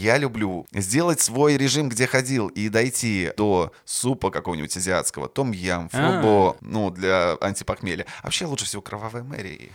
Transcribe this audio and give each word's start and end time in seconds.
я 0.00 0.16
люблю 0.16 0.66
сделать 0.72 1.20
свой 1.20 1.58
режим, 1.58 1.90
где 1.90 2.06
ходил, 2.06 2.48
и 2.48 2.68
дойти 2.70 3.32
до 3.36 3.70
супа 3.84 4.30
какого-нибудь 4.30 4.74
азиатского, 4.74 5.28
том 5.28 5.52
ям, 5.52 5.90
А. 5.92 6.20
флобо, 6.20 6.56
ну, 6.62 6.90
для 6.90 7.36
антипохмелья. 7.40 8.06
Вообще 8.22 8.46
лучше 8.46 8.64
всего 8.64 8.80
кровавая 8.80 9.22
Мэри. 9.22 9.70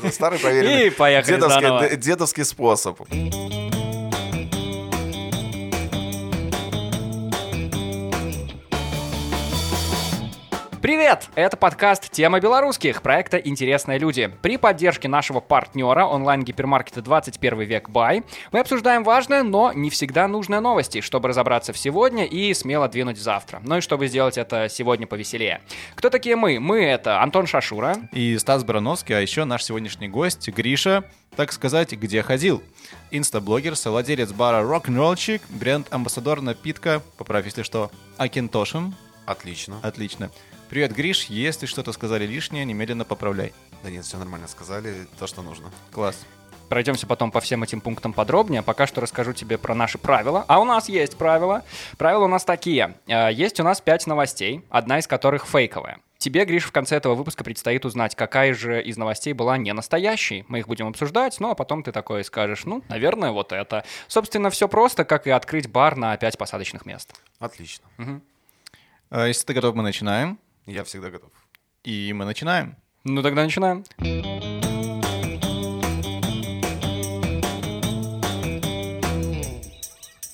Это 0.00 0.12
старый 0.12 0.38
проверенный 0.38 0.86
И 0.86 0.90
поехали 0.90 1.34
дедовский, 1.34 1.96
дедовский 1.96 2.44
способ. 2.44 3.00
Привет! 10.82 11.28
Это 11.36 11.56
подкаст 11.56 12.10
«Тема 12.10 12.40
белорусских» 12.40 13.02
проекта 13.02 13.36
«Интересные 13.36 14.00
люди». 14.00 14.28
При 14.42 14.56
поддержке 14.56 15.06
нашего 15.06 15.38
партнера 15.38 16.04
онлайн-гипермаркета 16.06 17.02
21 17.02 17.60
век 17.60 17.88
Бай 17.88 18.24
мы 18.50 18.58
обсуждаем 18.58 19.04
важные, 19.04 19.44
но 19.44 19.72
не 19.72 19.90
всегда 19.90 20.26
нужные 20.26 20.58
новости, 20.58 21.00
чтобы 21.00 21.28
разобраться 21.28 21.72
в 21.72 21.78
сегодня 21.78 22.24
и 22.24 22.52
смело 22.52 22.88
двинуть 22.88 23.16
в 23.16 23.22
завтра. 23.22 23.62
Ну 23.64 23.76
и 23.76 23.80
чтобы 23.80 24.08
сделать 24.08 24.36
это 24.36 24.68
сегодня 24.68 25.06
повеселее. 25.06 25.60
Кто 25.94 26.10
такие 26.10 26.34
мы? 26.34 26.58
Мы— 26.58 26.84
это 26.84 27.22
Антон 27.22 27.46
Шашура, 27.46 27.94
И 28.10 28.36
Стас 28.38 28.64
Барановский, 28.64 29.16
а 29.16 29.20
еще 29.20 29.44
наш 29.44 29.62
сегодняшний 29.62 30.08
гость 30.08 30.48
Гриша, 30.48 31.04
так 31.36 31.52
сказать, 31.52 31.92
где 31.92 32.24
ходил. 32.24 32.60
Инстаблогер, 33.12 33.76
совладелец 33.76 34.32
бара 34.32 34.64
Рок-н-ролльчик, 34.64 35.42
бренд-амбассадор 35.48 36.40
напитка, 36.40 37.02
поправь, 37.18 37.44
если 37.44 37.62
что, 37.62 37.92
Акинтошин. 38.18 38.96
Отлично. 39.26 39.78
Отлично. 39.82 40.32
Привет, 40.72 40.94
Гриш, 40.94 41.24
если 41.26 41.66
что-то 41.66 41.92
сказали 41.92 42.24
лишнее, 42.24 42.64
немедленно 42.64 43.04
поправляй. 43.04 43.52
Да 43.84 43.90
нет, 43.90 44.06
все 44.06 44.16
нормально 44.16 44.48
сказали, 44.48 45.06
то, 45.18 45.26
что 45.26 45.42
нужно. 45.42 45.70
Класс. 45.90 46.18
Пройдемся 46.70 47.06
потом 47.06 47.30
по 47.30 47.42
всем 47.42 47.62
этим 47.62 47.82
пунктам 47.82 48.14
подробнее. 48.14 48.62
Пока 48.62 48.86
что 48.86 49.02
расскажу 49.02 49.34
тебе 49.34 49.58
про 49.58 49.74
наши 49.74 49.98
правила. 49.98 50.46
А 50.48 50.62
у 50.62 50.64
нас 50.64 50.88
есть 50.88 51.18
правила. 51.18 51.62
Правила 51.98 52.24
у 52.24 52.28
нас 52.28 52.46
такие. 52.46 52.94
Э, 53.06 53.30
Есть 53.30 53.60
у 53.60 53.64
нас 53.64 53.82
пять 53.82 54.06
новостей, 54.06 54.64
одна 54.70 54.98
из 54.98 55.06
которых 55.06 55.46
фейковая. 55.46 55.98
Тебе, 56.16 56.46
Гриш, 56.46 56.64
в 56.64 56.72
конце 56.72 56.96
этого 56.96 57.16
выпуска 57.16 57.44
предстоит 57.44 57.84
узнать, 57.84 58.14
какая 58.14 58.54
же 58.54 58.82
из 58.82 58.96
новостей 58.96 59.34
была 59.34 59.58
не 59.58 59.74
настоящей. 59.74 60.46
Мы 60.48 60.60
их 60.60 60.68
будем 60.68 60.88
обсуждать, 60.88 61.38
ну 61.38 61.50
а 61.50 61.54
потом 61.54 61.82
ты 61.82 61.92
такой 61.92 62.24
скажешь, 62.24 62.64
ну, 62.64 62.82
наверное, 62.88 63.32
вот 63.32 63.52
это. 63.52 63.84
Собственно, 64.08 64.48
все 64.48 64.68
просто, 64.68 65.04
как 65.04 65.26
и 65.26 65.30
открыть 65.32 65.68
бар 65.68 65.96
на 65.96 66.16
пять 66.16 66.38
посадочных 66.38 66.86
мест. 66.86 67.12
Отлично. 67.40 67.84
А, 69.10 69.26
Если 69.26 69.44
ты 69.44 69.52
готов, 69.52 69.74
мы 69.74 69.82
начинаем. 69.82 70.38
Я 70.66 70.84
всегда 70.84 71.10
готов. 71.10 71.30
И 71.84 72.12
мы 72.12 72.24
начинаем. 72.24 72.76
Ну 73.04 73.22
тогда 73.22 73.44
начинаем. 73.44 73.84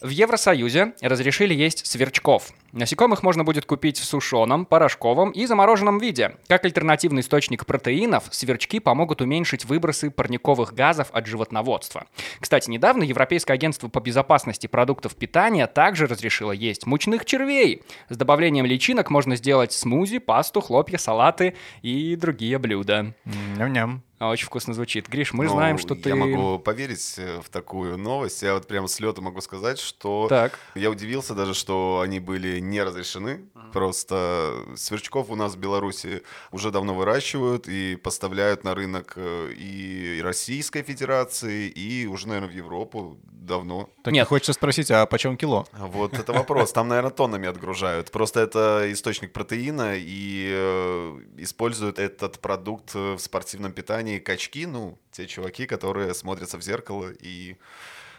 В 0.00 0.10
Евросоюзе 0.10 0.92
разрешили 1.00 1.54
есть 1.54 1.84
сверчков. 1.84 2.52
Насекомых 2.70 3.24
можно 3.24 3.42
будет 3.42 3.64
купить 3.64 3.98
в 3.98 4.04
сушеном, 4.04 4.64
порошковом 4.64 5.30
и 5.32 5.44
замороженном 5.44 5.98
виде. 5.98 6.36
Как 6.46 6.64
альтернативный 6.64 7.22
источник 7.22 7.66
протеинов, 7.66 8.24
сверчки 8.30 8.78
помогут 8.78 9.20
уменьшить 9.20 9.64
выбросы 9.64 10.10
парниковых 10.10 10.72
газов 10.72 11.08
от 11.10 11.26
животноводства. 11.26 12.06
Кстати, 12.38 12.70
недавно 12.70 13.02
Европейское 13.02 13.56
агентство 13.56 13.88
по 13.88 14.00
безопасности 14.00 14.69
продуктов 14.69 15.16
питания 15.16 15.66
также 15.66 16.06
разрешило 16.06 16.52
есть 16.52 16.86
мучных 16.86 17.24
червей. 17.24 17.82
С 18.08 18.16
добавлением 18.16 18.66
личинок 18.66 19.10
можно 19.10 19.34
сделать 19.34 19.72
смузи, 19.72 20.19
пасту, 20.19 20.60
хлопья, 20.60 20.98
салаты 20.98 21.56
и 21.82 22.14
другие 22.14 22.58
блюда. 22.58 23.14
Ням-ням. 23.56 24.04
А, 24.19 24.30
Очень 24.30 24.47
вкусно 24.47 24.74
звучит. 24.74 25.08
Гриш, 25.08 25.33
мы 25.33 25.44
Ну, 25.44 25.50
знаем, 25.50 25.78
что 25.78 25.94
ты... 25.94 26.08
Я 26.08 26.16
могу 26.16 26.58
поверить 26.58 27.14
э, 27.19 27.41
в 27.41 27.48
такую 27.50 27.97
новость. 27.97 28.42
Я 28.42 28.55
вот 28.55 28.66
прямо 28.66 28.88
с 28.88 28.98
лета 28.98 29.22
могу 29.22 29.41
сказать, 29.41 29.78
что 29.78 30.27
Так. 30.28 30.58
я 30.75 30.91
удивился 30.91 31.34
даже, 31.34 31.55
что 31.55 32.00
они 32.02 32.19
были 32.19 32.58
не 32.58 32.83
разрешены. 32.83 33.44
Просто 33.72 34.55
сверчков 34.77 35.30
у 35.30 35.36
нас 35.36 35.55
в 35.55 35.58
Беларуси 35.58 36.22
уже 36.50 36.70
давно 36.70 36.94
выращивают 36.94 37.69
и 37.69 37.97
поставляют 37.97 38.65
на 38.65 38.75
рынок 38.75 39.12
э, 39.16 39.53
и 39.56 40.21
Российской 40.22 40.82
Федерации, 40.82 41.69
и 41.69 42.06
уже, 42.06 42.26
наверное, 42.28 42.50
в 42.50 42.54
Европу 42.54 43.19
давно. 43.48 43.88
Так 44.03 44.12
Нет. 44.12 44.26
хочется 44.28 44.53
спросить, 44.53 44.91
а 44.91 45.06
почем 45.06 45.37
кило? 45.37 45.66
Вот 45.72 46.15
это 46.19 46.32
вопрос. 46.32 46.72
Там, 46.72 46.88
наверное, 46.88 47.10
тоннами 47.10 47.48
отгружают. 47.48 48.10
Просто 48.10 48.41
это 48.41 48.84
источник 48.92 49.32
протеина, 49.32 49.94
и 49.97 50.48
э, 50.50 51.21
используют 51.38 51.98
этот 51.98 52.41
продукт 52.41 52.94
в 52.94 53.19
спортивном 53.19 53.72
питании 53.72 54.07
качки, 54.16 54.66
ну, 54.66 54.98
те 55.12 55.26
чуваки, 55.26 55.66
которые 55.66 56.14
смотрятся 56.14 56.58
в 56.58 56.62
зеркало 56.62 57.12
и 57.20 57.56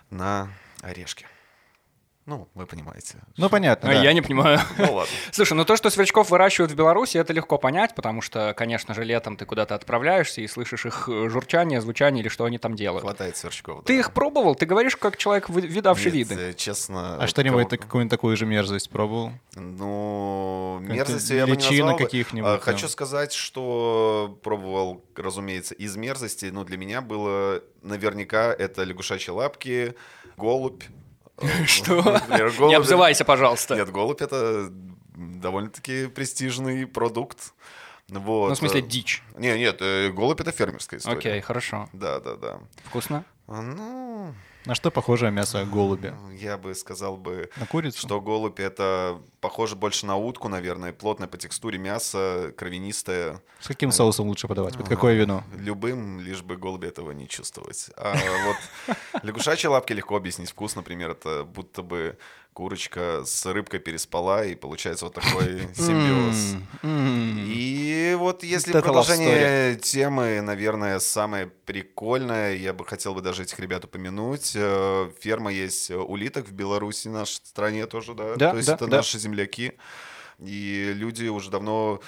на 0.10 0.50
орешки. 0.82 1.26
Ну, 2.30 2.48
вы 2.54 2.68
понимаете. 2.68 3.16
Ну, 3.38 3.50
понятно, 3.50 3.90
А, 3.90 3.94
да. 3.96 4.04
Я 4.04 4.14
не 4.14 4.22
понимаю. 4.22 4.60
Ну 4.78 4.94
ладно. 4.94 5.12
Слушай, 5.32 5.54
ну 5.54 5.66
то, 5.66 5.76
что 5.76 5.90
сверчков 5.90 6.30
выращивают 6.30 6.72
в 6.72 6.76
Беларуси, 6.76 7.18
это 7.18 7.34
легко 7.34 7.58
понять, 7.58 7.96
потому 7.96 8.22
что, 8.22 8.54
конечно 8.56 8.94
же, 8.94 9.04
летом 9.04 9.36
ты 9.36 9.46
куда-то 9.46 9.74
отправляешься 9.74 10.42
и 10.42 10.48
слышишь 10.48 10.86
их 10.86 11.10
э, 11.10 11.28
журчание, 11.28 11.82
звучание 11.82 12.22
или 12.22 12.30
что 12.30 12.46
они 12.46 12.60
там 12.60 12.76
делают. 12.76 13.02
Хватает 13.02 13.36
сверчков. 13.36 13.84
Ты 13.86 13.94
да. 13.96 14.00
их 14.02 14.14
пробовал? 14.14 14.54
Ты 14.54 14.68
говоришь, 14.68 14.96
как 14.96 15.18
человек, 15.18 15.50
видавший 15.50 16.12
Нет, 16.12 16.30
виды. 16.30 16.36
э, 16.36 16.54
честно. 16.54 17.16
А 17.16 17.22
вот 17.22 17.30
что-нибудь, 17.30 17.64
кого- 17.64 17.70
ты 17.70 17.78
какую-нибудь 17.78 18.12
такую 18.12 18.38
же 18.38 18.46
мерзость 18.46 18.92
пробовал? 18.92 19.32
Ну, 19.56 20.78
мерзостью 20.82 21.38
я 21.38 21.48
бы 21.48 21.56
не 21.58 21.64
назвал 21.64 21.98
бы. 21.98 22.04
каких-нибудь 22.04 22.48
А, 22.48 22.58
там. 22.58 22.62
Хочу 22.62 22.88
сказать, 22.88 23.34
что 23.34 24.38
пробовал, 24.44 25.04
разумеется, 25.16 25.74
из 25.74 25.96
мерзости, 25.96 26.46
но 26.46 26.64
для 26.64 26.78
меня 26.78 27.02
было 27.02 27.64
наверняка 27.82 28.54
это 28.54 28.84
лягушачьи 28.84 29.32
лапки, 29.34 29.96
голубь. 30.38 30.84
Э, 31.42 31.64
Что? 31.66 32.22
Не 32.68 32.76
обзывайся, 32.76 33.26
пожалуйста. 33.26 33.76
Нет, 33.76 33.92
голубь— 33.92 34.22
это 34.22 34.70
довольно-таки 35.16 36.08
престижный 36.08 36.88
продукт. 36.88 37.54
Вот. 38.10 38.50
Ну, 38.50 38.56
в 38.56 38.58
смысле, 38.58 38.80
э, 38.82 38.84
дичь. 38.84 39.22
Не, 39.38 39.58
нет, 39.58 39.78
э, 39.82 40.10
голубь— 40.10 40.40
это 40.42 40.52
фермерская 40.52 41.00
история. 41.00 41.18
Окей, 41.18 41.42
хорошо. 41.42 41.90
Да, 41.94 42.20
да, 42.20 42.36
да. 42.36 42.60
Вкусно? 42.86 43.24
А, 43.48 43.62
Ну, 43.62 44.34
На 44.70 44.76
что 44.76 44.92
похоже 44.92 45.32
мясо 45.32 45.66
голубя? 45.66 46.14
я 46.40 46.56
бы 46.56 46.76
сказал 46.76 47.18
бы, 47.18 47.50
На 47.58 47.66
курицу? 47.66 47.98
что 47.98 48.22
голубь 48.22 48.60
это 48.60 49.20
похоже 49.42 49.76
больше 49.76 50.06
на 50.06 50.16
утку, 50.16 50.48
наверное, 50.48 50.94
плотное 50.94 51.28
по 51.28 51.40
текстуре 51.40 51.80
мясо, 51.80 52.54
кровянистое, 52.56 53.42
С 53.62 53.68
каким 53.68 53.92
соусом 53.92 54.28
лучше 54.28 54.48
подавать? 54.48 54.78
Под 54.78 54.88
какое 54.88 55.16
вино? 55.16 55.44
любым, 55.58 56.20
лишь 56.20 56.44
бы 56.44 56.56
голуби 56.56 56.86
этого 56.88 57.10
не 57.14 57.28
чувствовать. 57.28 57.90
А 57.98 58.14
вот 58.46 58.96
лягушачьи 59.24 59.68
лапки 59.68 59.94
легко 59.94 60.16
объяснить. 60.16 60.52
Вкус, 60.52 60.76
например, 60.76 61.10
это 61.10 61.46
будто 61.46 61.82
бы 61.82 62.20
курочка 62.54 63.24
с 63.26 63.46
рыбкой 63.46 63.80
переспала, 63.80 64.46
и 64.46 64.56
получается 64.56 65.06
вот 65.06 65.14
такой 65.14 65.68
симбиоз. 65.76 66.56
И 66.84 68.16
вот 68.18 68.44
если 68.44 68.72
это 68.72 68.82
продолжение 68.82 69.76
темы, 69.76 70.42
наверное, 70.42 71.00
самое 71.00 71.48
прикольное, 71.48 72.56
я 72.56 72.74
бы 72.74 72.86
хотел 72.86 73.14
бы 73.14 73.22
даже 73.22 73.44
этих 73.44 73.60
ребят 73.60 73.86
упомянуть. 73.86 74.54
Э, 74.56 75.10
Ферма 75.20 75.52
есть 75.52 75.92
улиток 75.92 76.48
в 76.48 76.52
Беларуси, 76.52 77.08
нашей 77.08 77.36
стране 77.46 77.86
тоже, 77.86 78.14
да? 78.14 78.36
Да, 78.36 78.52
То 78.52 78.58
есть 78.58 78.68
да, 78.68 78.76
это 78.76 78.88
да. 78.88 78.98
наши 78.98 79.18
земляки. 79.20 79.74
И 80.40 80.94
люди 80.96 81.28
уже 81.28 81.50
давно 81.50 82.02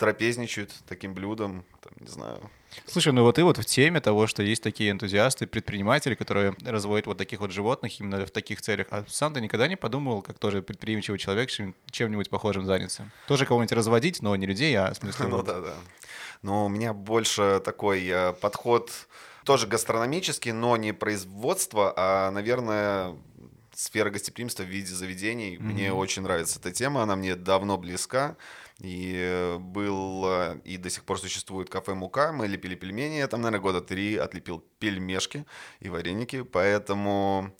трапезничают 0.00 0.72
таким 0.88 1.12
блюдом, 1.12 1.62
там, 1.82 1.92
не 2.00 2.06
знаю. 2.08 2.50
Слушай, 2.86 3.12
ну 3.12 3.22
вот 3.22 3.34
ты 3.34 3.44
вот 3.44 3.58
в 3.58 3.64
теме 3.66 4.00
того, 4.00 4.26
что 4.26 4.42
есть 4.42 4.62
такие 4.62 4.90
энтузиасты, 4.92 5.46
предприниматели, 5.46 6.14
которые 6.14 6.54
разводят 6.64 7.06
вот 7.06 7.18
таких 7.18 7.40
вот 7.40 7.50
животных 7.50 8.00
именно 8.00 8.24
в 8.24 8.30
таких 8.30 8.62
целях. 8.62 8.86
А 8.90 9.04
сам 9.08 9.34
ты 9.34 9.42
никогда 9.42 9.68
не 9.68 9.76
подумал, 9.76 10.22
как 10.22 10.38
тоже 10.38 10.62
предприимчивый 10.62 11.18
человек, 11.18 11.50
чем- 11.50 11.74
чем-нибудь 11.90 12.30
похожим 12.30 12.64
заняться? 12.64 13.10
Тоже 13.26 13.44
кого-нибудь 13.44 13.72
разводить, 13.72 14.22
но 14.22 14.34
не 14.36 14.46
людей, 14.46 14.74
а 14.74 14.90
в 14.90 14.96
смысле... 15.00 15.26
Ну 15.26 15.42
да, 15.42 15.60
да. 15.60 15.74
Но 16.40 16.64
у 16.64 16.68
меня 16.70 16.94
больше 16.94 17.60
такой 17.62 18.06
э, 18.08 18.32
подход 18.32 18.90
тоже 19.44 19.66
гастрономический, 19.66 20.52
но 20.52 20.78
не 20.78 20.94
производство, 20.94 21.92
а, 21.94 22.30
наверное, 22.30 23.16
сфера 23.74 24.08
гостеприимства 24.08 24.62
в 24.62 24.66
виде 24.66 24.94
заведений. 24.94 25.58
Мне 25.58 25.92
очень 25.92 26.22
нравится 26.22 26.58
эта 26.58 26.72
тема, 26.72 27.02
она 27.02 27.16
мне 27.16 27.36
давно 27.36 27.76
близка. 27.76 28.36
И 28.80 29.56
был 29.60 30.24
э, 30.26 30.60
и 30.64 30.76
до 30.78 30.88
сих 30.88 31.04
пор 31.04 31.20
существует 31.20 31.68
кафе 31.68 31.94
Мука. 31.94 32.32
Мы 32.32 32.46
лепили 32.46 32.74
пельмени. 32.74 33.16
Я 33.16 33.28
там, 33.28 33.42
наверное, 33.42 33.60
года 33.60 33.80
три 33.80 34.16
отлепил 34.16 34.64
пельмешки 34.78 35.44
и 35.80 35.88
вареники. 35.88 36.42
Поэтому 36.42 37.52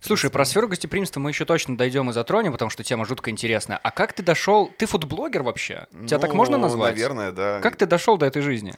Слушай, 0.00 0.30
про 0.30 0.44
сферу 0.44 0.68
гостеприимства 0.68 1.18
мы 1.20 1.30
еще 1.30 1.44
точно 1.44 1.76
дойдем 1.76 2.10
и 2.10 2.12
затронем, 2.12 2.52
потому 2.52 2.70
что 2.70 2.84
тема 2.84 3.06
жутко 3.06 3.30
интересная. 3.30 3.78
А 3.78 3.90
как 3.90 4.12
ты 4.12 4.22
дошел? 4.22 4.70
Ты 4.78 4.86
фудблогер 4.86 5.42
вообще? 5.42 5.86
Тебя 6.06 6.18
так 6.18 6.30
ну, 6.30 6.36
можно 6.36 6.58
назвать? 6.58 6.94
Наверное, 6.94 7.32
да. 7.32 7.60
Как 7.60 7.76
ты 7.76 7.86
дошел 7.86 8.18
до 8.18 8.26
этой 8.26 8.42
жизни? 8.42 8.74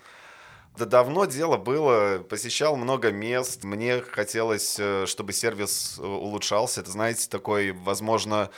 Да 0.78 0.84
давно 0.84 1.24
дело 1.24 1.56
было, 1.56 2.18
посещал 2.18 2.76
много 2.76 3.10
мест, 3.10 3.64
мне 3.64 4.02
хотелось, 4.02 4.76
э, 4.78 5.06
чтобы 5.06 5.32
сервис 5.32 5.96
э, 5.98 6.06
улучшался. 6.06 6.82
Это, 6.82 6.90
знаете, 6.90 7.30
такой, 7.30 7.72
возможно, 7.72 8.50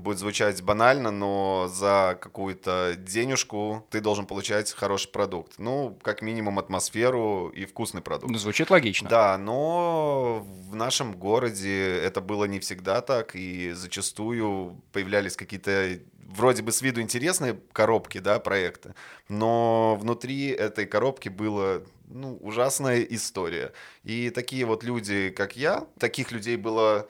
будет 0.00 0.18
звучать 0.18 0.62
банально, 0.62 1.10
но 1.10 1.70
за 1.72 2.18
какую-то 2.20 2.94
денежку 2.96 3.86
ты 3.90 4.00
должен 4.00 4.26
получать 4.26 4.72
хороший 4.72 5.10
продукт. 5.10 5.54
Ну, 5.58 5.98
как 6.02 6.22
минимум 6.22 6.58
атмосферу 6.58 7.48
и 7.48 7.64
вкусный 7.64 8.02
продукт. 8.02 8.30
Ну, 8.30 8.38
звучит 8.38 8.70
логично. 8.70 9.08
Да, 9.08 9.38
но 9.38 10.46
в 10.70 10.74
нашем 10.74 11.16
городе 11.16 11.98
это 11.98 12.20
было 12.20 12.44
не 12.44 12.60
всегда 12.60 13.00
так, 13.00 13.34
и 13.34 13.72
зачастую 13.72 14.82
появлялись 14.92 15.36
какие-то 15.36 15.98
вроде 16.28 16.62
бы 16.62 16.72
с 16.72 16.82
виду 16.82 17.00
интересные 17.00 17.58
коробки, 17.72 18.18
да, 18.18 18.38
проекты, 18.40 18.94
но 19.28 19.96
внутри 19.96 20.48
этой 20.48 20.86
коробки 20.86 21.28
было 21.28 21.82
ну, 22.08 22.36
ужасная 22.42 23.02
история. 23.02 23.72
И 24.04 24.30
такие 24.30 24.64
вот 24.64 24.84
люди, 24.84 25.30
как 25.30 25.56
я, 25.56 25.86
таких 25.98 26.32
людей 26.32 26.56
было 26.56 27.08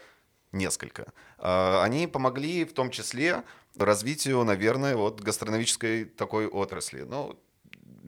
несколько. 0.52 1.12
А, 1.38 1.82
они 1.82 2.06
помогли 2.06 2.64
в 2.64 2.72
том 2.72 2.90
числе 2.90 3.42
развитию, 3.78 4.42
наверное, 4.44 4.96
вот 4.96 5.20
гастрономической 5.20 6.04
такой 6.04 6.46
отрасли. 6.46 7.02
Ну, 7.02 7.38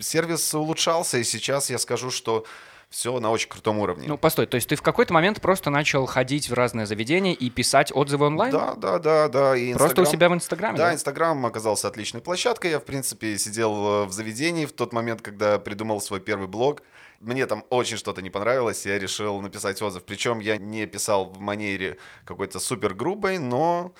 сервис 0.00 0.54
улучшался, 0.54 1.18
и 1.18 1.24
сейчас 1.24 1.70
я 1.70 1.78
скажу, 1.78 2.10
что 2.10 2.44
все 2.90 3.20
на 3.20 3.30
очень 3.30 3.48
крутом 3.48 3.78
уровне. 3.78 4.08
Ну, 4.08 4.16
постой, 4.16 4.46
то 4.46 4.54
есть 4.54 4.68
ты 4.68 4.76
в 4.76 4.82
какой-то 4.82 5.12
момент 5.12 5.40
просто 5.40 5.68
начал 5.68 6.06
ходить 6.06 6.48
в 6.48 6.54
разные 6.54 6.86
заведения 6.86 7.34
и 7.34 7.50
писать 7.50 7.92
отзывы 7.94 8.26
онлайн? 8.26 8.50
Да, 8.50 8.74
да, 8.74 8.98
да, 8.98 9.28
да. 9.28 9.56
И 9.56 9.74
просто 9.74 10.02
у 10.02 10.04
себя 10.06 10.28
в 10.28 10.34
Инстаграме? 10.34 10.78
Да, 10.78 10.86
да, 10.86 10.94
Инстаграм 10.94 11.44
оказался 11.44 11.88
отличной 11.88 12.22
площадкой. 12.22 12.70
Я, 12.70 12.80
в 12.80 12.84
принципе, 12.84 13.36
сидел 13.36 13.72
э, 13.72 14.04
в 14.06 14.12
заведении 14.12 14.64
в 14.64 14.72
тот 14.72 14.92
момент, 14.92 15.20
когда 15.20 15.58
придумал 15.58 16.00
свой 16.00 16.20
первый 16.20 16.48
блог. 16.48 16.82
Мне 17.20 17.46
там 17.46 17.64
очень 17.68 17.96
что-то 17.96 18.22
не 18.22 18.30
понравилось, 18.30 18.86
я 18.86 18.98
решил 18.98 19.40
написать 19.40 19.82
отзыв. 19.82 20.04
Причем 20.04 20.38
я 20.38 20.56
не 20.56 20.86
писал 20.86 21.26
в 21.26 21.40
манере 21.40 21.98
какой-то 22.24 22.58
супер 22.58 22.94
грубой, 22.94 23.38
но 23.38 23.92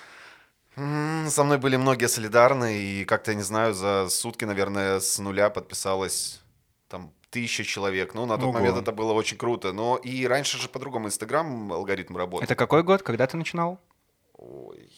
со 0.76 1.42
мной 1.42 1.58
были 1.58 1.76
многие 1.76 2.08
солидарны, 2.08 2.78
и 2.78 3.04
как-то, 3.04 3.32
я 3.32 3.36
не 3.36 3.42
знаю, 3.42 3.74
за 3.74 4.08
сутки, 4.08 4.44
наверное, 4.44 5.00
с 5.00 5.18
нуля 5.18 5.50
подписалось 5.50 6.40
там 6.88 7.12
тысяча 7.30 7.64
человек. 7.64 8.14
Ну, 8.14 8.26
на 8.26 8.36
тот 8.36 8.46
Ого. 8.46 8.52
момент 8.52 8.76
это 8.78 8.92
было 8.92 9.12
очень 9.12 9.36
круто. 9.36 9.72
Но 9.72 9.96
и 9.96 10.26
раньше 10.26 10.58
же 10.58 10.68
по-другому 10.68 11.06
Инстаграм 11.06 11.72
алгоритм 11.72 12.16
работал. 12.16 12.44
Это 12.44 12.54
какой 12.54 12.82
год? 12.82 13.02
Когда 13.02 13.26
ты 13.26 13.36
начинал? 13.36 13.78
Ой. 14.34 14.90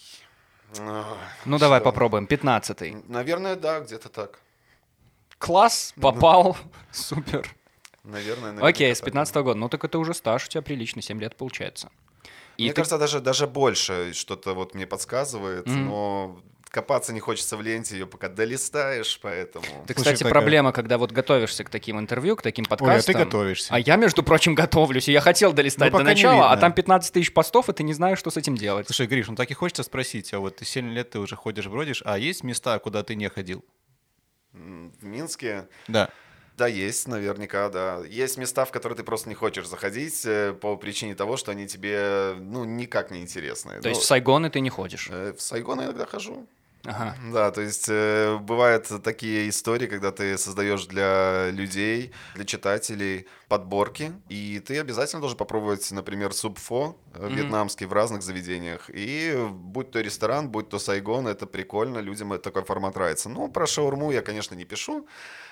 Ну, 1.44 1.59
давай 1.59 1.81
попробуем. 1.81 2.27
Пятнадцатый. 2.27 2.97
Наверное, 3.09 3.56
да, 3.56 3.81
где-то 3.81 4.09
так. 4.09 4.38
Класс, 5.38 5.94
попал. 6.00 6.56
Супер. 6.93 7.49
Наверное, 8.05 8.53
наверное. 8.53 8.71
Окей, 8.71 8.94
с 8.94 9.00
15 9.00 9.37
-го 9.37 9.43
года. 9.43 9.59
Ну, 9.59 9.69
так 9.69 9.85
это 9.85 9.99
уже 9.99 10.15
стаж 10.15 10.47
у 10.47 10.49
тебя 10.49 10.62
прилично, 10.62 11.03
7 11.03 11.21
лет 11.21 11.37
получается. 11.37 11.91
И 12.56 12.65
мне 12.65 12.73
ты... 12.73 12.77
кажется, 12.77 12.99
даже, 12.99 13.21
даже 13.21 13.47
больше 13.47 14.12
что-то 14.12 14.55
вот 14.55 14.75
мне 14.75 14.87
подсказывает, 14.87 15.67
mm-hmm. 15.67 15.85
но 15.85 16.41
копаться 16.70 17.12
не 17.12 17.20
хочется 17.20 17.56
в 17.56 17.62
ленте, 17.62 17.96
ее 17.96 18.06
пока 18.06 18.28
долистаешь, 18.28 19.19
поэтому... 19.20 19.64
Это, 19.84 19.94
кстати, 19.94 20.19
Слушай, 20.19 20.31
проблема, 20.31 20.72
когда 20.72 20.99
вот 20.99 21.11
готовишься 21.11 21.64
к 21.64 21.70
таким 21.70 21.99
интервью, 21.99 22.37
к 22.37 22.43
таким 22.43 22.64
подкастам. 22.64 22.94
Ой, 22.94 22.99
а 22.99 23.02
ты 23.02 23.12
готовишься. 23.12 23.75
А 23.75 23.78
я, 23.78 23.96
между 23.96 24.22
прочим, 24.22 24.55
готовлюсь, 24.55 25.08
и 25.08 25.12
я 25.12 25.20
хотел 25.20 25.52
долистать 25.52 25.93
ну, 25.93 25.99
до 25.99 26.05
начала, 26.05 26.50
а 26.50 26.56
там 26.56 26.72
15 26.72 27.12
тысяч 27.12 27.32
постов, 27.32 27.69
и 27.69 27.72
ты 27.72 27.82
не 27.82 27.93
знаешь, 27.93 28.19
что 28.19 28.31
с 28.31 28.37
этим 28.37 28.55
делать. 28.55 28.87
Слушай, 28.87 29.06
Гриш, 29.08 29.26
ну 29.28 29.34
так 29.34 29.50
и 29.50 29.55
хочется 29.55 29.82
спросить, 29.82 30.32
а 30.32 30.38
вот 30.38 30.56
ты 30.56 30.64
7 30.64 30.90
лет 30.93 31.11
ты 31.11 31.19
уже 31.19 31.37
ходишь, 31.37 31.67
бродишь, 31.67 32.02
а 32.05 32.19
есть 32.19 32.44
места, 32.44 32.78
куда 32.78 33.02
ты 33.02 33.17
не 33.17 33.28
ходил? 33.28 33.64
В 34.52 35.05
Минске? 35.05 35.69
Да. 35.88 36.11
Да, 36.56 36.67
есть, 36.67 37.08
наверняка, 37.08 37.70
да. 37.70 38.02
Есть 38.06 38.37
места, 38.37 38.67
в 38.67 38.70
которые 38.70 38.96
ты 38.96 39.02
просто 39.02 39.31
не 39.31 39.34
хочешь 39.34 39.67
заходить 39.67 40.26
э, 40.26 40.52
по 40.52 40.76
причине 40.76 41.14
того, 41.14 41.38
что 41.38 41.52
они 41.52 41.67
тебе, 41.67 42.34
ну, 42.38 42.64
никак 42.64 43.11
не 43.11 43.22
интересны. 43.22 43.76
То 43.76 43.84
ну, 43.84 43.88
есть 43.88 44.02
в 44.02 44.05
Сайгоны 44.05 44.50
ты 44.50 44.61
не 44.61 44.69
ходишь? 44.69 45.08
Э, 45.11 45.32
в 45.32 45.40
Сайгон 45.40 45.82
иногда 45.82 46.05
хожу. 46.05 46.46
Ага. 46.85 47.15
Да, 47.32 47.50
то 47.50 47.61
есть 47.61 47.87
э, 47.88 48.38
бывают 48.38 48.91
такие 49.03 49.49
истории, 49.50 49.87
когда 49.87 50.12
ты 50.12 50.38
создаешь 50.38 50.87
для 50.87 51.50
людей, 51.50 52.12
для 52.35 52.44
читателей 52.44 53.27
подборки, 53.49 54.12
и 54.29 54.61
ты 54.61 54.79
обязательно 54.79 55.21
должен 55.21 55.37
попробовать, 55.37 55.91
например, 55.93 56.32
супфо 56.32 56.97
mm-hmm. 57.12 57.35
вьетнамский 57.35 57.87
в 57.87 57.93
разных 57.93 58.23
заведениях. 58.23 58.88
И 58.88 59.37
будь 59.50 59.91
то 59.91 60.00
ресторан, 60.00 60.49
будь 60.49 60.71
то 60.71 60.79
Сайгон, 60.79 61.27
это 61.27 61.47
прикольно, 61.47 61.99
людям 61.99 62.38
такой 62.38 62.65
формат 62.65 62.94
нравится. 62.94 63.29
Ну, 63.29 63.50
про 63.50 63.67
шаурму 63.67 64.11
я, 64.11 64.23
конечно, 64.23 64.55
не 64.55 64.65
пишу. 64.65 65.06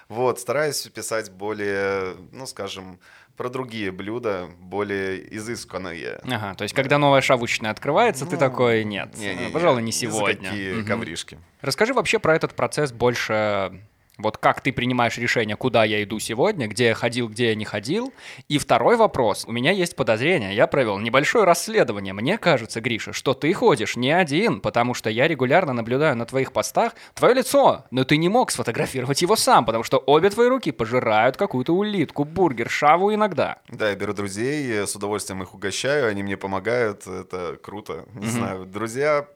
Вот, 0.09 0.41
стараюсь 0.41 0.81
писать 0.89 1.31
более, 1.31 2.17
ну, 2.33 2.47
скажем, 2.47 2.99
про 3.37 3.51
другие 3.51 3.93
блюда, 3.93 4.49
более 4.59 5.37
изысканные. 5.37 6.21
Ага, 6.25 6.55
то 6.55 6.63
есть, 6.63 6.75
когда 6.75 6.99
новая 6.99 7.21
шавучная 7.21 7.71
открывается, 7.71 8.25
ну, 8.25 8.31
ты 8.31 8.37
такой, 8.37 8.85
нет, 8.85 9.17
не, 9.19 9.35
не, 9.35 9.51
пожалуй, 9.51 9.83
не 9.83 9.93
сегодня. 9.93 10.51
Такие 10.51 10.79
угу. 10.79 10.87
ковришки. 10.87 11.39
Расскажи 11.61 11.93
вообще 11.93 12.19
про 12.19 12.35
этот 12.35 12.55
процесс 12.55 12.91
больше 12.91 13.81
вот 14.19 14.37
как 14.37 14.61
ты 14.61 14.73
принимаешь 14.73 15.17
решение, 15.17 15.57
куда 15.57 15.85
я 15.85 16.03
иду 16.03 16.19
сегодня, 16.19 16.67
где 16.67 16.87
я 16.87 16.95
ходил, 16.95 17.29
где 17.29 17.49
я 17.49 17.55
не 17.55 17.65
ходил. 17.65 18.13
И 18.49 18.59
второй 18.59 18.97
вопрос. 18.97 19.45
У 19.47 19.53
меня 19.53 19.71
есть 19.71 19.97
подозрение. 19.97 20.55
Я 20.55 20.67
провел 20.67 20.99
небольшое 20.99 21.45
расследование. 21.45 22.13
Мне 22.13 22.37
кажется, 22.37 22.81
Гриша, 22.81 23.13
что 23.13 23.35
ты 23.35 23.53
ходишь 23.53 23.97
не 23.97 24.11
один, 24.11 24.61
потому 24.61 24.95
что 24.95 25.09
я 25.09 25.29
регулярно 25.29 25.73
наблюдаю 25.73 26.17
на 26.17 26.27
твоих 26.27 26.53
постах 26.53 26.95
твое 27.15 27.35
лицо, 27.35 27.85
но 27.91 28.05
ты 28.05 28.17
не 28.17 28.29
мог 28.29 28.51
сфотографировать 28.51 29.23
его 29.23 29.37
сам, 29.37 29.65
потому 29.65 29.85
что 29.85 29.99
обе 29.99 30.31
твои 30.31 30.49
руки 30.49 30.73
пожирают 30.73 31.37
какую-то 31.37 31.73
улитку, 31.73 32.25
бургер, 32.25 32.69
шаву 32.69 33.15
иногда. 33.15 33.59
Да, 33.69 33.91
я 33.91 33.97
беру 33.97 34.13
друзей, 34.13 34.87
с 34.87 34.97
удовольствием 34.97 35.43
их 35.43 35.55
угощаю, 35.55 36.09
они 36.09 36.23
мне 36.23 36.37
помогают, 36.37 37.07
это 37.07 37.57
круто. 37.63 38.05
Не 38.15 38.27
mm-hmm. 38.27 38.31
знаю, 38.31 38.67
друзья 38.67 39.29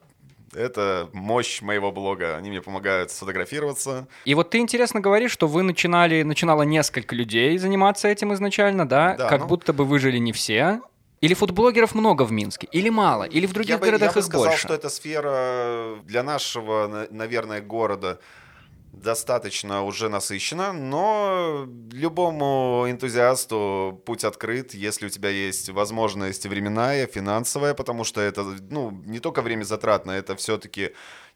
это 0.54 1.08
мощь 1.12 1.62
моего 1.62 1.92
блога. 1.92 2.36
Они 2.36 2.50
мне 2.50 2.60
помогают 2.60 3.10
сфотографироваться. 3.10 4.06
И 4.24 4.34
вот 4.34 4.50
ты 4.50 4.58
интересно 4.58 5.00
говоришь, 5.00 5.32
что 5.32 5.46
вы 5.46 5.62
начинали, 5.62 6.22
начинало 6.22 6.62
несколько 6.62 7.14
людей 7.14 7.56
заниматься 7.58 8.08
этим 8.08 8.32
изначально, 8.34 8.88
да? 8.88 9.16
да 9.16 9.28
как 9.28 9.42
ну... 9.42 9.46
будто 9.46 9.72
бы 9.72 9.84
выжили 9.84 10.18
не 10.18 10.32
все. 10.32 10.80
Или 11.20 11.34
фудблогеров 11.34 11.94
много 11.94 12.24
в 12.24 12.32
Минске? 12.32 12.68
Или 12.72 12.88
мало? 12.88 13.22
Или 13.22 13.46
в 13.46 13.52
других 13.52 13.76
я 13.76 13.78
городах 13.78 14.14
бы, 14.14 14.20
я 14.20 14.22
бы 14.22 14.22
сказал, 14.22 14.46
больше? 14.46 14.58
что 14.58 14.74
эта 14.74 14.88
сфера 14.88 16.00
для 16.04 16.24
нашего, 16.24 17.06
наверное, 17.10 17.60
города 17.60 18.18
достаточно 18.92 19.84
уже 19.84 20.08
насыщена, 20.08 20.72
но 20.72 21.66
любому 21.90 22.84
энтузиасту 22.88 24.00
путь 24.04 24.22
открыт, 24.22 24.74
если 24.74 25.06
у 25.06 25.08
тебя 25.08 25.30
есть 25.30 25.70
возможность 25.70 26.46
временная, 26.46 27.06
финансовая, 27.06 27.74
потому 27.74 28.04
что 28.04 28.20
это 28.20 28.42
ну, 28.70 28.90
не 29.06 29.18
только 29.18 29.40
время 29.40 29.64
затратно, 29.64 30.12
это 30.12 30.36
все-таки 30.36 30.92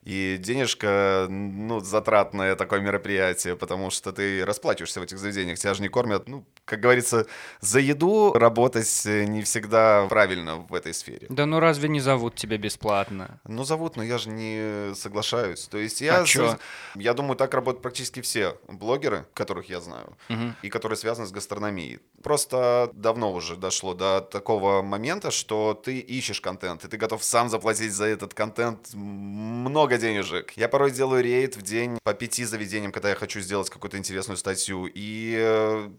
и 0.07 0.37
денежка, 0.37 1.27
ну, 1.29 1.81
затратное 1.81 2.55
такое 2.55 2.79
мероприятие, 2.79 3.57
потому 3.57 3.89
что 3.89 4.13
ты 4.13 4.45
расплачиваешься 4.45 5.01
в 5.01 5.03
этих 5.03 5.17
заведениях, 5.17 5.59
тебя 5.59 5.73
же 5.73 5.81
не 5.81 5.89
кормят. 5.89 6.29
Ну, 6.29 6.45
как 6.63 6.79
говорится, 6.79 7.25
за 7.59 7.81
еду 7.81 8.31
работать 8.31 9.03
не 9.05 9.41
всегда 9.41 10.07
правильно 10.07 10.65
в 10.69 10.73
этой 10.73 10.93
сфере. 10.93 11.27
Да 11.27 11.45
ну 11.45 11.59
разве 11.59 11.89
не 11.89 11.99
зовут 11.99 12.35
тебя 12.35 12.57
бесплатно? 12.57 13.41
Ну, 13.43 13.65
зовут, 13.65 13.97
но 13.97 14.03
я 14.03 14.17
же 14.17 14.29
не 14.29 14.95
соглашаюсь. 14.95 15.67
То 15.67 15.77
есть 15.77 15.99
я, 15.99 16.21
а 16.21 16.25
с... 16.25 16.57
я 16.95 17.13
думаю, 17.13 17.35
так 17.35 17.53
работают 17.53 17.81
практически 17.81 18.21
все 18.21 18.57
блогеры, 18.69 19.25
которых 19.33 19.69
я 19.69 19.81
знаю, 19.81 20.15
угу. 20.29 20.53
и 20.61 20.69
которые 20.69 20.95
связаны 20.95 21.27
с 21.27 21.31
гастрономией. 21.31 21.99
Просто 22.23 22.89
давно 22.93 23.31
уже 23.31 23.55
дошло 23.55 23.93
до 23.93 24.21
такого 24.21 24.81
момента, 24.81 25.29
что 25.29 25.75
ты 25.75 25.99
ищешь 25.99 26.41
контент, 26.41 26.83
и 26.83 26.87
ты 26.87 26.97
готов 26.97 27.23
сам 27.23 27.49
заплатить 27.49 27.93
за 27.93 28.05
этот 28.05 28.33
контент 28.33 28.93
много 28.93 29.97
денежек. 29.97 30.51
Я 30.53 30.67
порой 30.67 30.91
делаю 30.91 31.23
рейд 31.23 31.55
в 31.55 31.61
день 31.61 31.99
по 32.03 32.13
пяти 32.15 32.43
заведениям, 32.43 32.91
когда 32.91 33.09
я 33.09 33.15
хочу 33.15 33.39
сделать 33.39 33.69
какую-то 33.69 33.97
интересную 33.97 34.37
статью. 34.37 34.89
И 34.91 35.35
э, 35.39 35.89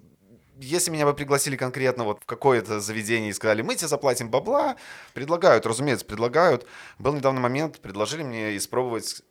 если 0.60 0.90
меня 0.90 1.06
бы 1.06 1.14
пригласили 1.14 1.56
конкретно 1.56 2.04
вот 2.04 2.20
в 2.22 2.26
какое-то 2.26 2.80
заведение 2.80 3.30
и 3.30 3.34
сказали, 3.34 3.62
мы 3.62 3.76
тебе 3.76 3.88
заплатим 3.88 4.28
бабла, 4.28 4.76
предлагают, 5.14 5.66
разумеется, 5.66 6.04
предлагают. 6.04 6.66
Был 6.98 7.14
недавно 7.14 7.40
момент, 7.40 7.80
предложили 7.80 8.24
мне 8.24 8.56
испробовать 8.56 9.22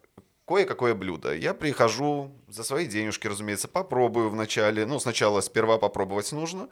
кое-какое 0.47 0.95
блюдо. 0.95 1.35
Я 1.35 1.53
прихожу 1.53 2.31
за 2.47 2.63
свои 2.63 2.87
денежки, 2.87 3.27
разумеется, 3.27 3.67
попробую 3.67 4.29
вначале. 4.29 4.85
Ну, 4.85 4.99
сначала 4.99 5.41
сперва 5.41 5.77
попробовать 5.77 6.31
нужно. 6.31 6.69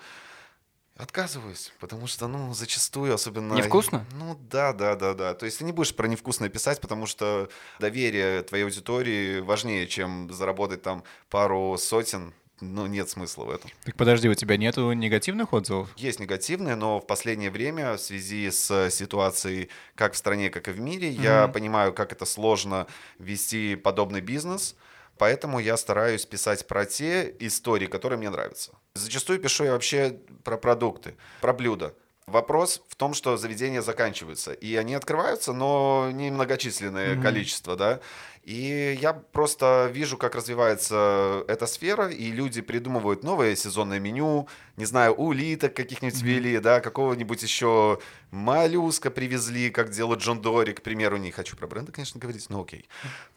Отказываюсь, 0.96 1.74
потому 1.82 2.08
что, 2.08 2.28
ну, 2.28 2.54
зачастую, 2.54 3.14
особенно... 3.14 3.54
Невкусно? 3.54 4.06
Ну, 4.14 4.40
да, 4.50 4.72
да, 4.72 4.96
да, 4.96 5.14
да. 5.14 5.34
То 5.34 5.46
есть 5.46 5.60
ты 5.60 5.66
не 5.66 5.74
будешь 5.74 5.94
про 5.94 6.08
невкусное 6.08 6.48
писать, 6.48 6.80
потому 6.80 7.06
что 7.06 7.50
доверие 7.80 8.44
твоей 8.44 8.64
аудитории 8.64 9.42
важнее, 9.42 9.88
чем 9.88 10.32
заработать 10.32 10.82
там 10.82 11.04
пару 11.30 11.78
сотен 11.78 12.34
ну, 12.62 12.86
нет 12.88 13.10
смысла 13.10 13.44
в 13.44 13.50
этом. 13.50 13.70
Так 13.84 13.96
подожди, 13.96 14.30
у 14.30 14.34
тебя 14.34 14.58
нету 14.58 14.92
негативных 14.94 15.54
отзывов? 15.54 15.90
Есть 15.98 16.20
негативные, 16.20 16.76
но 16.76 17.00
в 17.00 17.08
последнее 17.08 17.52
время 17.52 17.94
в 17.94 18.00
связи 18.00 18.50
с 18.50 18.90
ситуацией 18.92 19.70
как 19.96 20.14
в 20.14 20.18
стране, 20.18 20.50
как 20.50 20.68
и 20.68 20.72
в 20.72 20.80
мире, 20.80 21.10
mm-hmm. 21.10 21.22
я 21.24 21.48
понимаю, 21.48 21.94
как 21.94 22.14
это 22.14 22.26
сложно 22.26 22.88
вести 23.20 23.76
подобный 23.76 24.22
бизнес, 24.22 24.76
поэтому 25.18 25.60
я 25.60 25.76
стараюсь 25.76 26.26
писать 26.26 26.66
про 26.68 26.86
те 26.86 27.36
истории, 27.40 27.88
которые 27.88 28.18
мне 28.18 28.30
нравятся. 28.30 28.72
Зачастую 28.94 29.40
пишу 29.40 29.66
я 29.66 29.74
вообще 29.74 30.20
про 30.44 30.58
продукты, 30.58 31.16
про 31.42 31.54
блюда. 31.54 31.94
Вопрос 32.28 32.82
в 32.90 32.96
том, 32.96 33.14
что 33.14 33.38
заведения 33.38 33.84
заканчиваются, 33.84 34.52
и 34.52 34.76
они 34.76 34.96
открываются, 34.96 35.54
но 35.54 36.10
немногочисленное 36.12 37.22
количество, 37.22 37.76
да. 37.76 38.00
И 38.46 38.96
я 39.02 39.14
просто 39.14 39.90
вижу, 39.92 40.18
как 40.18 40.36
развивается 40.36 41.44
эта 41.48 41.66
сфера, 41.66 42.10
и 42.10 42.30
люди 42.30 42.62
придумывают 42.62 43.24
новое 43.24 43.56
сезонное 43.56 44.00
меню, 44.00 44.48
не 44.78 44.86
знаю, 44.86 45.16
улиток 45.16 45.74
каких-нибудь 45.74 46.22
ввели, 46.22 46.60
да, 46.60 46.80
какого-нибудь 46.80 47.42
еще 47.42 48.00
моллюска 48.30 49.10
привезли, 49.10 49.72
как 49.72 49.90
делает 49.90 50.20
Джон 50.20 50.42
Дори, 50.42 50.74
к 50.74 50.84
примеру, 50.84 51.18
не 51.18 51.32
хочу 51.32 51.58
про 51.58 51.66
бренды, 51.66 51.92
конечно, 51.92 52.20
говорить, 52.20 52.48
но 52.52 52.62
окей. 52.62 52.88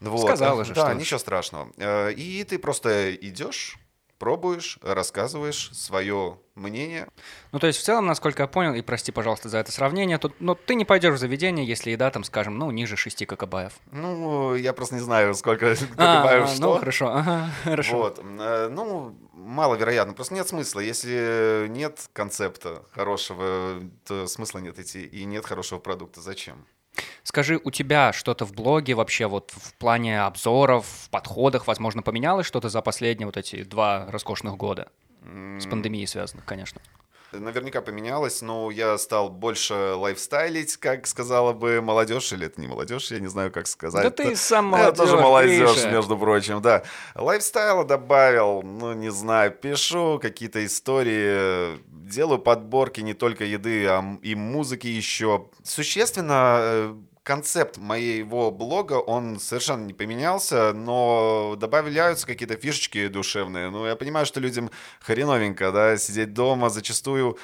Вот. 0.01 0.27
Сказала 0.27 0.63
же, 0.67 0.75
Да, 0.75 0.91
что 0.91 0.95
ничего 0.95 1.19
страшного. 1.19 1.73
Э, 1.79 2.13
И 2.13 2.45
ты 2.45 2.59
просто 2.59 3.15
идешь, 3.15 3.79
пробуешь, 4.19 4.79
рассказываешь 4.83 5.71
свое 5.73 6.39
мнение. 6.55 7.07
Ну, 7.53 7.59
то 7.59 7.67
есть, 7.67 7.79
в 7.79 7.83
целом, 7.83 8.07
насколько 8.07 8.43
я 8.43 8.49
понял, 8.49 8.75
и 8.75 8.83
прости, 8.83 9.13
пожалуйста, 9.13 9.49
за 9.49 9.59
это 9.59 9.71
сравнение, 9.73 10.19
тут, 10.19 10.35
но 10.41 10.55
ты 10.55 10.75
не 10.75 10.85
пойдешь 10.85 11.15
в 11.15 11.19
заведение, 11.19 11.65
если 11.67 11.91
еда 11.93 12.11
там, 12.11 12.25
скажем, 12.25 12.59
ну, 12.59 12.71
ниже 12.71 12.97
6 12.97 13.27
кокобаев. 13.27 13.73
Ну, 13.93 14.55
я 14.55 14.73
просто 14.73 14.97
не 14.97 15.01
знаю, 15.01 15.35
сколько 15.35 15.75
покупаю 15.91 16.45
а, 16.45 16.47
что. 16.55 16.61
Ну, 16.75 16.79
хорошо, 16.79 17.09
ага, 17.15 17.51
хорошо. 17.65 17.97
Вот. 17.97 18.19
Э, 18.23 18.69
Ну, 18.69 19.17
маловероятно. 19.33 20.15
Просто 20.15 20.35
нет 20.35 20.49
смысла. 20.49 20.81
Если 20.81 21.67
нет 21.69 22.09
концепта 22.13 22.83
хорошего, 22.93 23.81
то 24.07 24.27
смысла 24.27 24.59
нет 24.59 24.79
идти. 24.79 25.05
И 25.05 25.25
нет 25.25 25.47
хорошего 25.47 25.79
продукта. 25.79 26.21
Зачем? 26.21 26.67
Скажи, 27.23 27.61
у 27.63 27.71
тебя 27.71 28.13
что-то 28.13 28.45
в 28.45 28.53
блоге 28.53 28.95
вообще 28.95 29.27
вот 29.27 29.53
в 29.55 29.75
плане 29.75 30.23
обзоров, 30.23 30.87
в 30.87 31.11
подходах, 31.11 31.67
возможно, 31.67 32.03
поменялось 32.03 32.47
что-то 32.47 32.69
за 32.69 32.81
последние 32.83 33.27
вот 33.27 33.37
эти 33.37 33.65
два 33.65 34.07
роскошных 34.11 34.57
года? 34.57 34.89
С 35.23 35.67
пандемией 35.67 36.07
связанных, 36.07 36.45
конечно. 36.45 36.81
Наверняка 37.31 37.83
поменялось, 37.83 38.41
но 38.41 38.71
я 38.71 38.97
стал 38.97 39.29
больше 39.29 39.75
лайфстайлить, 39.75 40.79
как 40.79 41.07
сказала 41.07 41.53
бы 41.53 41.83
молодежь, 41.83 42.33
или 42.33 42.47
это 42.47 42.59
не 42.59 42.67
молодежь, 42.67 43.11
я 43.11 43.19
не 43.19 43.27
знаю, 43.27 43.53
как 43.53 43.67
сказать. 43.67 44.03
Да 44.03 44.11
ты 44.11 44.35
сам 44.35 44.75
Я 44.75 44.93
тоже 44.93 45.17
молодежь, 45.19 45.59
молодежь, 45.59 45.83
Гриша. 45.83 45.91
между 45.91 46.17
прочим, 46.17 46.63
да. 46.63 46.85
Lifestyle 47.15 47.78
а 47.78 47.85
добавил, 47.85 48.63
ну, 48.63 48.95
не 48.95 49.11
знаю, 49.11 49.51
пишу 49.51 50.19
какие-то 50.23 50.65
истории, 50.65 51.79
делаю 52.09 52.39
подборки 52.39 53.01
не 53.01 53.15
только 53.15 53.45
еды, 53.45 53.87
а 53.87 54.19
и 54.23 54.35
музыки 54.35 54.87
еще. 54.87 55.49
Существенно 55.63 56.59
э, 56.61 56.95
концепт 57.23 57.77
моего 57.77 58.51
блога, 58.51 58.95
он 58.95 59.39
совершенно 59.39 59.85
не 59.85 59.93
поменялся, 59.93 60.73
но 60.73 61.57
добавляются 61.59 62.27
какие-то 62.27 62.57
фишечки 62.57 63.09
душевные. 63.09 63.69
Ну, 63.71 63.87
я 63.87 63.97
понимаю, 63.97 64.25
что 64.25 64.41
людям 64.41 64.71
хреновенько, 65.01 65.71
да, 65.71 65.99
сидеть 65.99 66.33
дома. 66.33 66.71
Зачастую 66.71 67.39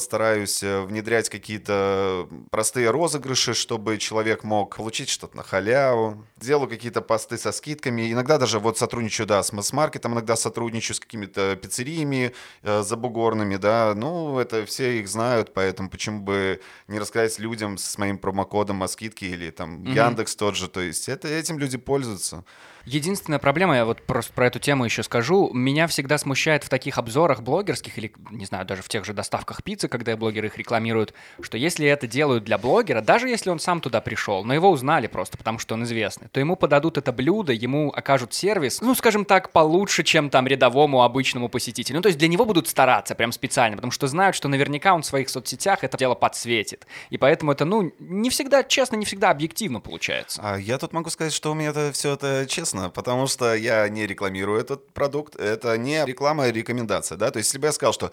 стараюсь 0.00 0.62
э, 0.62 0.82
внедрять 0.82 1.28
какие-то 1.28 2.28
простые 2.50 2.90
розыгрыши, 2.90 3.54
чтобы 3.54 3.96
человек 3.98 4.42
мог 4.42 4.76
получить 4.76 5.08
что-то 5.08 5.36
на 5.36 5.44
халяву. 5.44 6.26
Делаю 6.36 6.68
какие-то 6.68 7.00
посты 7.00 7.38
со 7.38 7.52
скидками. 7.52 8.12
Иногда 8.12 8.38
даже 8.38 8.58
вот 8.58 8.76
сотрудничаю, 8.76 9.26
да, 9.28 9.40
с 9.40 9.52
масс-маркетом, 9.52 10.14
иногда 10.14 10.34
сотрудничаю 10.34 10.96
с 10.96 11.00
какими-то 11.00 11.54
пиццериями 11.54 12.32
э, 12.62 12.82
забугорными, 12.82 13.56
да. 13.56 13.94
Ну, 13.94 14.40
это 14.40 14.66
все 14.66 14.98
их 14.98 15.08
знают, 15.08 15.54
поэтому 15.54 15.90
почему 15.90 16.20
бы 16.22 16.60
не 16.88 16.98
рассказать 16.98 17.38
людям 17.38 17.78
с 17.78 17.96
моим 17.98 18.18
промокодом 18.18 18.82
о 18.82 18.88
скидке 18.88 19.26
или 19.26 19.50
там 19.50 19.84
Яндекс 19.84 20.34
тот 20.34 20.56
же. 20.56 20.66
То 20.68 20.80
есть 20.80 21.08
это, 21.08 21.28
этим 21.28 21.60
люди 21.60 21.78
пользуются. 21.78 22.44
Единственная 22.84 23.38
проблема, 23.38 23.76
я 23.76 23.84
вот 23.84 24.02
просто 24.02 24.32
про 24.32 24.46
эту 24.46 24.58
тему 24.58 24.84
еще 24.84 25.02
скажу, 25.02 25.50
меня 25.52 25.86
всегда 25.86 26.18
смущает 26.18 26.64
в 26.64 26.68
таких 26.68 26.98
обзорах 26.98 27.42
блогерских 27.42 27.96
или, 27.98 28.12
не 28.30 28.44
знаю, 28.46 28.66
даже 28.66 28.82
в 28.82 28.88
тех 28.88 29.04
же 29.04 29.12
доставках 29.12 29.62
пиццы, 29.62 29.88
когда 29.88 30.16
блогеры 30.16 30.48
их 30.48 30.58
рекламируют, 30.58 31.14
что 31.40 31.56
если 31.56 31.86
это 31.86 32.06
делают 32.06 32.44
для 32.44 32.58
блогера, 32.58 33.00
даже 33.00 33.28
если 33.28 33.50
он 33.50 33.58
сам 33.58 33.80
туда 33.80 34.00
пришел, 34.00 34.44
но 34.44 34.54
его 34.54 34.70
узнали 34.70 35.06
просто, 35.06 35.38
потому 35.38 35.58
что 35.58 35.74
он 35.74 35.84
известный, 35.84 36.28
то 36.28 36.40
ему 36.40 36.56
подадут 36.56 36.98
это 36.98 37.12
блюдо, 37.12 37.52
ему 37.52 37.90
окажут 37.90 38.34
сервис, 38.34 38.80
ну, 38.80 38.94
скажем 38.94 39.24
так, 39.24 39.52
получше, 39.52 40.02
чем 40.02 40.30
там 40.30 40.46
рядовому 40.46 41.02
обычному 41.02 41.48
посетителю. 41.48 41.96
Ну, 41.96 42.02
то 42.02 42.08
есть 42.08 42.18
для 42.18 42.28
него 42.28 42.44
будут 42.44 42.68
стараться 42.68 43.14
прям 43.14 43.32
специально, 43.32 43.76
потому 43.76 43.92
что 43.92 44.06
знают, 44.06 44.34
что 44.36 44.48
наверняка 44.48 44.94
он 44.94 45.02
в 45.02 45.06
своих 45.06 45.28
соцсетях 45.28 45.84
это 45.84 45.96
дело 45.98 46.14
подсветит. 46.14 46.86
И 47.10 47.18
поэтому 47.18 47.52
это, 47.52 47.64
ну, 47.64 47.92
не 47.98 48.30
всегда 48.30 48.64
честно, 48.64 48.96
не 48.96 49.04
всегда 49.04 49.30
объективно 49.30 49.80
получается. 49.80 50.40
А 50.42 50.56
я 50.56 50.78
тут 50.78 50.92
могу 50.92 51.10
сказать, 51.10 51.32
что 51.32 51.52
у 51.52 51.54
меня 51.54 51.70
это 51.70 51.92
все 51.92 52.14
это 52.14 52.46
честно, 52.48 52.71
потому 52.90 53.26
что 53.26 53.54
я 53.54 53.88
не 53.88 54.06
рекламирую 54.06 54.60
этот 54.60 54.92
продукт. 54.92 55.36
Это 55.36 55.76
не 55.78 56.04
реклама, 56.04 56.44
а 56.44 56.52
рекомендация, 56.52 57.16
да. 57.16 57.30
То 57.30 57.38
есть, 57.38 57.50
если 57.50 57.58
бы 57.58 57.66
я 57.66 57.72
сказал, 57.72 57.92
что 57.92 58.12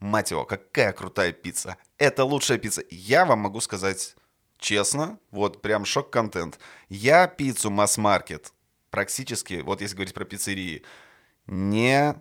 мать 0.00 0.30
его, 0.30 0.44
какая 0.44 0.92
крутая 0.92 1.32
пицца, 1.32 1.76
это 1.98 2.24
лучшая 2.24 2.58
пицца, 2.58 2.82
я 2.90 3.24
вам 3.24 3.40
могу 3.40 3.60
сказать 3.60 4.16
честно, 4.58 5.18
вот 5.30 5.62
прям 5.62 5.84
шок-контент. 5.84 6.58
Я 6.88 7.26
пиццу 7.26 7.70
масс-маркет 7.70 8.52
практически, 8.90 9.60
вот 9.62 9.80
если 9.80 9.94
говорить 9.94 10.14
про 10.14 10.24
пиццерии, 10.24 10.82
не 11.46 12.16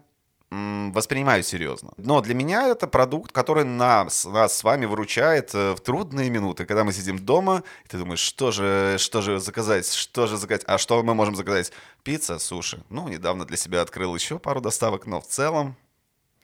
воспринимаю 0.93 1.43
серьезно. 1.43 1.91
Но 1.97 2.21
для 2.21 2.33
меня 2.33 2.67
это 2.67 2.88
продукт, 2.88 3.31
который 3.31 3.63
нас, 3.63 4.25
нас 4.25 4.57
с 4.57 4.63
вами 4.63 4.85
выручает 4.85 5.53
э, 5.53 5.74
в 5.74 5.79
трудные 5.79 6.29
минуты, 6.29 6.65
когда 6.65 6.83
мы 6.83 6.93
сидим 6.93 7.19
дома, 7.19 7.63
и 7.85 7.88
ты 7.88 7.97
думаешь, 7.97 8.19
что 8.19 8.51
же, 8.51 8.97
что 8.97 9.21
же 9.21 9.39
заказать, 9.39 9.91
что 9.91 10.27
же 10.27 10.38
заказать, 10.38 10.63
а 10.67 10.77
что 10.77 11.01
мы 11.03 11.13
можем 11.13 11.35
заказать? 11.35 11.71
Пицца, 12.03 12.39
суши. 12.39 12.83
Ну, 12.89 13.07
недавно 13.07 13.45
для 13.45 13.57
себя 13.57 13.81
открыл 13.81 14.15
еще 14.15 14.39
пару 14.39 14.62
доставок, 14.62 15.05
но 15.05 15.21
в 15.21 15.27
целом 15.27 15.75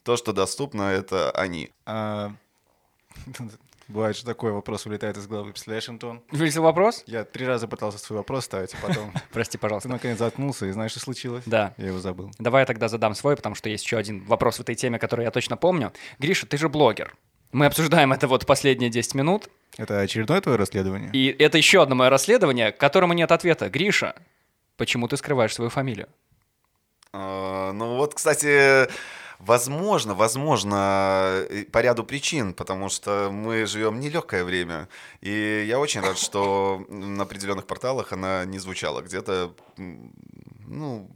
то, 0.04 0.18
что 0.18 0.34
доступно, 0.34 0.84
это 0.84 1.32
они. 1.32 1.72
А, 1.86 2.34
Бывает, 3.92 4.16
что 4.16 4.26
такой 4.26 4.52
вопрос 4.54 4.86
улетает 4.86 5.18
из 5.18 5.28
головы. 5.28 5.52
Представляешь, 5.52 5.90
Антон? 5.90 6.22
Вылетел 6.32 6.64
вопрос? 6.64 7.04
Я 7.08 7.26
три 7.26 7.46
раза 7.46 7.68
пытался 7.68 7.98
свой 7.98 8.20
вопрос 8.20 8.46
ставить, 8.46 8.74
а 8.74 8.88
потом 8.88 9.12
Прости, 9.34 9.58
ты 9.58 9.58
пожалуйста. 9.58 9.90
наконец 9.90 10.18
заткнулся, 10.18 10.66
и 10.66 10.72
знаешь, 10.72 10.92
что 10.92 11.02
случилось? 11.02 11.44
Да. 11.46 11.74
Я 11.78 11.88
его 11.88 12.00
забыл. 12.00 12.32
Давай 12.40 12.62
я 12.62 12.66
тогда 12.66 12.88
задам 12.88 13.14
свой, 13.16 13.36
потому 13.36 13.54
что 13.56 13.68
есть 13.70 13.84
еще 13.84 13.98
один 13.98 14.24
вопрос 14.26 14.58
в 14.58 14.60
этой 14.62 14.76
теме, 14.76 14.98
который 14.98 15.26
я 15.26 15.32
точно 15.32 15.58
помню. 15.58 15.92
Гриша, 16.20 16.48
ты 16.48 16.58
же 16.58 16.70
блогер. 16.70 17.16
Мы 17.52 17.66
обсуждаем 17.66 18.14
это 18.14 18.30
вот 18.30 18.46
последние 18.46 18.90
10 18.90 19.14
минут, 19.14 19.50
Это 19.78 20.00
очередное 20.00 20.40
твое 20.40 20.58
расследование? 20.58 21.10
и 21.12 21.28
это 21.28 21.58
еще 21.58 21.84
одно 21.84 21.96
мое 21.96 22.10
расследование, 22.10 22.72
к 22.72 22.78
которому 22.78 23.12
нет 23.12 23.30
ответа. 23.34 23.70
Гриша, 23.70 24.16
почему 24.78 25.10
ты 25.10 25.18
скрываешь 25.18 25.54
свою 25.54 25.70
фамилию? 25.70 26.08
А, 27.12 27.74
Ну 27.74 27.98
вот, 27.98 28.14
кстати, 28.14 28.88
возможно, 29.46 30.14
возможно, 30.14 31.46
и 31.50 31.64
по 31.64 31.80
ряду 31.80 32.04
причин, 32.04 32.54
потому 32.54 32.90
что 32.90 33.30
мы 33.32 33.66
живем 33.66 34.00
нелегкое 34.00 34.44
время. 34.44 34.88
И 35.22 35.66
я 35.68 35.80
очень 35.80 36.02
рад, 36.02 36.18
что 36.18 36.86
на 36.90 37.24
определенных 37.24 37.66
порталах 37.66 38.14
она 38.14 38.46
не 38.46 38.60
звучала 38.60 39.02
где-то, 39.02 39.54
ну, 39.78 41.10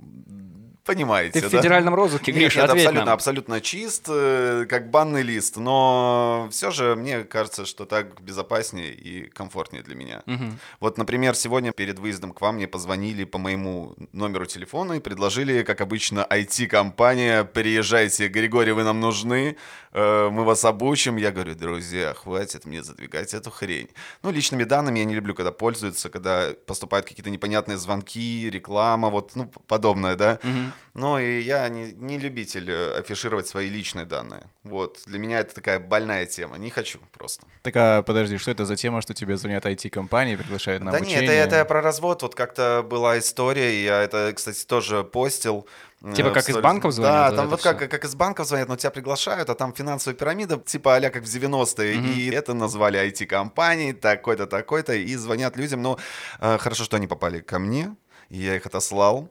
понимаете, 0.85 1.41
Ты 1.41 1.47
в 1.47 1.51
да? 1.51 1.57
федеральном 1.57 1.95
розыске, 1.95 2.31
Нет, 2.31 2.41
Гриша, 2.41 2.61
нет, 2.61 2.69
ответь 2.69 2.83
абсолютно, 2.85 3.05
нам. 3.05 3.13
абсолютно 3.13 3.61
чист, 3.61 4.05
э, 4.07 4.65
как 4.69 4.89
банный 4.91 5.23
лист, 5.23 5.57
но 5.57 6.47
все 6.51 6.71
же 6.71 6.95
мне 6.95 7.23
кажется, 7.23 7.65
что 7.65 7.85
так 7.85 8.21
безопаснее 8.21 8.93
и 8.93 9.29
комфортнее 9.29 9.83
для 9.83 9.95
меня. 9.95 10.21
Мгм. 10.25 10.59
Вот, 10.79 10.97
например, 10.97 11.35
сегодня 11.35 11.71
перед 11.71 11.99
выездом 11.99 12.31
к 12.31 12.41
вам 12.41 12.55
мне 12.55 12.67
позвонили 12.67 13.23
по 13.23 13.37
моему 13.37 13.95
номеру 14.13 14.45
телефона 14.45 14.93
и 14.93 14.99
предложили, 14.99 15.63
как 15.63 15.81
обычно, 15.81 16.25
IT-компания, 16.29 17.43
приезжайте, 17.43 18.27
Григорий, 18.27 18.71
вы 18.71 18.83
нам 18.83 18.99
нужны, 18.99 19.57
мы 19.95 20.43
вас 20.43 20.65
обучим. 20.65 21.15
Я 21.15 21.31
говорю, 21.31 21.55
друзья, 21.55 22.13
хватит 22.13 22.65
мне 22.65 22.83
задвигать 22.83 23.33
эту 23.33 23.49
хрень. 23.49 23.89
Ну, 24.23 24.31
личными 24.31 24.65
данными 24.65 24.99
я 24.99 25.05
не 25.05 25.15
люблю, 25.15 25.33
когда 25.33 25.51
пользуются, 25.51 26.09
когда 26.09 26.49
поступают 26.65 27.05
какие-то 27.05 27.29
непонятные 27.29 27.77
звонки, 27.77 28.49
реклама, 28.49 29.09
вот, 29.09 29.31
ну, 29.35 29.51
подобное, 29.67 30.15
да. 30.15 30.39
Мгм. 30.43 30.73
Но 30.93 31.19
и 31.19 31.41
я 31.41 31.67
не, 31.69 31.93
не 31.93 32.17
любитель 32.17 32.69
э, 32.69 32.97
афишировать 32.97 33.47
свои 33.47 33.69
личные 33.69 34.05
данные. 34.05 34.43
Вот, 34.63 34.99
для 35.05 35.19
меня 35.19 35.39
это 35.39 35.55
такая 35.55 35.79
больная 35.79 36.25
тема, 36.25 36.57
не 36.57 36.69
хочу 36.69 36.99
просто. 37.11 37.45
Так, 37.61 37.73
а 37.75 38.01
подожди, 38.01 38.37
что 38.37 38.51
это 38.51 38.65
за 38.65 38.75
тема, 38.75 39.01
что 39.01 39.13
тебе 39.13 39.37
звонят 39.37 39.65
IT-компании 39.65 40.35
приглашают 40.35 40.83
на 40.83 40.91
да 40.91 40.97
обучение? 40.97 41.21
нет, 41.21 41.29
это, 41.29 41.47
это 41.47 41.55
я 41.57 41.65
про 41.65 41.81
развод. 41.81 42.21
Вот 42.21 42.35
как-то 42.35 42.85
была 42.87 43.19
история, 43.19 43.83
я 43.83 44.01
это, 44.01 44.33
кстати, 44.35 44.65
тоже 44.65 45.03
постил. 45.03 45.67
Э, 46.05 46.13
Типа 46.13 46.29
в 46.29 46.33
как 46.33 46.49
из 46.49 46.57
банков 46.57 46.93
звонят, 46.93 47.31
Да, 47.31 47.37
там 47.37 47.49
вот 47.49 47.61
как, 47.61 47.89
как 47.89 48.05
из 48.05 48.15
банков 48.15 48.47
звонят, 48.47 48.69
но 48.69 48.75
тебя 48.75 48.91
приглашают, 48.91 49.49
а 49.49 49.55
там 49.55 49.73
финансовая 49.73 50.15
пирамида, 50.15 50.57
типа 50.57 50.95
а 50.95 51.09
как 51.09 51.23
в 51.23 51.25
90-е, 51.25 51.95
и 51.95 52.29
это 52.31 52.53
назвали 52.53 52.99
IT-компанией, 52.99 53.93
такой-то, 53.93 54.47
такой-то, 54.47 54.93
и 54.93 55.15
звонят 55.15 55.57
людям. 55.57 55.81
Ну, 55.81 55.97
э, 56.39 56.57
хорошо, 56.57 56.83
что 56.83 56.97
они 56.97 57.07
попали 57.07 57.39
ко 57.39 57.59
мне, 57.59 57.95
и 58.29 58.37
я 58.37 58.55
их 58.55 58.65
отослал 58.65 59.29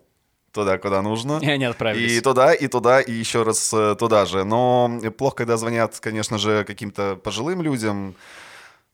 туда, 0.54 0.78
куда 0.78 1.02
нужно. 1.02 1.40
И 1.42 1.50
они 1.50 1.64
отправились. 1.64 2.12
И 2.12 2.20
туда, 2.20 2.54
и 2.54 2.68
туда, 2.68 3.00
и 3.00 3.12
еще 3.12 3.42
раз 3.42 3.74
э, 3.74 3.96
туда 3.98 4.24
же. 4.24 4.44
Но 4.44 5.00
плохо, 5.18 5.36
когда 5.36 5.56
звонят, 5.56 5.98
конечно 6.00 6.38
же, 6.38 6.64
каким-то 6.64 7.16
пожилым 7.16 7.60
людям. 7.60 8.14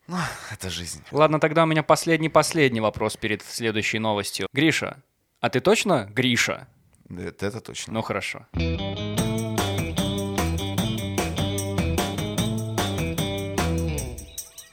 Ну, 0.08 0.16
это 0.50 0.70
жизнь. 0.70 1.04
Ладно, 1.12 1.38
тогда 1.38 1.62
у 1.62 1.66
меня 1.66 1.82
последний-последний 1.82 2.80
вопрос 2.80 3.16
перед 3.16 3.42
следующей 3.42 4.00
новостью. 4.00 4.48
Гриша, 4.52 4.96
а 5.40 5.50
ты 5.50 5.60
точно 5.60 6.08
Гриша? 6.10 6.66
Да, 7.10 7.24
Это, 7.24 7.46
это 7.46 7.60
точно. 7.60 7.92
Ну 7.94 8.02
хорошо. 8.02 8.46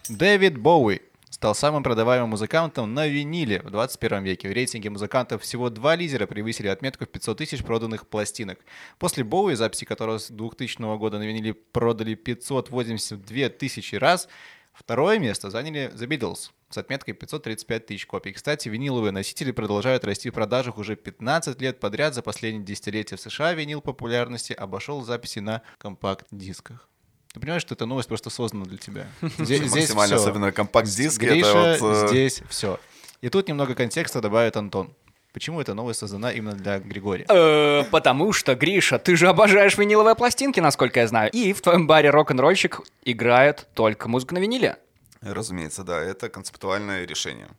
Дэвид 0.08 0.58
Боуи 0.58 1.02
стал 1.32 1.54
самым 1.54 1.84
продаваемым 1.84 2.30
музыкантом 2.30 2.94
на 2.94 3.08
виниле 3.08 3.62
в 3.62 3.72
21 3.72 4.24
веке. 4.24 4.50
В 4.50 4.52
рейтинге 4.52 4.90
музыкантов 4.90 5.42
всего 5.42 5.70
два 5.70 5.96
лидера 5.96 6.28
превысили 6.28 6.68
отметку 6.68 7.06
в 7.06 7.10
500 7.10 7.38
тысяч 7.38 7.64
проданных 7.64 8.08
пластинок. 8.08 8.60
После 9.00 9.24
Боуи, 9.24 9.56
записи 9.56 9.86
которого 9.86 10.20
с 10.20 10.30
2000 10.30 10.98
года 10.98 11.18
на 11.18 11.24
виниле 11.24 11.54
продали 11.54 12.14
582 12.14 13.50
тысячи 13.50 13.96
раз, 13.96 14.28
второе 14.74 15.20
место 15.20 15.50
заняли 15.50 15.92
The 15.94 16.08
Beatles 16.08 16.52
с 16.70 16.78
отметкой 16.78 17.14
535 17.14 17.86
тысяч 17.86 18.06
копий. 18.06 18.34
Кстати, 18.34 18.68
виниловые 18.70 19.12
носители 19.12 19.52
продолжают 19.52 20.04
расти 20.04 20.30
в 20.30 20.34
продажах 20.34 20.78
уже 20.78 20.96
15 20.96 21.62
лет 21.62 21.80
подряд. 21.80 22.14
За 22.14 22.22
последние 22.22 22.64
десятилетия 22.64 23.16
в 23.16 23.22
США 23.22 23.54
винил 23.54 23.82
популярности 23.82 24.54
обошел 24.54 25.02
записи 25.04 25.40
на 25.40 25.62
компакт-дисках. 25.78 26.88
Ты 27.34 27.40
понимаешь, 27.40 27.62
что 27.62 27.76
эта 27.76 27.86
новость 27.86 28.08
просто 28.08 28.30
создана 28.30 28.66
для 28.66 28.78
тебя. 28.78 29.08
Здесь, 29.38 29.60
здесь 29.62 29.72
Максимально, 29.90 30.16
всё. 30.16 30.24
особенно 30.24 30.52
компакт-диск. 30.52 31.22
Гриша, 31.22 31.48
это 31.48 31.84
вот, 31.84 32.04
э, 32.04 32.08
здесь 32.08 32.42
все. 32.50 32.80
И 33.22 33.30
тут 33.30 33.48
немного 33.48 33.76
контекста 33.76 34.22
добавит 34.22 34.58
Антон. 34.58 34.94
Почему 35.34 35.62
эта 35.62 35.76
новость 35.76 36.00
создана 36.00 36.32
именно 36.32 36.54
для 36.54 36.80
Григория? 36.80 37.26
Э, 37.30 37.84
Потому 37.92 38.34
что, 38.34 38.56
Гриша, 38.56 38.98
ты 38.98 39.16
же 39.16 39.28
обожаешь 39.28 39.78
виниловые 39.78 40.16
пластинки, 40.16 40.60
насколько 40.60 41.00
я 41.02 41.08
знаю. 41.08 41.30
И 41.32 41.54
в 41.54 41.62
твоем 41.62 41.86
баре 41.86 42.10
рок-н-ролльщик 42.10 42.82
играет 43.04 43.68
только 43.76 44.08
музыка 44.08 44.34
на 44.34 44.40
виниле. 44.40 44.78
Разумеется, 45.22 45.84
да, 45.84 46.00
это 46.00 46.30
концептуальное 46.30 47.06
решение. 47.06 47.50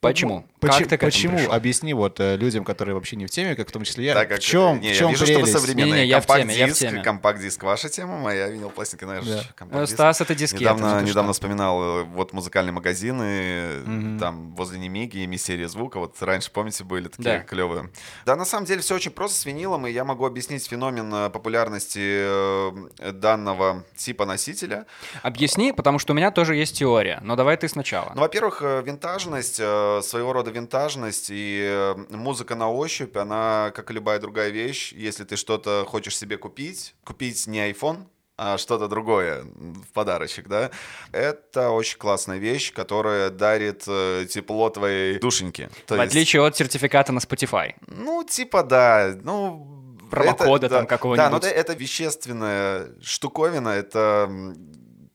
Почему? 0.00 0.46
Почему? 0.60 0.78
Как 0.78 0.88
ты 0.88 0.96
к 0.96 1.00
почему? 1.00 1.36
пришел? 1.36 1.52
Объясни 1.52 1.92
вот 1.94 2.20
э, 2.20 2.36
людям, 2.36 2.64
которые 2.64 2.94
вообще 2.94 3.16
не 3.16 3.26
в 3.26 3.30
теме, 3.30 3.54
как 3.54 3.68
в 3.68 3.72
том 3.72 3.84
числе 3.84 4.06
я, 4.06 4.14
Так 4.14 4.28
как, 4.30 4.38
в 4.38 4.42
чем, 4.42 4.80
не, 4.80 4.92
в 4.92 4.96
чем 4.96 5.08
я 5.08 5.12
вижу, 5.12 5.24
что 5.26 5.34
вы 5.34 5.40
прелесть? 5.44 5.58
современные. 5.60 5.92
Не-не, 5.92 6.06
я 6.06 6.20
в 6.20 6.26
теме, 6.26 6.54
я 6.54 6.66
в 6.66 6.68
компакт-диск, 6.68 6.80
теме. 6.80 7.02
компакт-диск 7.02 7.62
ваша 7.62 7.88
тема, 7.90 8.16
моя 8.18 8.48
винил 8.48 8.70
пластинка, 8.70 9.04
знаешь, 9.04 9.24
Да. 9.26 9.40
Э, 9.40 9.52
компакт-диск. 9.54 9.92
Стас, 9.94 10.20
это 10.22 10.34
дискета. 10.34 10.62
Недавно, 10.62 11.00
ты 11.00 11.04
недавно 11.06 11.32
вспоминал 11.34 11.82
э, 11.82 12.02
вот 12.04 12.32
музыкальные 12.32 12.72
магазины, 12.72 13.82
Мгм. 13.84 14.18
там 14.18 14.54
возле 14.54 14.78
Немиги, 14.78 15.18
Миссерия 15.26 15.68
звука, 15.68 15.98
вот 15.98 16.16
раньше, 16.22 16.50
помните, 16.50 16.82
были 16.84 17.08
такие 17.08 17.38
Да. 17.38 17.40
клевые. 17.40 17.90
Да, 18.24 18.36
на 18.36 18.46
самом 18.46 18.64
деле 18.66 18.80
все 18.80 18.94
очень 18.94 19.10
просто 19.10 19.36
с 19.38 19.44
винилом, 19.44 19.86
и 19.86 19.90
я 19.92 20.04
могу 20.04 20.24
объяснить 20.24 20.66
феномен 20.66 21.12
э, 21.12 21.28
популярности 21.30 22.00
э, 22.02 23.12
данного 23.12 23.84
типа 23.96 24.24
носителя. 24.24 24.86
Объясни, 25.22 25.72
потому 25.72 25.98
что 25.98 26.12
у 26.14 26.16
меня 26.16 26.30
тоже 26.30 26.56
есть 26.56 26.78
теория. 26.78 27.18
Но 27.22 27.36
давай 27.36 27.56
ты 27.58 27.68
сначала. 27.68 28.12
Ну, 28.14 28.22
во-первых, 28.22 28.62
э, 28.62 28.82
винтажность, 28.82 29.58
э, 29.60 29.89
своего 30.02 30.32
рода 30.32 30.50
винтажность 30.50 31.28
и 31.30 31.60
э, 31.62 31.94
музыка 32.10 32.54
на 32.54 32.70
ощупь, 32.70 33.16
она, 33.16 33.72
как 33.74 33.90
и 33.90 33.94
любая 33.94 34.18
другая 34.18 34.50
вещь, 34.50 34.92
если 34.92 35.24
ты 35.24 35.36
что-то 35.36 35.84
хочешь 35.86 36.16
себе 36.16 36.36
купить, 36.38 36.94
купить 37.04 37.46
не 37.46 37.70
iPhone, 37.70 38.06
а 38.42 38.56
что-то 38.56 38.88
другое 38.88 39.44
в 39.44 39.92
подарочек, 39.92 40.48
да, 40.48 40.70
это 41.12 41.70
очень 41.70 41.98
классная 41.98 42.38
вещь, 42.38 42.72
которая 42.72 43.28
дарит 43.28 43.84
э, 43.86 44.26
тепло 44.30 44.70
твоей 44.70 45.18
душеньке. 45.18 45.68
То 45.86 45.94
в 45.94 45.98
есть, 45.98 46.12
отличие 46.12 46.42
от 46.42 46.56
сертификата 46.56 47.12
на 47.12 47.18
Spotify. 47.18 47.74
Ну, 47.86 48.24
типа, 48.24 48.62
да, 48.62 49.14
ну... 49.22 49.66
Промокода 50.10 50.66
это- 50.66 50.74
там 50.74 50.84
да, 50.84 50.88
какого-нибудь. 50.88 51.24
Да, 51.24 51.30
но 51.30 51.36
это, 51.36 51.48
это 51.48 51.74
вещественная 51.74 52.88
штуковина, 53.00 53.68
это 53.68 54.28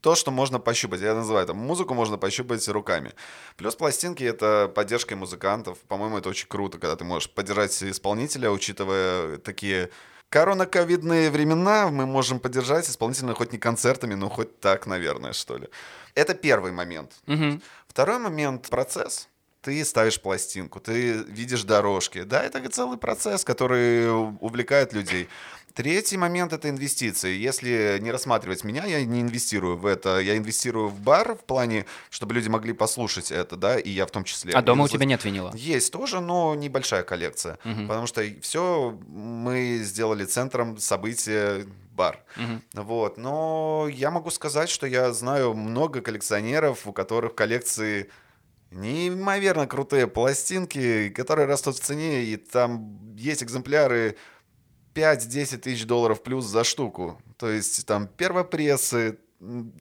то, 0.06 0.14
что 0.14 0.30
можно 0.30 0.60
пощупать. 0.60 1.02
Я 1.02 1.16
называю 1.16 1.46
это 1.46 1.56
музыку 1.56 1.96
можно 1.96 2.20
пощупать 2.20 2.68
руками. 2.68 3.14
Плюс 3.58 3.76
пластинки— 3.76 4.24
это 4.24 4.72
поддержка 4.76 5.16
музыкантов. 5.16 5.80
По-моему, 5.88 6.20
это 6.20 6.30
очень 6.30 6.48
круто, 6.48 6.78
когда 6.78 6.96
ты 6.96 7.04
можешь 7.04 7.28
поддержать 7.28 7.82
исполнителя, 7.82 8.52
учитывая 8.52 9.40
такие 9.40 9.90
коронаковидные 10.30 11.32
времена, 11.32 11.90
мы 11.90 12.06
можем 12.06 12.40
поддержать 12.40 12.88
исполнителя 12.88 13.34
хоть 13.34 13.52
не 13.52 13.58
концертами, 13.58 14.14
но 14.14 14.30
хоть 14.30 14.60
так, 14.60 14.86
наверное, 14.86 15.34
что 15.34 15.58
ли. 15.58 15.70
Это 16.14 16.36
первый 16.36 16.72
момент. 16.72 17.12
Мгм. 17.26 17.64
Второй 17.88 18.20
момент— 18.20 18.70
процесс. 18.70 19.28
Ты 19.64 19.84
ставишь 19.84 20.22
пластинку, 20.22 20.80
ты 20.80 21.14
видишь 21.14 21.64
дорожки. 21.64 22.22
Да, 22.22 22.44
это 22.44 22.70
целый 22.70 23.00
процесс, 23.00 23.44
который 23.44 24.08
увлекает 24.40 24.94
людей. 24.94 25.28
Третий 25.76 26.16
момент— 26.16 26.54
это 26.54 26.70
инвестиции. 26.70 27.36
Если 27.36 28.00
не 28.00 28.10
рассматривать 28.10 28.64
меня, 28.64 28.86
я 28.86 29.04
не 29.04 29.22
инвестирую 29.22 29.76
в 29.78 29.86
это. 29.86 30.20
Я 30.20 30.38
инвестирую 30.38 30.88
в 30.88 31.02
бар 31.02 31.36
в 31.36 31.44
плане, 31.44 31.86
чтобы 32.10 32.34
люди 32.34 32.48
могли 32.48 32.72
послушать 32.72 33.30
это, 33.30 33.58
да, 33.58 33.78
и 33.78 33.90
я 33.90 34.06
в 34.06 34.12
том 34.12 34.24
числе. 34.24 34.54
А 34.54 34.62
дома 34.62 34.86
у 34.86 34.88
тебя 34.88 35.06
нет 35.06 35.26
винила? 35.26 35.52
есть 35.54 35.92
тоже, 35.92 36.22
но 36.22 36.56
небольшая 36.56 37.04
коллекция. 37.04 37.60
Мгм. 37.66 37.90
Потому 37.90 38.08
что 38.08 38.24
все 38.42 38.98
мы 39.08 39.82
сделали 39.84 40.24
центром 40.24 40.78
события 40.78 41.66
бар. 41.92 42.24
Мгм. 42.38 42.62
Вот. 42.74 43.18
Но 43.18 43.90
я 43.92 44.12
могу 44.12 44.30
сказать, 44.30 44.70
что 44.70 44.88
я 44.88 45.12
знаю 45.12 45.54
много 45.56 46.00
коллекционеров, 46.00 46.88
у 46.88 46.94
которых 46.94 47.36
коллекции 47.36 48.10
неимоверно 48.72 49.68
крутые 49.68 50.08
пластинки, 50.08 51.10
которые 51.10 51.48
растут 51.48 51.76
в 51.76 51.82
цене, 51.82 52.24
и 52.24 52.38
там 52.38 53.16
есть 53.18 53.44
экземпляры 53.44 54.16
5-10 54.96 55.58
тысяч 55.58 55.86
долларов 55.86 56.24
плюс 56.24 56.46
за 56.46 56.64
штуку. 56.64 57.22
То 57.38 57.50
есть 57.50 57.86
там 57.86 58.08
первопрессы, 58.08 59.20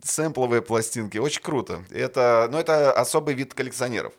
сэмпловые 0.03 0.61
пластинки. 0.61 1.19
Очень 1.19 1.43
круто. 1.43 1.85
Это, 1.91 2.49
но 2.51 2.61
это 2.61 2.93
особый 2.93 3.35
вид 3.35 3.55
коллекционеров. 3.55 4.13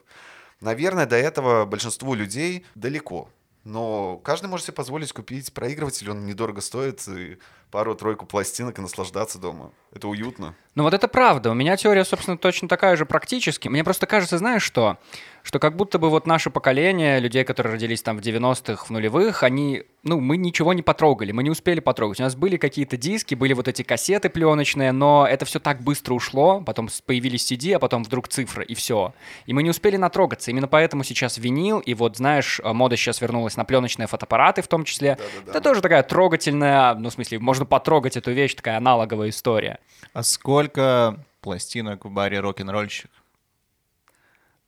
Наверное, 0.62 1.06
до 1.06 1.18
этого 1.18 1.66
большинству 1.66 2.14
людей 2.16 2.66
далеко. 2.74 3.30
Но 3.66 4.18
каждый 4.20 4.48
может 4.48 4.68
себе 4.68 4.76
позволить 4.76 5.12
купить 5.12 5.52
проигрыватель, 5.52 6.10
он 6.12 6.26
недорого 6.26 6.62
стоит, 6.62 7.06
и 7.08 7.40
пару-тройку 7.72 8.26
пластинок 8.26 8.80
и 8.80 8.82
наслаждаться 8.82 9.40
дома. 9.40 9.72
Это 9.94 10.08
уютно. 10.08 10.56
Ну 10.76 10.84
вот 10.84 10.94
это 10.94 11.08
правда. 11.08 11.52
У 11.52 11.54
меня 11.54 11.78
теория, 11.78 12.04
собственно, 12.04 12.38
точно 12.38 12.68
такая 12.68 12.98
же 12.98 13.06
практически. 13.06 13.70
Мне 13.70 13.84
просто 13.84 14.06
кажется, 14.08 14.38
знаешь 14.38 14.62
что? 14.62 14.98
Что 15.42 15.58
как 15.60 15.78
будто 15.78 16.00
бы 16.00 16.10
вот 16.10 16.28
наше 16.28 16.50
поколение 16.50 17.20
людей, 17.20 17.46
которые 17.46 17.74
родились 17.74 18.02
там 18.02 18.18
в 18.18 18.22
90-х, 18.22 18.86
в 18.86 18.90
нулевых, 18.90 19.44
они, 19.44 19.84
ну, 20.04 20.20
мы 20.20 20.36
ничего 20.36 20.74
не 20.74 20.82
потрогали, 20.82 21.32
мы 21.32 21.44
не 21.44 21.50
успели 21.50 21.80
потрогать. 21.80 22.20
У 22.20 22.24
нас 22.24 22.36
были 22.36 22.58
какие-то 22.58 22.98
диски, 22.98 23.36
были 23.36 23.54
вот 23.54 23.70
эти 23.70 23.84
кассеты 23.84 24.30
пленочные, 24.30 24.92
но 24.92 25.26
это 25.30 25.46
все 25.46 25.60
так 25.60 25.82
быстро 25.82 26.14
ушло, 26.14 26.62
потом 26.62 26.90
появились 27.06 27.50
CD, 27.50 27.76
а 27.76 27.80
потом 27.80 28.04
вдруг 28.04 28.28
цифры, 28.28 28.66
и 28.66 28.76
все. 28.76 29.14
И 29.46 29.54
мы 29.54 29.64
не 29.64 29.70
успели 29.70 29.96
натрогаться. 29.96 30.52
Именно 30.52 30.68
поэтому 30.68 31.04
сейчас 31.04 31.38
винил, 31.38 31.80
и 31.80 31.94
вот, 31.94 32.18
знаешь, 32.18 32.60
мода 32.64 32.98
сейчас 32.98 33.22
вернулась 33.22 33.56
на 33.56 33.64
пленочные 33.64 34.08
фотоаппараты 34.08 34.62
в 34.62 34.68
том 34.68 34.84
числе. 34.84 35.16
Да-да-да. 35.16 35.52
Это 35.52 35.62
тоже 35.62 35.82
такая 35.82 36.04
трогательная, 36.04 36.96
ну, 36.96 37.10
в 37.10 37.14
смысле, 37.14 37.40
можно 37.56 37.66
потрогать 37.66 38.18
эту 38.18 38.32
вещь, 38.32 38.56
такая 38.56 38.78
аналоговая 38.78 39.30
история. 39.30 39.80
А 40.14 40.24
сколько 40.24 41.24
пластинок 41.42 42.06
в 42.06 42.10
баре 42.10 42.40
рок-н-ролльщик? 42.40 43.12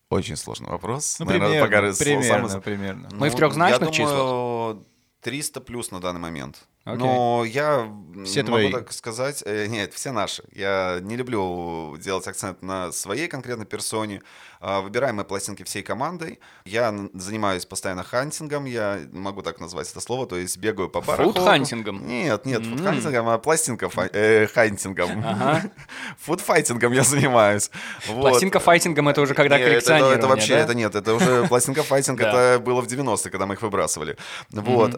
Очень 0.10 0.38
сложный 0.38 0.70
вопрос. 0.70 1.18
Ну, 1.20 1.26
Наверное, 1.26 1.50
примерно, 1.50 1.92
пока 1.92 2.04
примерно, 2.04 2.48
самый- 2.50 2.62
примерно. 2.62 3.10
Мы 3.12 3.30
в 3.30 3.34
Ну, 3.34 3.38
трехзначных 3.38 3.94
я 4.00 4.06
думаю, 4.08 4.86
300 5.22 5.60
плюс 5.62 5.92
на 5.92 6.00
данный 6.00 6.22
момент. 6.22 6.66
Окей. 6.88 6.98
Но 7.06 7.44
я 7.46 7.92
Все 8.26 8.42
могу 8.44 8.52
твои. 8.54 8.72
так 8.72 8.94
сказать... 8.94 9.44
э, 9.46 9.68
нет, 9.68 9.94
все 9.94 10.12
наши. 10.12 10.44
Я 10.54 11.00
не 11.02 11.16
люблю 11.18 11.98
делать 11.98 12.28
акцент 12.28 12.62
на 12.64 12.92
своей 12.92 13.28
конкретной 13.28 13.66
персоне. 13.66 14.22
А, 14.60 14.82
Выбираем 14.82 15.18
мы 15.18 15.24
пластинки 15.24 15.64
всей 15.64 15.84
командой. 15.84 16.40
Я 16.66 16.94
занимаюсь 17.14 17.66
постоянно 17.66 18.04
hunting 18.04 18.47
ом, 18.47 18.66
я 18.66 19.00
могу 19.12 19.42
так 19.44 19.60
назвать 19.60 19.92
это 19.92 20.00
слово, 20.02 20.26
то 20.26 20.36
есть 20.38 20.58
бегаю 20.58 20.90
по 20.90 21.02
барахолкам. 21.02 21.44
Food 21.44 21.62
hunting 21.62 21.94
ом? 21.94 22.08
Нет, 22.08 22.46
нет, 22.46 22.62
М. 22.62 22.72
food 22.78 22.92
hunting 22.92 23.17
ом, 23.17 23.28
а 23.30 23.38
пластинка 23.38 23.90
фа- 23.90 24.10
э, 24.12 24.48
hunting 24.48 25.01
ом. 25.01 25.24
Ага. 25.26 25.64
Фудфайтингом 26.20 26.92
я 26.94 27.04
занимаюсь. 27.04 27.70
Вот. 28.08 28.22
Пластинка 28.22 28.60
файтингом 28.60 29.08
это 29.10 29.22
уже 29.22 29.34
когда 29.36 29.58
Не, 29.58 29.64
это- 29.64 29.72
коллекционирование, 29.72 30.18
это, 30.18 30.28
вообще, 30.28 30.54
да? 30.56 30.60
это 30.62 30.74
нет, 30.74 30.96
это 30.96 31.14
уже 31.14 31.48
пластинка 31.48 31.84
файтинг, 31.84 32.20
это 32.22 32.60
было 32.64 32.82
в 32.82 32.88
90-е, 32.88 33.30
когда 33.30 33.46
мы 33.46 33.54
их 33.54 33.62
выбрасывали. 33.62 34.18
Вот. 34.52 34.96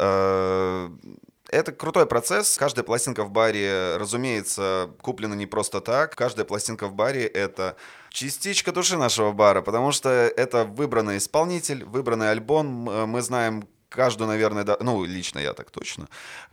Это 1.51 1.71
крутой 1.71 2.05
процесс. 2.05 2.57
Каждая 2.57 2.83
пластинка 2.83 3.23
в 3.23 3.31
баре, 3.31 3.97
разумеется, 3.97 4.91
куплена 5.01 5.35
не 5.35 5.47
просто 5.47 5.81
так. 5.81 6.15
Каждая 6.15 6.45
пластинка 6.45 6.87
в 6.87 6.93
баре— 6.93 7.25
это 7.27 7.75
частичка 8.11 8.71
души 8.71 8.97
нашего 8.97 9.31
бара, 9.31 9.61
потому 9.61 9.91
что 9.91 10.09
это 10.09 10.63
выбранный 10.63 11.17
исполнитель, 11.17 11.85
выбранный 11.85 12.29
альбом. 12.29 12.65
Мы 13.09 13.21
знаем 13.23 13.67
каждую, 13.89 14.27
наверное, 14.27 14.63
до- 14.63 14.77
ну, 14.79 15.03
лично 15.03 15.39
я 15.39 15.53
так 15.53 15.71
точно, 15.71 16.07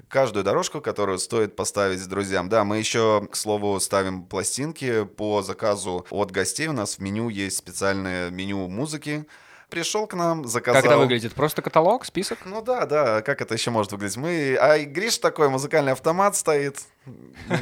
каждую 0.09 0.43
дорожку, 0.43 0.81
которую 0.81 1.19
стоит 1.19 1.55
поставить 1.57 2.09
друзьям. 2.09 2.49
Да, 2.49 2.65
мы 2.65 2.79
еще, 2.79 3.29
к 3.31 3.37
слову, 3.37 3.79
ставим 3.81 4.25
пластинки 4.25 5.05
по 5.05 5.43
заказу 5.43 6.07
от 6.09 6.31
гостей. 6.31 6.69
У 6.69 6.73
нас 6.73 6.97
в 6.97 7.01
меню 7.01 7.29
есть 7.29 7.59
специальное 7.59 8.31
меню 8.31 8.67
музыки. 8.69 9.27
Пришел 9.69 10.07
к 10.07 10.15
нам, 10.15 10.45
заказал... 10.47 10.83
Как 10.83 10.91
это 10.91 10.99
выглядит? 10.99 11.35
Просто 11.35 11.61
каталог, 11.61 12.05
список? 12.05 12.39
Ну 12.45 12.63
да, 12.63 12.87
да, 12.87 13.23
как 13.23 13.41
это 13.41 13.55
еще 13.55 13.71
может 13.71 13.93
выглядеть? 13.93 14.17
Мы, 14.17 14.57
а 14.57 14.79
Гриш 14.79 15.19
такой, 15.19 15.49
музыкальный 15.49 15.93
автомат 15.93 16.37
стоит, 16.37 16.79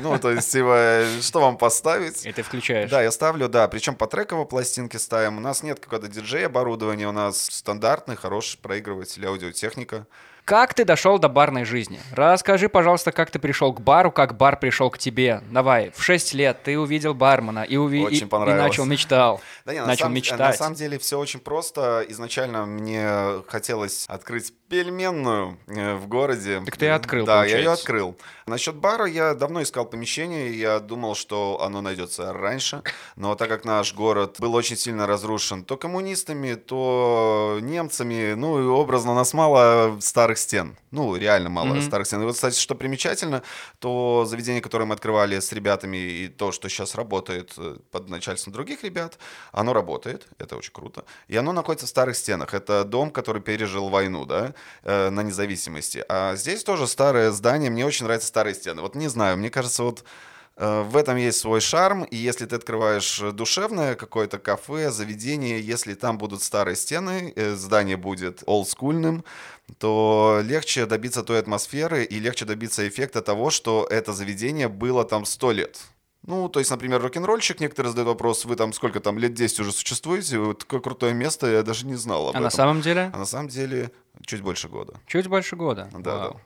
Ну, 0.03 0.19
то 0.19 0.31
есть, 0.31 0.51
типа, 0.51 1.05
что 1.21 1.41
вам 1.41 1.59
поставить? 1.59 2.25
И 2.25 2.33
ты 2.33 2.43
включаешь. 2.43 2.91
Да, 2.91 3.03
я 3.03 3.11
ставлю, 3.11 3.49
да, 3.49 3.69
причем 3.69 3.95
по 3.95 4.07
трековой 4.07 4.47
пластинке 4.47 4.99
ставим. 4.99 5.37
У 5.37 5.41
нас 5.41 5.63
нет 5.63 5.81
какого-то 5.81 6.09
диджей-оборудования, 6.09 7.09
у 7.09 7.13
нас 7.13 7.41
стандартный, 7.41 8.17
хороший 8.17 8.59
проигрыватель, 8.59 9.27
аудиотехника. 9.27 10.07
Как 10.45 10.75
ты 10.75 10.85
дошел 10.85 11.19
до 11.19 11.31
барной 11.31 11.65
жизни? 11.65 11.99
Расскажи, 12.13 12.69
пожалуйста, 12.69 13.13
как 13.13 13.31
ты 13.31 13.39
пришел 13.39 13.73
к 13.73 13.81
бару, 13.81 14.13
как 14.13 14.37
бар 14.37 14.59
пришел 14.59 14.91
к 14.91 14.99
тебе. 14.99 15.43
Давай, 15.51 15.91
в 15.97 16.03
6 16.03 16.35
лет 16.35 16.63
ты 16.63 16.79
увидел 16.79 17.15
бармена 17.15 17.63
и, 17.63 17.79
уви... 17.79 18.05
Очень 18.05 18.29
и 18.29 18.53
начал 18.53 18.85
мечтал. 18.85 19.41
Да 19.65 19.73
не, 19.73 19.81
на, 19.81 19.87
начал 19.87 20.03
самом, 20.03 20.17
мечтать. 20.17 20.39
на 20.39 20.53
самом 20.53 20.75
деле 20.75 20.99
все 20.99 21.19
очень 21.19 21.41
просто. 21.41 22.05
Изначально 22.09 22.67
мне 22.67 23.43
хотелось 23.49 24.05
открыть 24.07 24.53
пельменную 24.69 25.59
э, 25.67 25.95
в 25.95 26.07
городе. 26.09 26.61
Так 26.65 26.77
ты 26.77 26.87
и 26.87 26.89
открыл, 26.89 27.27
Да, 27.27 27.45
я 27.45 27.59
ее 27.59 27.65
получается. 27.65 27.83
открыл. 27.83 28.17
Насчет 28.47 28.75
бара 28.77 29.07
я 29.07 29.35
давно 29.35 29.63
искал 29.63 29.85
помещение, 29.87 30.59
я 30.59 30.81
думал, 30.81 31.15
что 31.15 31.61
оно 31.63 31.81
найдется 31.81 32.33
раньше. 32.33 32.83
Но 33.17 33.35
так 33.35 33.49
как 33.49 33.65
наш 33.65 33.95
город 33.95 34.37
был 34.39 34.55
очень 34.55 34.77
сильно 34.77 35.07
разрушен 35.07 35.65
то 35.65 35.77
коммунистами, 35.77 36.55
то 36.55 37.59
немцами, 37.63 38.35
ну 38.35 38.61
и 38.63 38.67
образно 38.67 39.13
у 39.13 39.15
нас 39.15 39.33
мало 39.35 39.99
старых 40.01 40.39
стен. 40.39 40.77
Ну, 40.91 41.17
реально 41.17 41.51
мало 41.51 41.75
Мгм. 41.75 41.83
старых 41.83 42.07
стен. 42.07 42.23
И 42.23 42.25
вот, 42.25 42.35
кстати, 42.35 42.59
что 42.59 42.75
примечательно, 42.75 43.43
то 43.81 44.25
заведение, 44.27 44.63
которое 44.63 44.85
мы 44.85 44.95
открывали 44.95 45.39
с 45.41 45.53
ребятами, 45.53 45.97
и 45.97 46.29
то, 46.29 46.53
что 46.53 46.69
сейчас 46.69 46.95
работает 46.95 47.53
э, 47.59 47.77
под 47.91 48.09
начальством 48.09 48.53
других 48.53 48.85
ребят, 48.85 49.19
оно 49.53 49.73
работает, 49.73 50.27
это 50.39 50.57
очень 50.57 50.73
круто. 50.73 51.05
И 51.29 51.37
оно 51.37 51.53
находится 51.53 51.87
в 51.87 51.89
старых 51.89 52.17
стенах. 52.17 52.55
Это 52.55 52.85
дом, 52.85 53.11
который 53.11 53.43
пережил 53.43 53.89
войну, 53.89 54.25
да, 54.25 54.55
э, 54.83 55.11
на 55.11 55.23
независимости. 55.23 56.05
А 56.09 56.37
здесь 56.37 56.65
тоже 56.65 56.87
старое 56.87 57.31
здание, 57.31 57.71
мне 57.71 57.87
очень 57.87 58.05
нравятся 58.05 58.29
старые 58.29 58.55
стены. 58.55 58.83
Вот 58.83 58.95
не 58.95 59.09
знаю, 59.09 59.37
мне 59.37 59.51
кажется, 59.51 59.83
вот 59.83 60.05
э, 60.57 60.83
в 60.83 60.97
этом 60.97 61.17
есть 61.17 61.39
свой 61.41 61.61
шарм, 61.61 62.05
и 62.05 62.17
если 62.17 62.47
ты 62.47 62.57
открываешь 62.57 63.21
душевное 63.33 63.95
какое-то 63.95 64.39
кафе, 64.39 64.91
заведение, 64.91 65.61
если 65.61 65.95
там 65.95 66.19
будут 66.19 66.43
старые 66.43 66.77
стены, 66.77 67.33
э, 67.35 67.55
здание 67.55 67.97
будет 67.97 68.43
олдскульным, 68.47 69.25
то 69.79 70.41
легче 70.43 70.87
добиться 70.87 71.23
той 71.23 71.39
атмосферы 71.39 72.05
и 72.05 72.19
легче 72.19 72.45
добиться 72.45 72.87
эффекта 72.87 73.23
того, 73.23 73.51
что 73.51 73.87
это 73.91 74.13
заведение 74.13 74.69
было 74.69 75.05
там 75.05 75.25
сто 75.25 75.53
лет. 75.53 75.81
Ну, 76.27 76.49
то 76.49 76.59
есть, 76.59 76.71
например, 76.71 77.03
рок-н-ролльщик, 77.03 77.61
некоторые 77.61 77.91
задают 77.91 78.09
вопрос, 78.09 78.45
вы 78.47 78.57
там 78.57 78.73
сколько 78.73 79.01
там, 79.01 79.19
лет 79.19 79.35
10 79.35 79.61
уже 79.61 79.73
существуете, 79.73 80.39
вот 80.39 80.61
такое 80.61 80.81
крутое 80.81 81.13
место, 81.13 81.47
я 81.47 81.63
даже 81.63 81.87
не 81.87 81.97
знал 81.97 82.23
об 82.23 82.27
А 82.29 82.31
этом. 82.31 82.43
на 82.45 82.51
самом 82.51 82.81
деле? 82.81 83.11
А 83.13 83.19
на 83.19 83.27
самом 83.27 83.49
деле 83.49 83.91
чуть 84.25 84.41
больше 84.41 84.69
года. 84.69 84.95
Чуть 85.07 85.27
больше 85.27 85.55
года. 85.57 85.91
Да, 85.93 86.17
Вау. 86.19 86.33
да. 86.35 86.41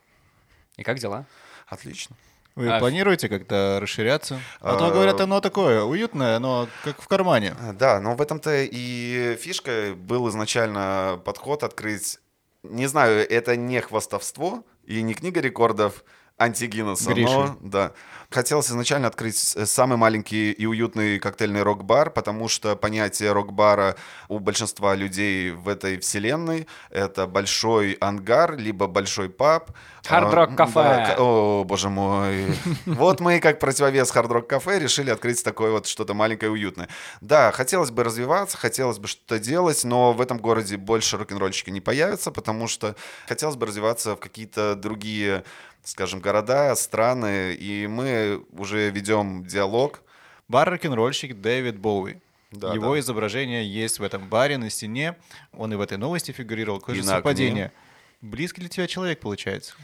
И 0.76 0.82
как 0.82 0.98
дела? 0.98 1.26
Отлично. 1.68 2.16
Вы 2.56 2.68
А, 2.70 2.80
планируете 2.80 3.28
как-то 3.28 3.78
расширяться? 3.80 4.40
А 4.60 4.76
то, 4.76 4.86
А, 4.86 4.90
говорят, 4.90 5.20
оно 5.20 5.40
такое 5.40 5.84
уютное, 5.84 6.40
но 6.40 6.66
как 6.82 7.00
в 7.00 7.06
кармане. 7.06 7.54
А, 7.60 7.72
Да, 7.72 8.00
но 8.00 8.16
в 8.16 8.20
этом-то 8.20 8.50
и 8.64 9.36
фишка 9.40 9.94
был 9.96 10.28
изначально 10.28 11.20
подход 11.24 11.62
открыть, 11.62 12.18
не 12.64 12.86
знаю, 12.88 13.24
это 13.30 13.54
не 13.54 13.80
хвастовство 13.80 14.64
и 14.84 15.02
не 15.02 15.14
книга 15.14 15.40
рекордов 15.40 16.02
антигиннесса, 16.36 17.12
Гриши. 17.12 17.32
но 17.32 17.56
да. 17.60 17.92
Хотелось 18.30 18.68
изначально 18.68 19.08
открыть 19.08 19.38
с- 19.38 19.64
самый 19.66 19.96
маленький 19.96 20.52
и 20.52 20.66
уютный 20.66 21.18
коктейльный 21.18 21.62
рок-бар, 21.62 22.10
потому 22.10 22.46
что 22.48 22.76
понятие 22.76 23.32
рок-бара 23.32 23.96
у 24.28 24.38
большинства 24.38 24.94
людей 24.94 25.50
в 25.52 25.66
этой 25.66 25.98
вселенной— 25.98 26.66
это 26.90 27.26
большой 27.26 27.92
ангар, 27.92 28.54
либо 28.58 28.86
большой 28.86 29.30
паб. 29.30 29.70
Хард-рок 30.04 30.50
А, 30.52 30.56
кафе. 30.56 30.72
да, 30.74 31.14
О, 31.18 31.64
боже 31.64 31.88
мой. 31.88 32.48
Вот 32.86 33.20
мы, 33.20 33.40
как 33.40 33.60
противовес 33.60 34.10
хард-рок 34.10 34.46
кафе, 34.46 34.78
решили 34.78 35.08
открыть 35.08 35.42
такое 35.42 35.70
вот 35.70 35.86
что-то 35.86 36.12
маленькое 36.12 36.50
и 36.50 36.52
уютное. 36.52 36.88
Да, 37.22 37.50
хотелось 37.50 37.90
бы 37.90 38.04
развиваться, 38.04 38.58
хотелось 38.58 38.98
бы 38.98 39.08
что-то 39.08 39.38
делать, 39.38 39.84
но 39.84 40.12
в 40.12 40.20
этом 40.20 40.36
городе 40.36 40.76
больше 40.76 41.16
рок-н-ролльщики 41.16 41.70
не 41.70 41.80
появятся, 41.80 42.30
потому 42.30 42.68
что 42.68 42.94
хотелось 43.26 43.56
бы 43.56 43.64
развиваться 43.66 44.16
в 44.16 44.20
какие-то 44.20 44.74
другие, 44.74 45.44
скажем, 45.88 46.20
города, 46.20 46.74
страны, 46.76 47.54
и 47.54 47.86
мы 47.86 48.44
уже 48.52 48.90
ведем 48.90 49.44
диалог. 49.44 50.02
Бар 50.46 50.70
рок-н-ролльщик 50.70 51.40
Дэвид 51.40 51.78
Боуи. 51.78 52.20
Да, 52.50 52.72
Его 52.74 52.94
да. 52.94 53.00
изображение 53.00 53.66
есть 53.70 53.98
в 53.98 54.02
этом 54.02 54.28
баре 54.28 54.58
на 54.58 54.70
стене. 54.70 55.16
Он 55.52 55.72
и 55.72 55.76
в 55.76 55.80
этой 55.80 55.98
новости 55.98 56.32
фигурировал. 56.32 56.80
Какое 56.80 56.96
И 56.96 56.98
же 57.00 57.04
на 57.06 57.16
окне. 57.16 57.16
совпадение. 57.16 57.72
Близкий 58.20 58.60
для 58.60 58.70
тебя 58.70 58.86
человек, 58.86 59.20
получается? 59.20 59.74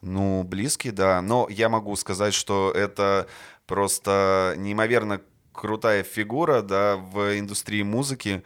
Ну, 0.00 0.42
близкий, 0.42 0.90
да. 0.90 1.22
Но 1.22 1.46
я 1.50 1.68
могу 1.68 1.96
сказать, 1.96 2.34
что 2.34 2.70
это 2.74 3.26
просто 3.66 4.54
неимоверно 4.58 5.20
крутая 5.52 6.02
фигура, 6.02 6.62
да, 6.62 6.96
в 6.96 7.38
индустрии 7.38 7.82
музыки 7.82 8.42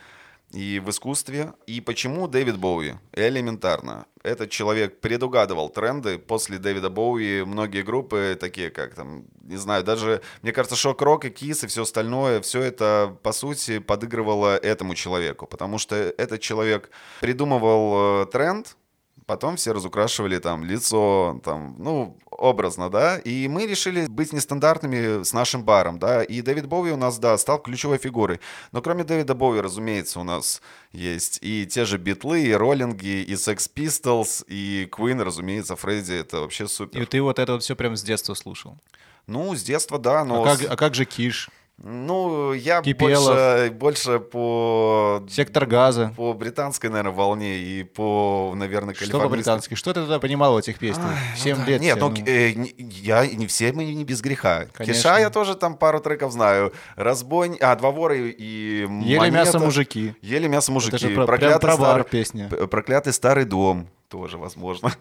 и 0.56 0.80
в 0.80 0.88
искусстве. 0.88 1.52
И 1.66 1.82
почему 1.82 2.28
Дэвид 2.28 2.56
Боуи? 2.56 2.94
Элементарно. 3.12 4.06
Этот 4.22 4.50
человек 4.50 5.00
предугадывал 5.00 5.68
тренды. 5.68 6.18
После 6.18 6.56
Дэвида 6.56 6.88
Боуи 6.88 7.44
многие 7.44 7.82
группы, 7.82 8.38
такие 8.40 8.70
как 8.70 8.94
там, 8.94 9.26
не 9.42 9.56
знаю, 9.56 9.84
даже, 9.84 10.22
мне 10.40 10.52
кажется, 10.52 10.74
Шок-Рок 10.74 11.26
и 11.26 11.30
Кис 11.30 11.62
и 11.62 11.66
все 11.66 11.82
остальное, 11.82 12.40
все 12.40 12.62
это, 12.62 13.16
по 13.22 13.32
сути, 13.32 13.80
подыгрывало 13.80 14.56
этому 14.56 14.94
человеку. 14.94 15.46
Потому 15.46 15.76
что 15.76 15.94
этот 15.94 16.40
человек 16.40 16.90
придумывал 17.20 18.22
э, 18.22 18.26
тренд, 18.26 18.76
Потом 19.26 19.56
все 19.56 19.72
разукрашивали 19.72 20.38
там 20.38 20.64
лицо, 20.64 21.40
там, 21.44 21.74
ну, 21.78 22.16
образно, 22.30 22.90
да. 22.90 23.18
И 23.18 23.48
мы 23.48 23.66
решили 23.66 24.06
быть 24.06 24.32
нестандартными 24.32 25.24
с 25.24 25.32
нашим 25.32 25.64
баром, 25.64 25.98
да. 25.98 26.22
И 26.22 26.42
Дэвид 26.42 26.66
Боуи 26.66 26.92
у 26.92 26.96
нас, 26.96 27.18
да, 27.18 27.36
стал 27.36 27.58
ключевой 27.60 27.98
фигурой. 27.98 28.40
Но 28.70 28.82
кроме 28.82 29.02
Дэвида 29.02 29.34
Боуи, 29.34 29.58
разумеется, 29.58 30.20
у 30.20 30.22
нас 30.22 30.62
есть 30.92 31.40
и 31.42 31.66
те 31.66 31.84
же 31.84 31.98
Битлы, 31.98 32.42
и 32.42 32.52
Роллинги, 32.52 33.22
и 33.22 33.32
Sex 33.32 33.68
Pistols, 33.74 34.44
и 34.46 34.88
Queen, 34.92 35.20
разумеется, 35.20 35.74
Фредди. 35.74 36.12
Это 36.12 36.40
вообще 36.40 36.68
супер. 36.68 37.02
И 37.02 37.04
ты 37.04 37.20
вот 37.20 37.40
это 37.40 37.54
вот 37.54 37.64
все 37.64 37.74
прям 37.74 37.96
с 37.96 38.02
детства 38.04 38.34
слушал. 38.34 38.78
Ну, 39.26 39.56
с 39.56 39.62
детства, 39.64 39.98
да, 39.98 40.24
но... 40.24 40.44
А 40.44 40.56
как, 40.56 40.70
а 40.70 40.76
как 40.76 40.94
же 40.94 41.04
Киш? 41.04 41.50
Ну, 41.82 42.54
я 42.54 42.80
Кипелов? 42.80 43.26
больше, 43.26 43.70
больше 43.74 44.18
по... 44.18 45.22
Сектор 45.28 45.66
газа? 45.66 46.14
По 46.16 46.32
британской, 46.32 46.88
наверное, 46.88 47.12
волне 47.12 47.58
и 47.58 47.84
по, 47.84 48.54
наверное, 48.56 48.94
Что 48.94 49.00
калифорнийской. 49.04 49.28
по-британски? 49.28 49.74
Что 49.74 49.92
ты 49.92 50.00
тогда 50.00 50.18
понимал 50.18 50.54
в 50.54 50.56
этих 50.56 50.78
песнях? 50.78 51.06
Ай, 51.06 51.36
Семь 51.36 51.56
ну 51.58 51.64
да. 51.66 51.70
лет. 51.72 51.80
Нет, 51.82 51.98
ну, 52.00 52.08
ну. 52.08 52.16
э, 52.26 52.54
я 52.78 53.26
не 53.26 53.46
все 53.46 53.72
мы 53.74 53.84
не 53.84 54.04
без 54.04 54.22
греха. 54.22 54.66
Конечно. 54.72 54.94
Киша 54.94 55.18
я 55.18 55.28
тоже 55.28 55.54
там 55.54 55.76
пару 55.76 56.00
треков 56.00 56.32
знаю. 56.32 56.72
Разбой, 56.96 57.56
а 57.60 57.76
два 57.76 57.90
вора 57.90 58.16
и- 58.16 58.80
Ели 58.80 58.86
монета. 59.18 59.36
мясо 59.36 59.58
мужики. 59.58 60.14
Ели 60.22 60.48
мясо 60.48 60.72
мужики. 60.72 60.96
Это 60.96 61.08
же 61.08 61.14
про, 61.14 61.26
прям 61.26 61.26
проклятый, 61.26 61.60
про 61.60 61.76
бар 61.76 61.88
старый, 61.88 62.04
песня. 62.04 62.48
проклятый 62.48 63.12
старый 63.12 63.44
дом 63.44 63.88
тоже 64.08 64.38
возможно. 64.38 64.92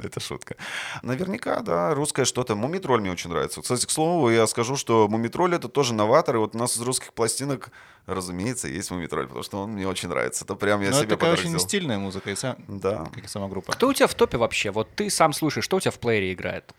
Это 0.04 0.20
шутка. 0.20 0.56
Наверняка, 1.02 1.60
да, 1.60 1.94
русское 1.94 2.24
что-то. 2.24 2.54
Мумитроль 2.54 3.00
мне 3.00 3.10
очень 3.10 3.30
нравится. 3.30 3.60
Кстати, 3.62 3.86
к 3.86 3.90
слову, 3.90 4.30
я 4.30 4.46
скажу, 4.46 4.76
что 4.76 5.08
Мумитроль 5.08 5.54
это 5.54 5.68
тоже 5.68 5.94
новатор. 5.94 6.36
И 6.36 6.38
вот 6.38 6.54
у 6.54 6.58
нас 6.58 6.76
из 6.76 6.80
русских 6.82 7.12
пластинок, 7.12 7.70
разумеется, 8.06 8.68
есть 8.68 8.90
Мумитроль, 8.90 9.26
потому 9.26 9.42
что 9.42 9.58
он 9.62 9.72
мне 9.72 9.86
очень 9.86 10.08
нравится. 10.08 10.44
Это 10.44 10.54
прям 10.54 10.80
я 10.80 10.88
это 10.88 10.98
себе 10.98 11.08
такая 11.08 11.30
подарок 11.32 11.38
очень 11.54 11.58
стильная 11.60 11.98
музыка, 11.98 12.30
и 12.30 12.36
сам, 12.36 12.56
Да. 12.68 13.06
как 13.14 13.24
и 13.24 13.28
сама 13.28 13.48
группа. 13.48 13.72
Кто 13.72 13.88
у 13.88 13.92
тебя 13.92 14.06
в 14.06 14.14
топе 14.14 14.36
вообще? 14.38 14.70
Вот 14.70 14.88
ты 14.94 15.10
сам 15.10 15.32
слушаешь, 15.32 15.64
что 15.64 15.76
у 15.76 15.80
тебя 15.80 15.90
в 15.90 15.98
плеере 15.98 16.32
играет? 16.32 16.74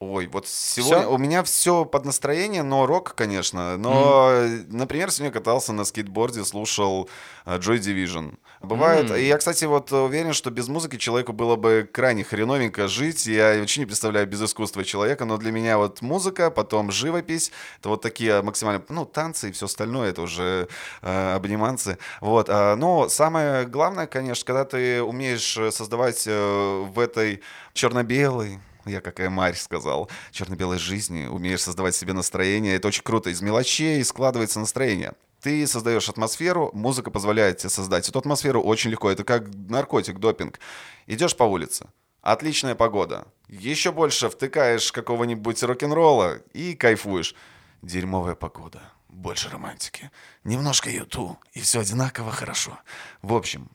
Ой, 0.00 0.26
вот 0.26 0.46
сегодня 0.46 1.00
Всё? 1.02 1.14
у 1.14 1.18
меня 1.18 1.42
все 1.44 1.84
под 1.84 2.04
настроение, 2.04 2.62
но 2.62 2.84
рок, 2.84 3.14
конечно. 3.14 3.78
Но, 3.78 4.28
э, 4.32 4.64
например, 4.68 5.10
сегодня 5.10 5.32
катался 5.32 5.72
на 5.72 5.84
скейтборде, 5.84 6.44
слушал 6.44 7.08
э, 7.46 7.56
Joy 7.58 7.78
Division. 7.78 8.34
Бывает, 8.64 9.10
М. 9.10 9.16
и 9.16 9.22
я, 9.22 9.36
кстати, 9.38 9.64
вот 9.64 9.92
уверен, 9.92 10.32
что 10.32 10.50
без 10.50 10.68
музыки 10.68 10.96
человеку 10.96 11.32
было 11.32 11.56
бы 11.56 11.88
крайне 11.90 12.24
хреновенько 12.24 12.88
жить. 12.88 13.26
Я 13.26 13.58
вообще 13.58 13.80
не 13.80 13.86
представляю 13.86 14.26
без 14.26 14.42
искусства 14.42 14.84
человека, 14.84 15.24
но 15.24 15.36
для 15.36 15.52
меня 15.52 15.78
вот 15.78 16.02
музыка, 16.02 16.50
потом 16.50 16.90
живопись, 16.90 17.52
это 17.80 17.88
вот 17.90 18.02
такие 18.02 18.42
максимально, 18.42 18.82
ну, 18.88 19.04
танцы 19.04 19.48
и 19.48 19.52
все 19.52 19.66
остальное, 19.66 20.10
это 20.10 20.22
уже 20.22 20.68
э, 21.02 21.34
обниманцы. 21.34 21.98
Вот, 22.20 22.48
а, 22.48 22.76
но 22.76 23.08
самое 23.08 23.66
главное, 23.66 24.06
конечно, 24.06 24.44
когда 24.44 24.64
ты 24.64 25.02
умеешь 25.02 25.56
э, 25.56 25.70
создавать 25.70 26.24
э, 26.26 26.84
в 26.86 26.98
этой 26.98 27.42
черно-белой, 27.72 28.60
я 28.86 29.00
какая 29.00 29.30
марь 29.30 29.56
сказал, 29.56 30.10
черно-белой 30.30 30.78
жизни, 30.78 31.26
умеешь 31.26 31.62
создавать 31.62 31.94
себе 31.94 32.12
настроение, 32.12 32.76
это 32.76 32.88
очень 32.88 33.02
круто. 33.02 33.30
Из 33.30 33.40
мелочей 33.40 34.04
складывается 34.04 34.60
настроение. 34.60 35.12
Ты 35.44 35.66
создаешь 35.66 36.08
атмосферу, 36.08 36.70
музыка 36.72 37.10
позволяет 37.10 37.58
тебе 37.58 37.68
создать 37.68 38.08
эту 38.08 38.18
атмосферу 38.18 38.62
очень 38.62 38.90
легко. 38.90 39.10
Это 39.10 39.24
как 39.24 39.46
наркотик, 39.68 40.18
допинг. 40.18 40.58
Идешь 41.06 41.36
по 41.36 41.44
улице, 41.44 41.86
отличная 42.22 42.74
погода, 42.74 43.26
еще 43.46 43.92
больше 43.92 44.30
втыкаешь 44.30 44.90
какого-нибудь 44.90 45.62
рок-н-ролла 45.62 46.38
и 46.54 46.74
кайфуешь. 46.74 47.34
Дерьмовая 47.82 48.34
погода, 48.34 48.80
больше 49.10 49.50
романтики, 49.50 50.10
немножко 50.44 50.88
юту, 50.88 51.38
и 51.52 51.60
все 51.60 51.80
одинаково 51.80 52.32
хорошо. 52.32 52.78
В 53.20 53.34
общем, 53.34 53.68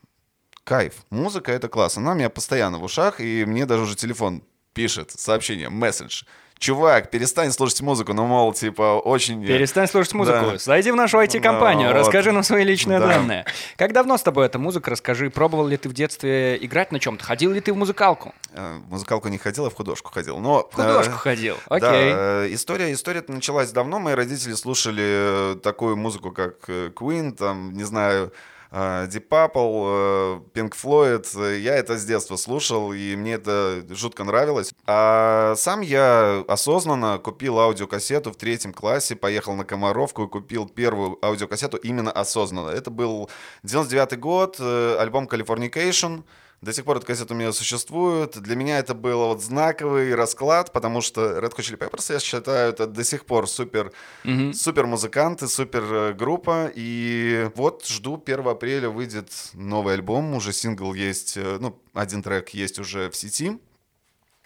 кайф. 0.64 1.04
Музыка— 1.10 1.52
это 1.54 1.68
класс. 1.68 1.96
Она 1.96 2.10
у 2.10 2.14
меня 2.16 2.30
постоянно 2.30 2.78
в 2.80 2.82
ушах, 2.82 3.20
и 3.20 3.44
мне 3.44 3.64
даже 3.64 3.84
уже 3.84 3.94
телефон 3.94 4.42
пишет 4.72 5.12
сообщение, 5.12 5.68
месседж. 5.68 6.24
Чувак, 6.60 7.10
перестань 7.10 7.50
слушать 7.50 7.80
музыку, 7.80 8.12
ну, 8.12 8.26
мол, 8.26 8.52
типа, 8.52 8.98
очень... 9.00 9.44
Перестань 9.44 9.88
слушать 9.88 10.12
музыку. 10.12 10.50
Да. 10.52 10.58
Зайди 10.58 10.90
в 10.92 10.94
нашу 10.94 11.18
IT-компанию, 11.18 11.88
Да, 11.88 11.94
вот. 11.94 12.00
расскажи 12.00 12.30
нам 12.32 12.42
свои 12.42 12.64
личные 12.64 13.00
Да. 13.00 13.06
данные. 13.08 13.46
Как 13.76 13.92
давно 13.94 14.16
с 14.18 14.22
тобой 14.22 14.44
эта 14.46 14.58
музыка? 14.58 14.90
Расскажи, 14.90 15.30
пробовал 15.30 15.66
ли 15.66 15.76
ты 15.78 15.88
в 15.88 15.94
детстве 15.94 16.56
играть 16.64 16.92
на 16.92 17.00
чем-то? 17.00 17.24
Ходил 17.24 17.50
ли 17.52 17.60
ты 17.60 17.72
в 17.72 17.76
музыкалку? 17.76 18.34
Э, 18.52 18.78
В 18.86 18.90
музыкалку 18.90 19.28
не 19.28 19.38
ходил, 19.38 19.64
а 19.66 19.70
в 19.70 19.74
художку 19.74 20.12
ходил. 20.12 20.38
Но, 20.38 20.68
В 20.70 20.74
художку 20.74 21.14
э, 21.14 21.16
ходил. 21.16 21.56
Да, 21.68 21.76
Окей. 21.76 22.12
э, 22.14 22.48
история, 22.50 22.92
история 22.92 23.24
началась 23.26 23.72
давно. 23.72 23.98
Мои 23.98 24.14
родители 24.14 24.52
слушали 24.52 25.54
э, 25.54 25.56
такую 25.62 25.96
музыку, 25.96 26.30
как 26.30 26.68
Queen, 26.68 27.32
там, 27.32 27.72
не 27.72 27.84
знаю, 27.84 28.32
Deep 28.72 29.28
Purple, 29.28 30.42
э, 30.54 30.58
Pink 30.58 30.72
Floyd. 30.80 31.26
Э, 31.36 31.58
Я 31.58 31.74
это 31.74 31.98
с 31.98 32.04
детства 32.04 32.36
слушал, 32.36 32.92
и 32.92 33.16
мне 33.16 33.34
это 33.34 33.84
жутко 33.90 34.22
нравилось. 34.24 34.72
А 34.86 35.54
сам 35.56 35.80
я 35.80 36.44
осознанно 36.46 37.18
купил 37.18 37.58
аудиокассету 37.58 38.30
в 38.30 38.36
третьем 38.36 38.72
классе, 38.72 39.16
поехал 39.16 39.54
на 39.54 39.64
Комаровку 39.64 40.24
и 40.24 40.28
купил 40.28 40.68
первую 40.68 41.18
аудиокассету 41.24 41.78
именно 41.78 42.12
осознанно. 42.12 42.70
Это 42.70 42.90
был 42.90 43.28
99 43.64 44.18
год, 44.20 44.56
э, 44.60 44.96
альбом 45.00 45.26
Californication. 45.26 46.22
До 46.62 46.74
сих 46.74 46.84
пор 46.84 46.98
эта 46.98 47.06
кассета 47.06 47.32
у 47.32 47.36
меня 47.36 47.52
существует. 47.52 48.38
Для 48.38 48.54
меня 48.54 48.78
это 48.78 48.92
был 48.92 49.18
вот 49.28 49.42
знаковый 49.42 50.14
расклад, 50.14 50.72
потому 50.72 51.00
что 51.00 51.38
Red 51.38 51.52
Hot 51.56 51.60
Chili 51.60 51.78
Peppers, 51.78 52.12
я 52.12 52.20
считаю, 52.20 52.68
это 52.70 52.86
до 52.86 53.02
сих 53.02 53.24
пор 53.24 53.48
супер, 53.48 53.92
Мгм. 54.24 54.52
супер 54.52 54.86
музыканты, 54.86 55.48
супер 55.48 55.82
э, 55.84 56.12
группа. 56.12 56.70
И 56.74 57.50
вот 57.54 57.86
жду 57.86 58.18
1 58.18 58.46
апреля 58.46 58.90
выйдет 58.90 59.32
новый 59.54 59.94
альбом, 59.94 60.34
уже 60.34 60.52
сингл 60.52 60.92
есть, 60.92 61.38
э, 61.38 61.56
ну, 61.60 61.80
один 61.94 62.22
трек 62.22 62.50
есть 62.50 62.78
уже 62.78 63.08
в 63.08 63.16
сети. 63.16 63.58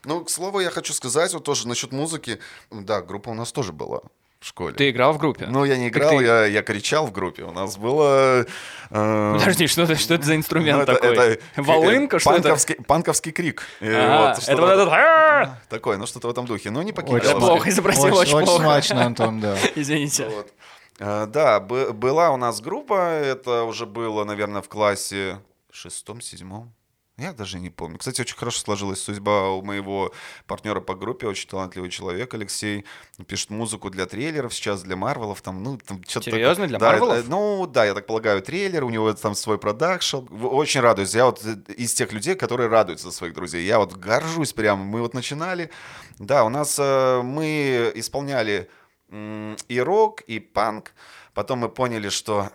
Ну, 0.04 0.24
к 0.24 0.30
слову, 0.30 0.60
я 0.60 0.70
хочу 0.70 0.92
сказать 0.92 1.34
вот 1.34 1.42
тоже 1.42 1.66
насчет 1.66 1.90
музыки. 1.90 2.38
Да, 2.70 3.02
группа 3.02 3.30
у 3.30 3.34
нас 3.34 3.50
тоже 3.50 3.72
была 3.72 4.02
в 4.44 4.48
школе. 4.48 4.74
Ты 4.74 4.90
играл 4.90 5.14
в 5.14 5.18
группе? 5.18 5.46
Ну, 5.46 5.64
я 5.64 5.78
не 5.78 5.88
играл, 5.88 6.10
ты- 6.18 6.24
я, 6.24 6.44
я 6.44 6.62
кричал 6.62 7.06
в 7.06 7.12
группе. 7.12 7.44
У 7.44 7.50
нас 7.52 7.78
было... 7.78 8.44
э, 8.90 9.34
Подожди, 9.38 9.66
что 9.66 9.82
это, 9.82 9.96
что 9.96 10.14
это 10.14 10.24
за 10.24 10.36
инструмент 10.36 10.76
ну, 10.76 10.82
это- 10.82 10.94
такой? 10.94 11.16
это, 11.16 11.40
э, 11.56 11.62
Волынка, 11.62 12.18
что 12.18 12.32
это? 12.32 12.42
панковский, 12.42 12.74
панковский 12.86 13.32
крик. 13.32 13.62
А, 13.80 14.34
вот, 14.34 14.46
это 14.46 14.60
вот 14.60 14.70
этот... 14.70 14.88
«А-а-а!» 14.88 15.58
Такое, 15.70 15.96
ну 15.96 16.04
что-то 16.06 16.28
в 16.28 16.30
этом 16.30 16.44
духе. 16.44 16.70
Ну, 16.70 16.82
не 16.82 16.92
Очень 16.92 16.94
покидало. 16.94 17.18
Это 17.30 17.38
плохо 17.38 17.70
изобразил, 17.70 18.04
очень 18.14 18.34
очень 18.34 18.46
плохо. 18.46 18.62
смачно, 18.62 19.04
Антон, 19.06 19.40
да. 19.40 19.56
Извините. 19.74 20.26
Вот. 20.28 20.52
Э, 20.98 21.26
Да, 21.26 21.58
была 21.60 22.30
у 22.30 22.36
нас 22.36 22.60
группа, 22.60 22.94
это 23.14 23.62
уже 23.62 23.86
было, 23.86 24.24
наверное, 24.24 24.60
в 24.60 24.68
классе 24.68 25.38
шестом, 25.72 26.20
седьмом. 26.20 26.72
Я 27.16 27.32
даже 27.32 27.60
не 27.60 27.70
помню. 27.70 27.98
Кстати, 27.98 28.22
очень 28.22 28.36
хорошо 28.36 28.58
сложилась 28.58 29.00
судьба 29.00 29.50
у 29.50 29.62
моего 29.62 30.12
партнера 30.48 30.80
по 30.80 30.96
группе, 30.96 31.28
очень 31.28 31.48
талантливый 31.48 31.88
человек, 31.88 32.34
Алексей. 32.34 32.84
Пишет 33.28 33.50
музыку 33.50 33.88
для 33.88 34.06
трейлеров, 34.06 34.52
сейчас 34.52 34.82
для 34.82 34.96
Марвелов. 34.96 35.40
Там, 35.40 35.62
ну, 35.62 35.78
там 35.78 36.02
что-то 36.08 36.32
Серьезно? 36.32 36.66
Для 36.66 36.78
Да, 36.80 36.86
Марвелов? 36.90 37.18
э, 37.18 37.22
ну, 37.28 37.66
да, 37.68 37.84
я 37.84 37.94
так 37.94 38.06
полагаю, 38.06 38.42
трейлер, 38.42 38.82
у 38.82 38.90
него 38.90 39.12
там 39.12 39.36
свой 39.36 39.58
продакшн. 39.58 40.26
Очень 40.42 40.80
радуюсь. 40.80 41.14
Я 41.14 41.26
вот 41.26 41.40
э, 41.44 41.54
из 41.74 41.94
тех 41.94 42.12
людей, 42.12 42.34
которые 42.34 42.68
радуются 42.68 43.10
за 43.10 43.12
своих 43.16 43.32
друзей. 43.34 43.64
Я 43.64 43.78
вот 43.78 43.92
горжусь 43.94 44.52
прямо. 44.52 44.82
Мы 44.82 45.00
вот 45.00 45.14
начинали. 45.14 45.70
Да, 46.18 46.44
у 46.44 46.48
нас 46.48 46.76
э, 46.80 47.22
мы 47.22 47.92
исполняли 47.94 48.68
и 49.12 49.80
рок, 49.80 50.22
и 50.22 50.40
панк. 50.40 50.92
Потом 51.32 51.60
мы 51.60 51.68
поняли, 51.68 52.08
что 52.08 52.50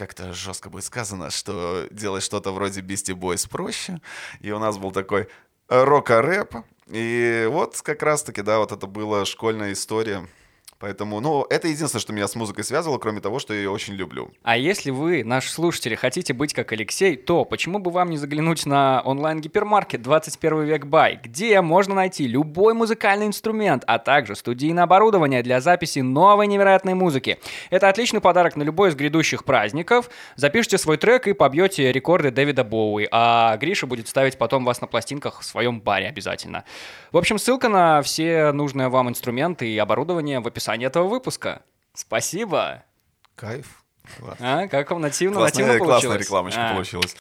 как-то 0.00 0.32
жестко 0.32 0.70
будет 0.70 0.84
сказано, 0.84 1.30
что 1.30 1.86
делать 1.90 2.22
что-то 2.22 2.52
вроде 2.52 2.80
Beastie 2.80 3.14
Boys 3.14 3.46
проще. 3.46 4.00
И 4.40 4.50
у 4.50 4.58
нас 4.58 4.78
был 4.78 4.92
такой 4.92 5.28
рок-рэп. 5.68 6.54
И 6.86 7.46
вот 7.50 7.78
как 7.82 8.02
раз-таки, 8.02 8.40
да, 8.40 8.60
вот 8.60 8.72
это 8.72 8.86
была 8.86 9.26
школьная 9.26 9.74
история. 9.74 10.26
Поэтому, 10.80 11.20
ну, 11.20 11.44
это 11.50 11.68
единственное, 11.68 12.00
что 12.00 12.14
меня 12.14 12.26
с 12.26 12.34
музыкой 12.34 12.64
связывало, 12.64 12.96
кроме 12.96 13.20
того, 13.20 13.38
что 13.38 13.52
я 13.52 13.60
ее 13.60 13.70
очень 13.70 13.92
люблю. 13.92 14.30
А 14.42 14.56
если 14.56 14.90
вы, 14.90 15.22
наши 15.24 15.52
слушатели, 15.52 15.94
хотите 15.94 16.32
быть 16.32 16.54
как 16.54 16.72
Алексей, 16.72 17.16
то 17.16 17.44
почему 17.44 17.80
бы 17.80 17.90
вам 17.90 18.08
не 18.08 18.16
заглянуть 18.16 18.64
на 18.64 19.02
онлайн-гипермаркет 19.04 20.00
21 20.00 20.62
век 20.62 20.86
бай, 20.86 21.20
где 21.22 21.60
можно 21.60 21.94
найти 21.94 22.26
любой 22.26 22.72
музыкальный 22.72 23.26
инструмент, 23.26 23.84
а 23.86 23.98
также 23.98 24.34
студийное 24.34 24.84
оборудование 24.84 25.42
для 25.42 25.60
записи 25.60 25.98
новой 25.98 26.46
невероятной 26.46 26.94
музыки. 26.94 27.38
Это 27.68 27.90
отличный 27.90 28.22
подарок 28.22 28.56
на 28.56 28.62
любой 28.62 28.88
из 28.88 28.94
грядущих 28.94 29.44
праздников. 29.44 30.08
Запишите 30.36 30.78
свой 30.78 30.96
трек 30.96 31.28
и 31.28 31.34
побьете 31.34 31.92
рекорды 31.92 32.30
Дэвида 32.30 32.64
Боуи, 32.64 33.06
а 33.10 33.58
Гриша 33.58 33.86
будет 33.86 34.08
ставить 34.08 34.38
потом 34.38 34.64
вас 34.64 34.80
на 34.80 34.86
пластинках 34.86 35.40
в 35.40 35.44
своем 35.44 35.78
баре 35.82 36.08
обязательно. 36.08 36.64
В 37.12 37.18
общем, 37.18 37.38
ссылка 37.38 37.68
на 37.68 38.00
все 38.00 38.52
нужные 38.52 38.88
вам 38.88 39.10
инструменты 39.10 39.68
и 39.68 39.76
оборудование 39.76 40.40
в 40.40 40.46
описании 40.46 40.69
этого 40.78 41.08
выпуска. 41.08 41.62
Спасибо! 41.94 42.84
Кайф. 43.34 43.84
Класс. 44.18 44.38
А, 44.40 44.66
как 44.68 44.90
вам 44.90 45.02
нативно, 45.02 45.36
Классная, 45.36 45.66
нативно 45.66 45.84
получилось? 45.86 46.02
классная 46.02 46.18
рекламочка 46.18 46.70
А. 46.70 46.72
получилась. 46.74 47.16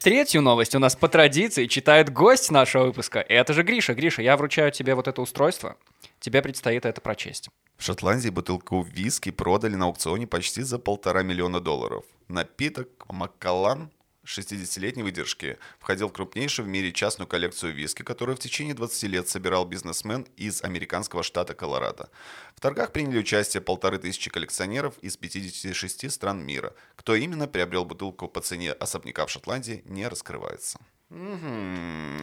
Третью 0.00 0.42
новость 0.42 0.74
у 0.74 0.78
нас 0.78 0.94
по 0.96 1.08
традиции 1.08 1.66
читает 1.66 2.12
гость 2.12 2.50
нашего 2.50 2.84
выпуска. 2.84 3.20
Это 3.20 3.54
же 3.54 3.62
Гриша. 3.62 3.94
Гриша, 3.94 4.20
я 4.20 4.36
вручаю 4.36 4.70
тебе 4.70 4.94
вот 4.94 5.08
это 5.08 5.22
устройство. 5.22 5.76
Тебе 6.20 6.42
предстоит 6.42 6.84
это 6.84 7.00
прочесть. 7.00 7.48
В 7.78 7.84
Шотландии 7.84 8.28
бутылку 8.28 8.82
виски 8.82 9.30
продали 9.30 9.76
на 9.76 9.86
аукционе 9.86 10.26
почти 10.26 10.62
за 10.62 10.78
полтора 10.78 11.22
миллиона 11.22 11.58
долларов. 11.58 12.04
Напиток 12.28 12.88
Маккалан 13.08 13.90
60-летней 14.24 15.02
выдержки 15.02 15.58
входил 15.78 16.08
в 16.08 16.12
крупнейшую 16.12 16.66
в 16.66 16.68
мире 16.68 16.92
частную 16.92 17.28
коллекцию 17.28 17.74
виски, 17.74 18.02
которую 18.02 18.36
в 18.36 18.40
течение 18.40 18.74
20 18.74 19.02
лет 19.04 19.28
собирал 19.28 19.64
бизнесмен 19.64 20.26
из 20.36 20.62
американского 20.62 21.22
штата 21.22 21.54
Колорадо. 21.54 22.08
В 22.54 22.60
торгах 22.60 22.92
приняли 22.92 23.18
участие 23.18 23.60
полторы 23.60 23.98
тысячи 23.98 24.30
коллекционеров 24.30 24.94
из 25.02 25.16
56 25.16 26.10
стран 26.10 26.44
мира. 26.44 26.72
Кто 26.96 27.14
именно 27.14 27.46
приобрел 27.46 27.84
бутылку 27.84 28.28
по 28.28 28.40
цене 28.40 28.72
особняка 28.72 29.26
в 29.26 29.30
Шотландии, 29.30 29.82
не 29.86 30.08
раскрывается. 30.08 30.78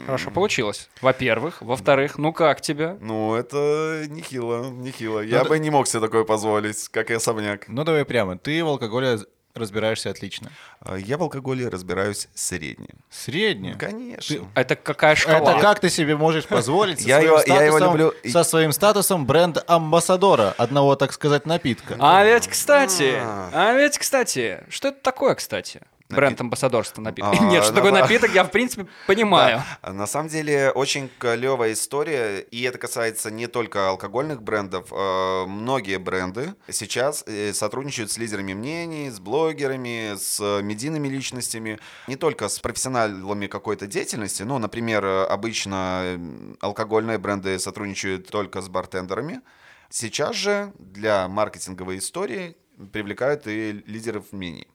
Хорошо 0.06 0.32
получилось. 0.32 0.90
Во-первых. 1.02 1.62
Во-вторых, 1.62 2.18
ну 2.18 2.34
как 2.34 2.62
тебе? 2.62 2.98
Ну, 3.00 3.36
это 3.36 4.06
нехило, 4.10 4.70
нехило. 4.70 5.22
Я 5.22 5.44
да- 5.44 5.50
бы 5.50 5.60
не 5.60 5.70
мог 5.70 5.88
себе 5.88 6.02
такое 6.02 6.24
позволить, 6.24 6.90
как 6.90 7.12
и 7.12 7.14
особняк. 7.14 7.68
Ну 7.68 7.84
давай 7.84 8.04
прямо, 8.06 8.38
ты 8.38 8.64
в 8.64 8.68
алкоголе 8.68 9.20
разбираешься 9.56 10.10
отлично. 10.10 10.52
А, 10.80 10.96
Я 10.98 11.18
в 11.18 11.24
алкоголе 11.24 11.68
разбираюсь 11.68 12.28
средне. 12.34 12.88
Средне. 13.10 13.76
Конечно. 13.80 14.48
Это 14.56 14.76
какая 14.76 15.16
шкала? 15.16 15.52
Это 15.52 15.62
как 15.62 15.80
ты 15.80 15.90
себе 15.90 16.16
можешь 16.16 16.46
позволить 16.46 17.00
со, 17.02 17.08
Я 17.08 17.18
своим, 17.18 17.32
его- 17.32 17.44
я 17.48 17.64
его 17.66 17.78
статусом, 17.78 17.98
люблю. 17.98 18.32
со 18.32 18.44
своим 18.44 18.72
статусом 18.72 19.26
бренд-амбассадора 19.26 20.54
одного, 20.58 20.96
так 20.96 21.14
сказать, 21.14 21.46
напитка? 21.46 21.96
А 22.00 22.24
ведь, 22.24 22.48
кстати, 22.48 23.14
А. 23.20 23.50
а 23.54 23.74
ведь, 23.74 23.98
кстати, 23.98 24.64
что 24.70 24.90
это 24.90 25.00
такое, 25.02 25.36
кстати? 25.36 25.82
Бренд-амбассадорство 26.16 27.02
напитка. 27.02 27.32
А, 27.32 27.36
Нет, 27.46 27.64
что 27.64 27.74
такое 27.74 27.92
напиток, 27.92 28.32
я, 28.34 28.44
в 28.44 28.52
принципе, 28.52 28.88
понимаю. 29.08 29.64
Да. 29.82 29.94
На 29.94 30.08
самом 30.08 30.30
деле 30.30 30.72
очень 30.72 31.10
клевая 31.20 31.74
история, 31.74 32.40
и 32.40 32.62
это 32.64 32.78
касается 32.78 33.32
не 33.32 33.48
только 33.48 33.90
алкогольных 33.90 34.42
брендов. 34.42 34.92
Э, 34.92 35.46
Многие 35.48 35.98
бренды 35.98 36.54
сейчас 36.70 37.24
э, 37.28 37.54
сотрудничают 37.54 38.12
с 38.12 38.18
лидерами 38.18 38.54
мнений, 38.54 39.10
с 39.10 39.20
блогерами, 39.20 40.16
с 40.18 40.40
медийными 40.62 41.08
личностями, 41.08 41.80
не 42.08 42.16
только 42.16 42.48
с 42.50 42.60
профессионалами 42.60 43.48
какой-то 43.48 43.88
деятельности. 43.88 44.44
Ну, 44.44 44.58
например, 44.58 45.06
обычно 45.06 46.20
алкогольные 46.62 47.18
бренды 47.18 47.60
сотрудничают 47.60 48.28
только 48.28 48.62
с 48.62 48.70
бартендерами. 48.70 49.42
Сейчас 49.90 50.36
же 50.36 50.72
для 50.80 51.28
маркетинговой 51.28 51.98
истории 51.98 52.56
привлекают 52.94 53.46
и 53.48 53.84
лидеров 53.86 54.32
мнений. 54.32 54.68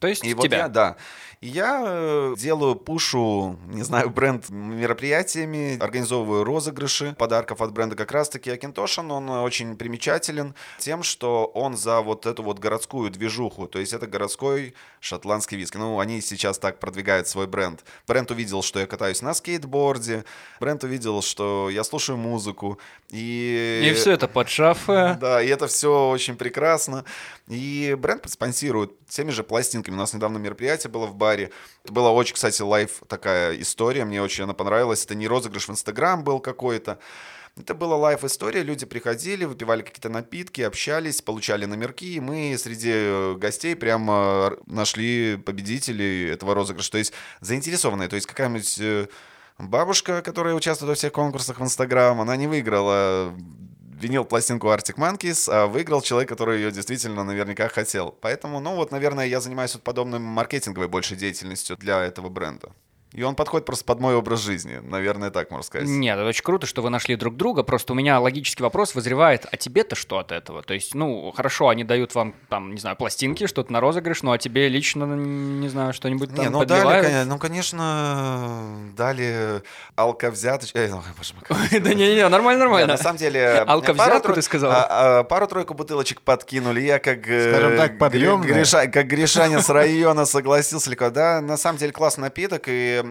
То 0.00 0.06
есть 0.08 0.24
И 0.24 0.34
вот 0.34 0.44
тебя. 0.44 0.58
я, 0.58 0.68
да. 0.68 0.96
И 1.40 1.46
я 1.46 1.82
э, 1.86 2.34
делаю, 2.36 2.74
пушу, 2.74 3.56
не 3.68 3.82
знаю, 3.82 4.10
бренд 4.10 4.50
мероприятиями, 4.50 5.78
организовываю 5.80 6.42
розыгрыши 6.42 7.14
подарков 7.16 7.60
от 7.60 7.72
бренда 7.72 7.94
как 7.94 8.10
раз-таки 8.10 8.50
Акинтошин. 8.50 9.10
Он 9.10 9.28
очень 9.30 9.76
примечателен 9.76 10.54
тем, 10.78 11.04
что 11.04 11.46
он 11.54 11.76
за 11.76 12.00
вот 12.00 12.26
эту 12.26 12.42
вот 12.42 12.58
городскую 12.58 13.10
движуху, 13.10 13.68
то 13.68 13.78
есть 13.78 13.92
это 13.92 14.08
городской 14.08 14.74
шотландский 15.00 15.56
виски. 15.56 15.76
Ну, 15.76 16.00
они 16.00 16.20
сейчас 16.20 16.58
так 16.58 16.80
продвигают 16.80 17.28
свой 17.28 17.46
бренд. 17.46 17.84
Бренд 18.08 18.30
увидел, 18.32 18.62
что 18.62 18.80
я 18.80 18.86
катаюсь 18.86 19.22
на 19.22 19.32
скейтборде, 19.32 20.24
бренд 20.58 20.82
увидел, 20.82 21.22
что 21.22 21.70
я 21.70 21.84
слушаю 21.84 22.16
музыку. 22.18 22.80
И, 23.10 23.88
И 23.88 23.94
все 23.94 24.10
это 24.12 24.26
под 24.26 24.48
шафе. 24.48 25.16
да, 25.20 25.40
и 25.40 25.46
это 25.46 25.68
все 25.68 26.08
очень 26.08 26.36
прекрасно. 26.36 27.04
И 27.46 27.96
бренд 27.98 28.28
спонсирует 28.28 28.92
теми 29.08 29.30
же 29.30 29.42
пластинками. 29.42 29.94
У 29.94 29.98
нас 29.98 30.14
недавно 30.14 30.38
мероприятие 30.38 30.90
было 30.90 31.06
в 31.06 31.14
баре. 31.14 31.50
Это 31.84 31.92
была 31.92 32.12
очень, 32.12 32.34
кстати, 32.34 32.62
лайф 32.62 33.02
такая 33.08 33.60
история. 33.60 34.04
Мне 34.04 34.22
очень 34.22 34.44
она 34.44 34.54
понравилась. 34.54 35.04
Это 35.04 35.14
не 35.14 35.26
розыгрыш 35.26 35.68
в 35.68 35.72
Инстаграм 35.72 36.22
был 36.22 36.40
какой-то. 36.40 36.98
Это 37.56 37.74
была 37.74 37.96
лайф-история, 37.96 38.62
люди 38.62 38.86
приходили, 38.86 39.44
выпивали 39.44 39.82
какие-то 39.82 40.08
напитки, 40.08 40.60
общались, 40.60 41.22
получали 41.22 41.64
номерки, 41.64 42.14
и 42.14 42.20
мы 42.20 42.56
среди 42.56 42.92
э, 42.92 43.34
гостей 43.36 43.74
прямо 43.74 44.52
нашли 44.66 45.36
победителей 45.36 46.28
этого 46.28 46.54
розыгрыша. 46.54 46.92
То 46.92 46.98
есть 46.98 47.12
заинтересованные, 47.40 48.08
то 48.08 48.14
есть 48.14 48.28
какая-нибудь 48.28 48.78
э, 48.80 49.08
бабушка, 49.58 50.22
которая 50.22 50.54
участвует 50.54 50.90
во 50.90 50.94
всех 50.94 51.12
конкурсах 51.12 51.58
в 51.58 51.62
Инстаграм, 51.64 52.20
она 52.20 52.36
не 52.36 52.46
выиграла 52.46 53.34
винил 54.00 54.24
пластинку 54.24 54.68
Arctic 54.68 54.96
Monkeys, 54.96 55.50
а 55.52 55.66
выиграл 55.66 56.02
человек, 56.02 56.28
который 56.28 56.58
ее 56.58 56.70
действительно 56.70 57.24
наверняка 57.24 57.68
хотел. 57.68 58.14
Поэтому, 58.20 58.60
ну 58.60 58.74
вот, 58.76 58.92
наверное, 58.92 59.26
я 59.26 59.40
занимаюсь 59.40 59.74
вот 59.74 59.82
подобной 59.82 60.18
маркетинговой 60.18 60.88
большей 60.88 61.16
деятельностью 61.16 61.76
для 61.76 62.04
этого 62.04 62.28
бренда. 62.28 62.70
И 63.18 63.22
он 63.24 63.34
подходит 63.34 63.66
просто 63.66 63.84
под 63.84 63.98
мой 63.98 64.14
образ 64.14 64.38
жизни. 64.38 64.78
Наверное, 64.80 65.30
так 65.32 65.50
можно 65.50 65.64
сказать. 65.64 65.88
Нет, 65.88 66.16
это 66.16 66.28
очень 66.28 66.44
круто, 66.44 66.68
что 66.68 66.82
вы 66.82 66.90
нашли 66.90 67.16
друг 67.16 67.36
друга. 67.36 67.64
Просто 67.64 67.92
у 67.92 67.96
меня 67.96 68.20
логический 68.20 68.62
вопрос 68.62 68.94
вызревает, 68.94 69.44
а 69.50 69.56
тебе-то 69.56 69.96
что 69.96 70.18
от 70.18 70.30
этого? 70.30 70.62
То 70.62 70.72
есть, 70.72 70.94
ну, 70.94 71.32
хорошо, 71.32 71.68
они 71.68 71.82
дают 71.82 72.14
вам, 72.14 72.32
там, 72.48 72.74
не 72.74 72.80
знаю, 72.80 72.94
пластинки, 72.94 73.48
что-то 73.48 73.72
на 73.72 73.80
розыгрыш, 73.80 74.22
ну, 74.22 74.30
а 74.30 74.38
тебе 74.38 74.68
лично, 74.68 75.04
не 75.04 75.66
знаю, 75.68 75.92
что-нибудь 75.94 76.32
там 76.32 76.44
Не, 76.44 76.50
ну 76.50 76.60
подливают? 76.60 77.02
дали, 77.02 77.02
конечно, 77.12 77.24
ну, 77.34 77.38
конечно, 77.40 78.68
дали 78.96 79.62
алковзяточку. 79.96 80.78
Эй, 80.78 80.88
ну, 80.88 81.02
боже 81.16 81.34
мой, 81.34 81.80
Да 81.80 81.94
не-не, 81.94 82.28
нормально, 82.28 82.58
Не, 82.60 82.64
нормально. 82.66 82.92
на 82.92 82.98
самом 82.98 83.18
деле... 83.18 83.48
Алковзятку 83.66 84.32
ты 84.32 84.42
сказал? 84.42 84.70
а, 84.70 84.86
а, 85.18 85.24
Пару-тройку 85.24 85.74
бутылочек 85.74 86.20
подкинули. 86.20 86.82
Я 86.82 87.00
как... 87.00 87.28
э, 87.28 87.52
Скажем 87.52 87.76
так, 87.76 87.98
греша- 87.98 88.86
Как 88.86 89.08
грешанин 89.08 89.60
с 89.60 89.68
района 89.70 90.24
согласился. 90.24 90.88
Да, 91.10 91.40
на 91.40 91.56
самом 91.56 91.78
деле 91.78 91.90
классный 91.90 92.22
напиток. 92.22 92.64
И 92.66 93.02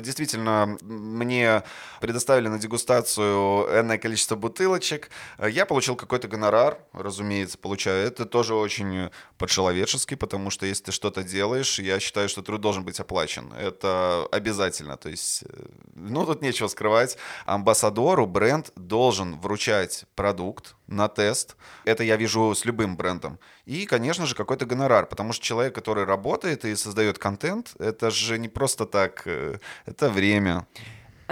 действительно, 0.00 0.76
мне 0.82 1.62
предоставили 2.00 2.48
на 2.48 2.58
дегустацию 2.58 3.66
энное 3.80 3.98
количество 3.98 4.36
бутылочек. 4.36 5.10
Э, 5.38 5.48
Я 5.50 5.66
получил 5.66 5.96
какой-то 5.96 6.28
гонорар, 6.28 6.78
разумеется, 6.92 7.58
получаю. 7.58 8.06
Это 8.06 8.24
тоже 8.26 8.54
очень 8.54 9.10
по-человечески, 9.38 10.14
потому 10.14 10.50
что 10.50 10.66
если 10.66 10.84
ты 10.84 10.92
что-то 10.92 11.22
делаешь, 11.22 11.78
я 11.78 12.00
считаю, 12.00 12.28
что 12.28 12.42
труд 12.42 12.60
должен 12.60 12.84
быть 12.84 13.00
оплачен. 13.00 13.52
Это 13.52 14.26
обязательно. 14.32 14.96
То 14.96 15.08
есть, 15.08 15.44
э, 15.44 15.66
ну, 15.94 16.26
тут 16.26 16.42
нечего 16.42 16.68
скрывать. 16.68 17.16
Амбассадору 17.46 18.26
бренд 18.26 18.70
должен 18.76 19.38
вручать 19.40 20.04
продукт 20.14 20.74
на 20.90 21.08
тест. 21.08 21.56
Это 21.84 22.02
я 22.04 22.16
вижу 22.16 22.54
с 22.54 22.64
любым 22.64 22.96
брендом. 22.96 23.38
И, 23.64 23.86
конечно 23.86 24.26
же, 24.26 24.34
какой-то 24.34 24.66
гонорар, 24.66 25.06
потому 25.06 25.32
что 25.32 25.44
человек, 25.44 25.74
который 25.74 26.04
работает 26.04 26.64
и 26.64 26.76
создает 26.76 27.18
контент, 27.18 27.72
это 27.78 28.10
же 28.10 28.38
не 28.38 28.48
просто 28.48 28.86
так, 28.86 29.22
э, 29.26 29.58
это 29.86 30.10
время. 30.10 30.66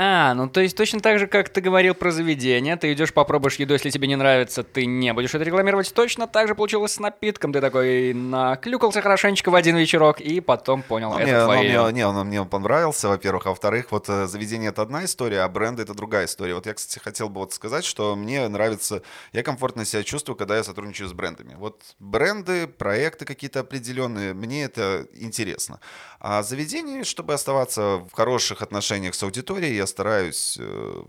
А, 0.00 0.32
ну 0.34 0.48
то 0.48 0.60
есть 0.60 0.76
точно 0.76 1.00
так 1.00 1.18
же, 1.18 1.26
как 1.26 1.48
ты 1.48 1.60
говорил 1.60 1.92
про 1.92 2.12
заведение, 2.12 2.76
ты 2.76 2.92
идешь 2.92 3.12
попробуешь 3.12 3.56
еду, 3.56 3.72
если 3.74 3.90
тебе 3.90 4.06
не 4.06 4.14
нравится, 4.14 4.62
ты 4.62 4.86
не 4.86 5.12
будешь 5.12 5.34
это 5.34 5.42
рекламировать. 5.42 5.92
Точно 5.92 6.28
так 6.28 6.46
же 6.46 6.54
получилось 6.54 6.92
с 6.92 7.00
напитком. 7.00 7.52
Ты 7.52 7.60
такой 7.60 8.14
наклюкался 8.14 9.00
хорошенечко 9.02 9.50
в 9.50 9.56
один 9.56 9.76
вечерок 9.76 10.20
и 10.20 10.38
потом 10.40 10.82
понял, 10.82 11.10
Ну, 11.10 11.18
это 11.18 11.24
мне, 11.26 11.38
ну, 11.38 11.44
твое. 11.46 11.82
мне- 11.82 11.92
не, 11.94 12.06
он 12.06 12.26
мне 12.28 12.44
понравился, 12.44 13.08
во-первых. 13.08 13.46
А 13.46 13.48
во-вторых, 13.50 13.90
вот 13.90 14.08
э, 14.08 14.28
заведение— 14.28 14.68
это 14.70 14.82
одна 14.82 15.04
история, 15.04 15.40
а 15.40 15.48
бренды— 15.48 15.82
это 15.84 15.94
другая 15.94 16.26
история. 16.26 16.54
Вот 16.54 16.66
я, 16.66 16.74
кстати, 16.74 17.02
хотел 17.02 17.28
бы 17.28 17.40
вот 17.40 17.52
сказать, 17.52 17.84
что 17.84 18.14
мне 18.14 18.46
нравится... 18.46 19.02
Я 19.32 19.42
комфортно 19.42 19.84
себя 19.84 20.04
чувствую, 20.04 20.36
когда 20.36 20.56
я 20.58 20.62
сотрудничаю 20.62 21.08
с 21.08 21.12
брендами. 21.12 21.56
Вот 21.58 21.82
бренды, 21.98 22.68
проекты 22.68 23.24
какие-то 23.24 23.60
определенные, 23.60 24.32
мне 24.32 24.62
это 24.62 25.08
интересно. 25.14 25.80
А 26.20 26.44
заведение, 26.44 27.02
чтобы 27.02 27.34
оставаться 27.34 27.96
в 27.96 28.12
хороших 28.12 28.62
отношениях 28.62 29.16
с 29.16 29.22
аудиторией, 29.24 29.74
я 29.74 29.87
стараюсь 29.88 30.56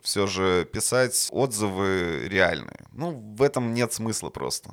все 0.01 0.25
же 0.25 0.65
писать 0.65 1.27
отзывы 1.29 2.27
реальные. 2.27 2.87
Ну, 2.91 3.11
в 3.11 3.43
этом 3.43 3.75
нет 3.75 3.93
смысла 3.93 4.29
просто. 4.29 4.71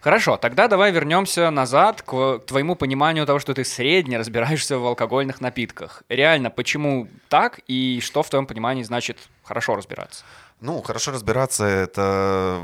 Хорошо, 0.00 0.36
тогда 0.36 0.68
давай 0.68 0.92
вернемся 0.92 1.50
назад 1.50 2.02
к 2.02 2.38
твоему 2.46 2.76
пониманию 2.76 3.26
того, 3.26 3.40
что 3.40 3.54
ты 3.54 3.64
средне 3.64 4.18
разбираешься 4.18 4.78
в 4.78 4.86
алкогольных 4.86 5.40
напитках. 5.40 6.04
Реально, 6.08 6.50
почему 6.50 7.08
так 7.28 7.60
и 7.66 8.00
что 8.00 8.22
в 8.22 8.30
твоем 8.30 8.46
понимании 8.46 8.84
значит 8.84 9.18
хорошо 9.42 9.74
разбираться? 9.74 10.24
Ну, 10.60 10.82
хорошо 10.82 11.10
разбираться— 11.10 11.64
это 11.66 12.62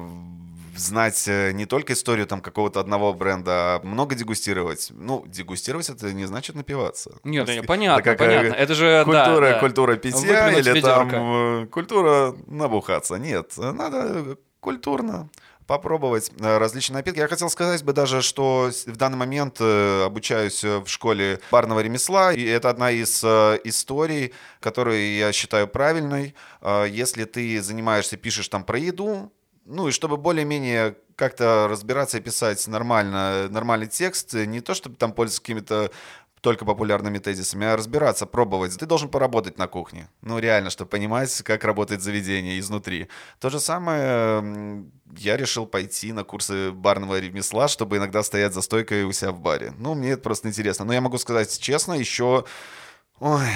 знать 0.77 1.25
э, 1.29 1.53
не 1.53 1.67
только 1.67 1.93
историю 1.93 2.27
там 2.27 2.41
какого-то 2.41 2.81
одного 2.81 3.13
бренда, 3.15 3.77
а 3.77 3.81
много 3.83 4.15
дегустировать. 4.15 4.89
Ну, 4.91 5.25
дегустировать 5.27 5.89
это 5.89 6.13
не 6.13 6.25
значит 6.25 6.55
напиваться. 6.57 7.13
Нет, 7.25 7.49
есть 7.49 7.67
понятно, 7.67 8.01
это 8.01 8.11
как, 8.11 8.19
понятно. 8.19 8.55
Это 8.55 8.75
же, 8.75 8.85
да, 8.85 9.05
Культура, 9.05 9.51
да. 9.51 9.59
культура 9.61 9.97
питья 9.97 10.45
Выплюнуть 10.47 10.67
или 10.67 10.81
там 10.81 11.09
ведерко. 11.09 11.63
э, 11.65 11.67
культура 11.67 12.35
набухаться. 12.47 13.17
Нет, 13.17 13.53
надо 13.57 14.37
культурно 14.61 15.29
попробовать 15.67 16.31
э, 16.41 16.59
различные 16.59 16.97
напитки. 16.97 17.19
Я 17.21 17.29
хотел 17.29 17.49
сказать 17.51 17.83
бы 17.85 17.93
даже, 17.93 18.21
что 18.23 18.71
в 18.87 18.97
данный 18.97 19.17
момент 19.19 19.61
обучаюсь 19.61 20.63
в 20.65 20.87
школе 20.87 21.41
барного 21.51 21.81
ремесла, 21.81 22.33
и 22.33 22.45
это 22.45 22.71
одна 22.71 22.91
из 22.91 23.23
историй, 23.23 24.33
которую 24.61 25.15
я 25.17 25.33
считаю 25.33 25.69
правильной. 25.69 26.35
Если 26.89 27.25
ты 27.25 27.61
занимаешься, 27.63 28.17
пишешь 28.17 28.49
там 28.49 28.65
про 28.65 28.79
еду, 28.79 29.33
ну 29.65 29.89
и 29.89 29.93
чтобы 29.93 30.17
более-менее 30.17 30.97
как-то 31.17 31.67
разбираться 31.69 32.19
и 32.19 32.21
писать 32.21 32.67
нормально, 32.67 33.49
нормальный 33.49 33.87
текст, 33.87 34.35
не 34.35 34.61
то 34.61 34.75
чтобы 34.75 34.97
там 34.97 35.13
пользоваться 35.13 35.43
какими-то 35.43 35.91
только 36.43 36.65
популярными 36.65 37.19
тезисами, 37.19 37.67
а 37.67 37.77
разбираться, 37.77 38.27
пробовать. 38.27 38.77
Ты 38.77 38.85
должен 38.85 39.09
поработать 39.09 39.59
на 39.59 39.69
кухне. 39.69 40.09
Ну, 40.23 40.41
реально, 40.41 40.71
чтобы 40.71 40.91
понимать, 40.91 41.41
как 41.43 41.63
работает 41.63 42.03
заведение 42.03 42.59
изнутри. 42.59 43.09
То 43.39 43.49
же 43.49 43.61
самое 43.61 44.85
я 45.17 45.37
решил 45.37 45.67
пойти 45.67 46.13
на 46.13 46.25
курсы 46.25 46.73
барного 46.73 47.21
ремесла, 47.21 47.69
чтобы 47.69 47.97
иногда 47.99 48.25
стоять 48.25 48.55
за 48.55 48.63
стойкой 48.63 49.05
у 49.05 49.13
себя 49.13 49.31
в 49.31 49.39
баре. 49.39 49.73
Ну, 49.79 49.95
мне 49.95 50.11
это 50.11 50.23
просто 50.23 50.49
интересно. 50.49 50.85
Но 50.85 50.93
я 50.93 51.01
могу 51.01 51.17
сказать 51.17 51.57
честно, 51.61 51.93
еще... 51.93 52.45
Ой, 53.23 53.47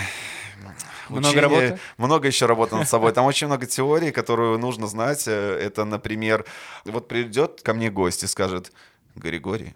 Много 1.09 1.26
учение- 1.26 1.40
работы? 1.42 1.79
Много 1.98 2.26
еще 2.29 2.46
работы 2.46 2.76
над 2.76 2.88
собой. 2.88 3.12
Там 3.12 3.24
очень 3.26 3.48
много 3.48 3.66
теорий, 3.66 4.12
которую 4.12 4.59
нужно 4.59 4.87
знать. 4.87 5.26
Э, 5.26 5.59
Это, 5.61 5.85
например, 5.85 6.44
вот 6.85 7.09
придет 7.09 7.62
ко 7.62 7.74
мне 7.74 7.90
гость 7.90 8.22
и 8.22 8.29
скажет, 8.29 8.72
Григорий, 9.16 9.74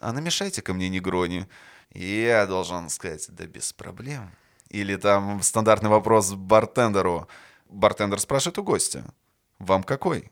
а 0.00 0.12
намешайте 0.12 0.62
ко 0.62 0.72
мне 0.72 0.88
негрони. 0.88 1.46
И 1.92 2.22
я 2.22 2.46
должен 2.46 2.88
сказать, 2.88 3.26
да 3.28 3.44
без 3.46 3.74
проблем. 3.74 4.30
Или 4.70 4.96
там 4.96 5.42
стандартный 5.42 5.90
вопрос 5.90 6.32
бартендеру. 6.32 7.28
Бартендер 7.68 8.20
спрашивает 8.20 8.58
у 8.58 8.62
гостя, 8.62 9.04
вам 9.58 9.82
какой 9.82 10.30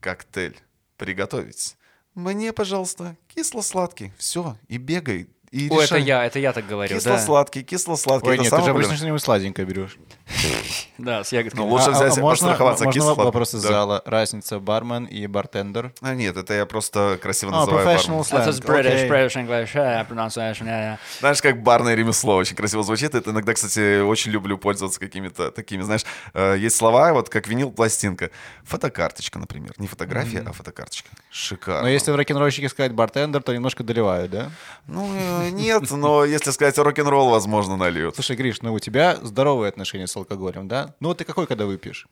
коктейль 0.00 0.58
приготовить? 0.96 1.76
Мне, 2.16 2.52
пожалуйста, 2.52 3.16
кисло-сладкий. 3.28 4.12
Все, 4.18 4.56
и 4.66 4.78
бегай. 4.78 5.28
И 5.54 5.68
О, 5.70 5.74
это 5.74 5.82
решай. 5.84 6.02
я, 6.02 6.24
это 6.24 6.40
я 6.40 6.52
так 6.52 6.66
говорю, 6.66 6.96
да. 6.96 6.98
Кисло-сладкий, 6.98 7.62
кисло-сладкий. 7.62 8.28
Ой, 8.28 8.34
Это 8.34 8.42
нет, 8.42 8.50
ты 8.52 8.62
же 8.62 8.70
обычно 8.70 8.96
что-нибудь 8.96 9.22
сладенькое 9.22 9.64
берешь. 9.64 9.96
Да, 10.98 11.24
с 11.24 11.32
ягодками. 11.32 11.64
Ну, 11.64 11.70
лучше 11.70 11.90
взять 11.90 12.16
и 12.16 12.20
можно, 12.20 12.48
подстраховаться 12.48 12.84
можно 12.84 13.14
вопрос 13.14 13.54
из 13.54 13.62
зала? 13.62 14.00
Разница 14.04 14.60
бармен 14.60 15.06
и 15.06 15.26
бартендер? 15.26 15.92
А, 16.00 16.14
нет, 16.14 16.36
это 16.36 16.54
я 16.54 16.66
просто 16.66 17.18
красиво 17.20 17.52
А, 17.52 17.60
называю 17.60 17.86
professional 17.86 18.24
бармен. 18.30 18.48
Это 18.48 18.50
slang, 18.50 18.64
British. 18.64 19.08
British 19.08 19.34
English, 19.34 19.74
yeah, 19.74 20.08
pronunciation, 20.08 20.66
yeah, 20.66 20.94
yeah. 20.94 20.98
Знаешь, 21.18 21.42
как 21.42 21.62
барное 21.62 21.94
ремесло 21.94 22.36
очень 22.36 22.54
красиво 22.54 22.84
звучит. 22.84 23.14
Это 23.14 23.30
иногда, 23.30 23.54
кстати, 23.54 24.00
очень 24.02 24.30
люблю 24.30 24.56
пользоваться 24.56 25.00
какими-то 25.00 25.50
такими, 25.50 25.82
знаешь, 25.82 26.04
э, 26.32 26.56
есть 26.58 26.76
слова, 26.76 27.12
вот 27.12 27.28
как 27.28 27.48
винил 27.48 27.72
пластинка. 27.72 28.30
Фотокарточка, 28.62 29.38
например. 29.38 29.72
Не 29.78 29.88
фотография, 29.88 30.44
а 30.46 30.52
фотокарточка. 30.52 31.08
Шикарно. 31.30 31.82
Но 31.82 31.88
если 31.88 32.12
в 32.12 32.16
рок-н-ролльщике 32.16 32.68
сказать 32.68 32.92
бартендер, 32.92 33.42
то 33.42 33.52
немножко 33.52 33.82
доливают, 33.82 34.30
да? 34.30 34.50
Ну, 34.86 35.10
э, 35.12 35.50
нет, 35.50 35.90
но 35.90 36.24
если 36.24 36.52
сказать 36.52 36.78
рок-н-ролл, 36.78 37.30
возможно, 37.30 37.76
нальют. 37.76 38.14
Слушай, 38.14 38.36
Гриш, 38.36 38.62
ну 38.62 38.72
у 38.72 38.78
тебя 38.78 39.18
здоровые 39.22 39.68
отношения 39.68 40.06
с 40.06 40.16
алкоголем, 40.24 40.68
да? 40.68 40.94
Ну 41.00 41.08
вот 41.08 41.18
ты 41.18 41.24
какой, 41.24 41.46
когда 41.46 41.64
выпьешь? 41.66 42.06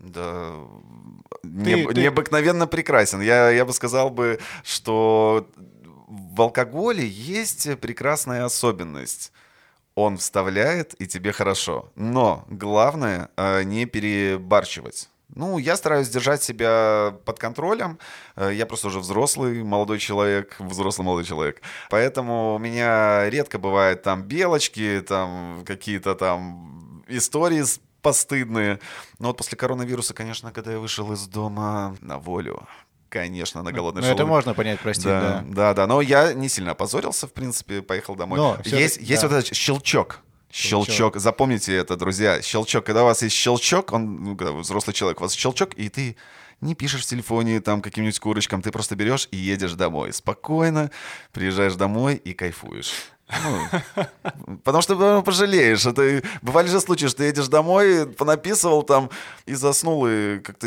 Да, 0.00 0.54
не- 1.42 1.86
ты- 1.86 2.00
необыкновенно 2.00 2.66
прекрасен. 2.66 3.20
Я, 3.20 3.50
я 3.50 3.64
бы 3.64 3.72
сказал 3.72 4.10
бы, 4.10 4.38
что 4.64 5.48
в 6.08 6.40
алкоголе 6.40 7.06
есть 7.06 7.68
прекрасная 7.80 8.44
особенность. 8.44 9.32
Он 9.94 10.16
вставляет, 10.16 10.94
и 11.02 11.06
тебе 11.08 11.32
хорошо. 11.32 11.90
Но 11.96 12.44
главное 12.48 13.28
э, 13.36 13.64
не 13.64 13.84
перебарщивать. 13.86 15.08
Ну, 15.34 15.58
я 15.58 15.76
стараюсь 15.76 16.08
держать 16.08 16.42
себя 16.42 17.14
под 17.24 17.38
контролем. 17.38 17.98
Э, 18.36 18.50
Я 18.54 18.64
просто 18.66 18.86
уже 18.88 19.00
взрослый 19.00 19.62
молодой 19.64 19.98
человек, 19.98 20.56
взрослый 20.60 21.04
молодой 21.04 21.24
человек. 21.24 21.60
Поэтому 21.90 22.54
у 22.54 22.58
меня 22.58 23.28
редко 23.28 23.58
бывает 23.58 24.02
там 24.02 24.22
белочки, 24.22 25.02
там 25.06 25.64
какие-то 25.66 26.14
там 26.14 26.67
истории 27.08 27.64
постыдные. 28.02 28.78
Но 29.18 29.28
вот 29.28 29.36
после 29.36 29.56
коронавируса, 29.58 30.14
конечно, 30.14 30.52
когда 30.52 30.72
я 30.72 30.78
вышел 30.78 31.12
из 31.12 31.26
дома 31.26 31.96
на 32.00 32.18
волю, 32.18 32.66
конечно, 33.08 33.62
на 33.62 33.72
голодный 33.72 34.02
Ну 34.02 34.08
это 34.08 34.24
можно 34.26 34.54
понять, 34.54 34.78
прости, 34.80 35.04
Да, 35.04 35.20
да. 35.20 35.44
да, 35.48 35.74
да. 35.74 35.86
Но 35.86 36.00
я 36.00 36.32
не 36.32 36.48
сильно 36.48 36.72
опозорился, 36.72 37.26
в 37.26 37.32
принципе, 37.32 37.82
поехал 37.82 38.14
домой. 38.14 38.38
Но 38.38 38.56
есть 38.64 38.68
всё-таки- 38.94 39.04
есть 39.04 39.22
да. 39.22 39.28
вот 39.28 39.36
этот 39.38 39.56
щелчок. 39.56 40.20
Щелчок. 40.50 41.16
Запомните 41.16 41.74
это, 41.74 41.96
друзья. 41.96 42.40
Щелчок. 42.40 42.86
Когда 42.86 43.02
у 43.02 43.06
вас 43.06 43.22
есть 43.22 43.36
щелчок, 43.36 43.92
он, 43.92 44.24
ну, 44.24 44.36
когда 44.36 44.52
вы 44.52 44.60
взрослый 44.60 44.94
человек, 44.94 45.20
у 45.20 45.24
вас 45.24 45.32
щелчок, 45.34 45.74
и 45.74 45.88
ты 45.90 46.16
не 46.60 46.74
пишешь 46.74 47.02
в 47.02 47.06
телефоне 47.06 47.60
там 47.60 47.82
каким-нибудь 47.82 48.18
курочкам, 48.18 48.62
ты 48.62 48.70
просто 48.72 48.96
берешь 48.96 49.28
и 49.30 49.36
едешь 49.36 49.74
домой. 49.74 50.12
Спокойно 50.12 50.90
приезжаешь 51.32 51.74
домой 51.74 52.14
и 52.16 52.32
кайфуешь. 52.32 52.92
Ну, 53.28 54.58
потому 54.64 54.82
что 54.82 54.94
потом 54.96 55.22
пожалеешь. 55.22 55.84
Это, 55.84 56.22
бывали 56.42 56.68
же 56.68 56.80
случаи, 56.80 57.06
что 57.06 57.18
ты 57.18 57.24
едешь 57.24 57.48
домой, 57.48 58.06
понаписывал 58.06 58.82
там 58.82 59.10
и 59.46 59.54
заснул, 59.54 60.06
и 60.06 60.38
как-то 60.38 60.66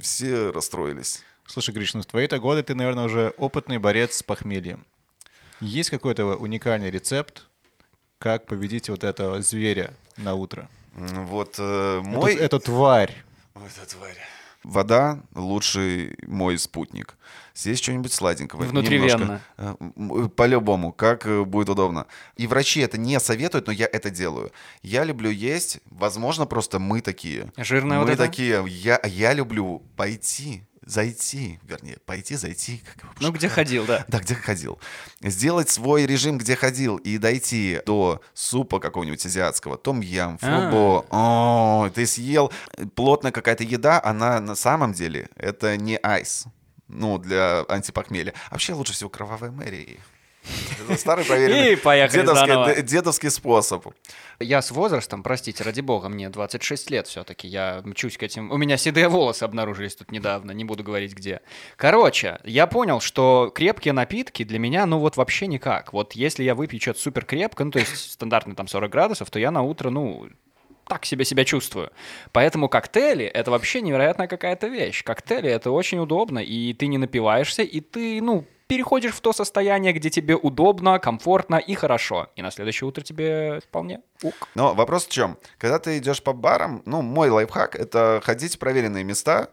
все 0.00 0.50
расстроились. 0.50 1.24
Слушай, 1.46 1.74
Гриш, 1.74 1.94
ну 1.94 2.02
в 2.02 2.06
твои-то 2.06 2.38
годы 2.38 2.62
ты, 2.62 2.74
наверное, 2.74 3.04
уже 3.04 3.34
опытный 3.36 3.78
борец 3.78 4.16
с 4.16 4.22
похмельем. 4.22 4.84
Есть 5.60 5.90
какой-то 5.90 6.36
уникальный 6.36 6.90
рецепт, 6.90 7.46
как 8.18 8.46
победить 8.46 8.88
вот 8.88 9.02
этого 9.02 9.42
зверя 9.42 9.94
на 10.16 10.34
утро? 10.34 10.68
Вот 10.94 11.56
э, 11.58 12.00
мой... 12.04 12.34
Эту, 12.34 12.44
эту 12.44 12.60
тварь. 12.60 13.14
Вот 13.54 13.70
эта 13.76 13.90
тварь. 13.90 14.18
Вода— 14.64 15.22
лучший 15.34 16.16
мой 16.26 16.58
спутник. 16.58 17.16
Здесь 17.54 17.78
что-нибудь 17.78 18.12
сладенького. 18.12 18.62
Внутривенно. 18.62 19.40
немножко. 19.56 20.26
Э, 20.26 20.28
По-любому, 20.36 20.92
как 20.92 21.26
э, 21.26 21.44
будет 21.44 21.68
удобно. 21.68 22.06
И 22.36 22.46
врачи 22.46 22.80
это 22.80 22.98
не 22.98 23.18
советуют, 23.20 23.66
но 23.66 23.72
я 23.72 23.86
это 23.86 24.10
делаю. 24.10 24.50
Я 24.82 25.04
люблю 25.04 25.30
есть, 25.30 25.80
возможно, 25.86 26.46
просто 26.46 26.78
мы 26.78 27.00
такие. 27.00 27.52
Жирная 27.56 27.98
мы 27.98 28.04
вот 28.04 28.12
эта? 28.12 28.24
такие. 28.24 28.64
Я, 28.68 29.00
я 29.04 29.32
люблю 29.32 29.82
пойти, 29.96 30.62
зайти, 30.88 31.60
вернее, 31.62 31.98
пойти, 32.06 32.34
зайти. 32.36 32.82
Как 32.84 33.02
его 33.04 33.12
Ну, 33.20 33.30
где 33.32 33.48
ходил, 33.48 33.84
да. 33.84 34.04
да, 34.08 34.18
где 34.18 34.34
ходил. 34.34 34.78
Сделать 35.20 35.68
свой 35.68 36.06
режим, 36.06 36.38
где 36.38 36.56
ходил, 36.56 36.96
и 36.96 37.18
дойти 37.18 37.80
до 37.86 38.20
супа 38.34 38.80
какого-нибудь 38.80 39.24
азиатского, 39.24 39.76
том-ям, 39.76 40.38
А. 40.40 40.70
фубо. 40.70 41.06
О, 41.10 41.90
ты 41.94 42.06
съел 42.06 42.50
плотная 42.94 43.32
какая-то 43.32 43.64
еда, 43.64 44.00
она 44.02 44.40
на 44.40 44.54
самом 44.54 44.92
деле 44.94 45.28
это 45.36 45.76
не 45.76 45.96
айс. 45.98 46.44
Ну, 46.88 47.18
для 47.18 47.64
антипохмелья. 47.68 48.32
Вообще 48.50 48.72
лучше 48.72 48.94
всего 48.94 49.10
кровавая 49.10 49.50
Мэри. 49.50 50.00
Это 50.88 50.98
старый 50.98 51.24
проверенный 51.24 51.72
И 51.72 51.76
поехали 51.76 52.22
дедовский, 52.22 52.82
дедовский 52.82 53.30
способ. 53.30 53.86
Я 54.40 54.62
с 54.62 54.70
возрастом, 54.70 55.22
простите, 55.22 55.64
ради 55.64 55.80
бога, 55.80 56.08
мне 56.08 56.28
26 56.28 56.90
лет 56.90 57.06
все-таки, 57.06 57.48
я 57.48 57.82
мчусь 57.84 58.16
к 58.16 58.22
этим... 58.22 58.50
У 58.50 58.56
меня 58.56 58.76
седые 58.76 59.08
волосы 59.08 59.42
обнаружились 59.42 59.96
тут 59.96 60.12
недавно, 60.12 60.52
не 60.52 60.64
буду 60.64 60.84
говорить 60.84 61.14
где. 61.14 61.40
Короче, 61.76 62.38
я 62.44 62.66
понял, 62.66 63.00
что 63.00 63.50
крепкие 63.54 63.92
напитки 63.92 64.44
для 64.44 64.58
меня, 64.58 64.86
ну 64.86 64.98
вот 64.98 65.16
вообще 65.16 65.46
никак. 65.46 65.92
Вот 65.92 66.12
если 66.12 66.44
я 66.44 66.54
выпью 66.54 66.80
что-то 66.80 67.00
супер 67.00 67.24
крепко, 67.24 67.64
ну 67.64 67.70
то 67.70 67.80
есть 67.80 68.12
стандартно 68.12 68.54
там 68.54 68.68
40 68.68 68.90
градусов, 68.90 69.30
то 69.30 69.38
я 69.38 69.50
на 69.50 69.62
утро, 69.62 69.90
ну, 69.90 70.28
так 70.88 71.04
себе 71.04 71.24
себя 71.24 71.44
чувствую. 71.44 71.90
Поэтому 72.32 72.68
коктейли— 72.68 73.24
это 73.26 73.50
вообще 73.50 73.80
невероятная 73.80 74.26
какая-то 74.26 74.68
вещь. 74.68 75.04
Коктейли— 75.04 75.50
это 75.50 75.70
очень 75.70 75.98
удобно, 75.98 76.38
и 76.38 76.72
ты 76.72 76.86
не 76.86 76.98
напиваешься, 76.98 77.62
и 77.62 77.80
ты, 77.80 78.20
ну, 78.22 78.44
переходишь 78.68 79.14
в 79.14 79.20
то 79.20 79.32
состояние, 79.32 79.92
где 79.92 80.10
тебе 80.10 80.36
удобно, 80.36 80.98
комфортно 80.98 81.56
и 81.56 81.74
хорошо. 81.74 82.28
И 82.36 82.42
на 82.42 82.50
следующее 82.50 82.86
утро 82.86 83.02
тебе 83.02 83.60
вполне 83.60 84.00
ок. 84.22 84.48
Но 84.54 84.74
вопрос 84.74 85.06
в 85.06 85.10
чем? 85.10 85.38
Когда 85.58 85.78
ты 85.78 85.98
идешь 85.98 86.22
по 86.22 86.32
барам, 86.32 86.82
ну, 86.84 87.02
мой 87.02 87.30
лайфхак— 87.30 87.74
это 87.76 88.20
ходить 88.22 88.56
в 88.56 88.58
проверенные 88.58 89.04
места. 89.04 89.48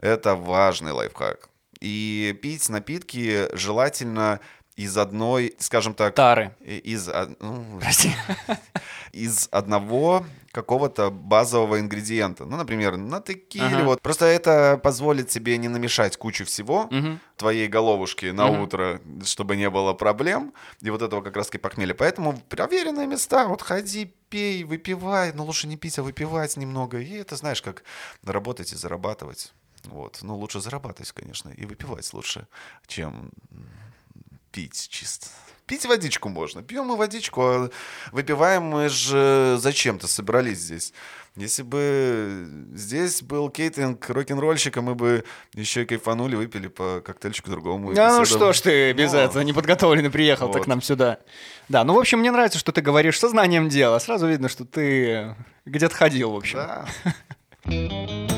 Это 0.00 0.34
важный 0.34 0.92
лайфхак. 0.92 1.48
И 1.80 2.36
пить 2.42 2.68
напитки 2.68 3.48
желательно 3.52 4.40
из 4.76 4.96
одной, 4.96 5.54
скажем 5.58 5.94
так... 5.94 6.14
Тары. 6.14 6.54
Из, 6.60 7.08
ну, 7.40 7.64
Прости. 7.80 8.10
из 9.12 9.48
одного 9.52 10.24
какого-то 10.54 11.10
базового 11.10 11.80
ингредиента. 11.80 12.44
Ну, 12.44 12.56
например, 12.56 12.96
на 12.96 13.20
текиле. 13.20 13.66
Ага. 13.66 13.84
Вот. 13.84 14.00
Просто 14.00 14.24
это 14.26 14.80
позволит 14.82 15.28
тебе 15.28 15.58
не 15.58 15.68
намешать 15.68 16.16
кучу 16.16 16.44
всего 16.44 16.86
Мгм. 16.90 17.18
твоей 17.36 17.66
головушки 17.68 18.26
на 18.26 18.46
Мгм. 18.46 18.60
утро, 18.62 19.00
чтобы 19.24 19.56
не 19.56 19.68
было 19.68 19.94
проблем. 19.94 20.52
И 20.80 20.90
вот 20.90 21.02
этого 21.02 21.22
как 21.22 21.36
раз-таки 21.36 21.58
похмелья. 21.58 21.94
Поэтому 21.94 22.38
проверенные 22.48 23.06
места, 23.08 23.48
вот 23.48 23.62
ходи, 23.62 24.14
пей, 24.28 24.62
выпивай. 24.64 25.32
Но 25.34 25.44
лучше 25.44 25.66
не 25.66 25.76
пить, 25.76 25.98
а 25.98 26.02
выпивать 26.02 26.56
немного. 26.56 27.00
И 27.00 27.10
это, 27.14 27.34
знаешь, 27.36 27.60
как 27.60 27.82
работать 28.24 28.72
и 28.72 28.76
зарабатывать. 28.76 29.52
Вот. 29.84 30.20
Ну, 30.22 30.36
лучше 30.36 30.60
зарабатывать, 30.60 31.10
конечно, 31.12 31.50
и 31.50 31.66
выпивать 31.66 32.14
лучше, 32.14 32.46
чем 32.86 33.30
пить 34.52 34.86
чисто. 34.88 35.26
Пить 35.66 35.86
водичку 35.86 36.28
можно. 36.28 36.62
Пьем 36.62 36.86
мы 36.86 36.96
водичку, 36.96 37.42
а 37.42 37.70
выпиваем 38.12 38.64
мы 38.64 38.88
же 38.88 39.56
зачем-то 39.58 40.06
собрались 40.06 40.58
здесь. 40.58 40.92
Если 41.36 41.62
бы 41.62 42.46
здесь 42.74 43.22
был 43.22 43.50
кейтеринг 43.50 44.08
рок-н-ролльщика, 44.08 44.82
мы 44.82 44.94
бы 44.94 45.24
еще 45.54 45.82
и 45.82 45.86
кайфанули, 45.86 46.36
выпили 46.36 46.68
по 46.68 47.00
коктейльчику 47.00 47.50
другому. 47.50 47.92
и 47.92 47.98
А 47.98 48.18
ну 48.18 48.24
что 48.24 48.52
ж 48.52 48.60
ты 48.60 48.92
без 48.92 49.12
Ну, 49.12 49.18
этого 49.18 49.42
неподготовленный 49.42 50.10
приехал 50.10 50.46
так 50.48 50.58
Вот. 50.58 50.64
к 50.64 50.66
нам 50.68 50.80
сюда. 50.80 51.18
Да, 51.68 51.82
ну 51.82 51.94
в 51.94 51.98
общем 51.98 52.20
мне 52.20 52.30
нравится, 52.30 52.58
что 52.58 52.70
ты 52.70 52.82
говоришь 52.82 53.18
сознанием 53.18 53.68
дела. 53.68 53.98
Сразу 53.98 54.28
видно, 54.28 54.48
что 54.48 54.64
ты 54.64 55.34
где-то 55.64 55.96
ходил, 55.96 56.30
в 56.30 56.36
общем. 56.36 56.58
Да. 56.58 56.86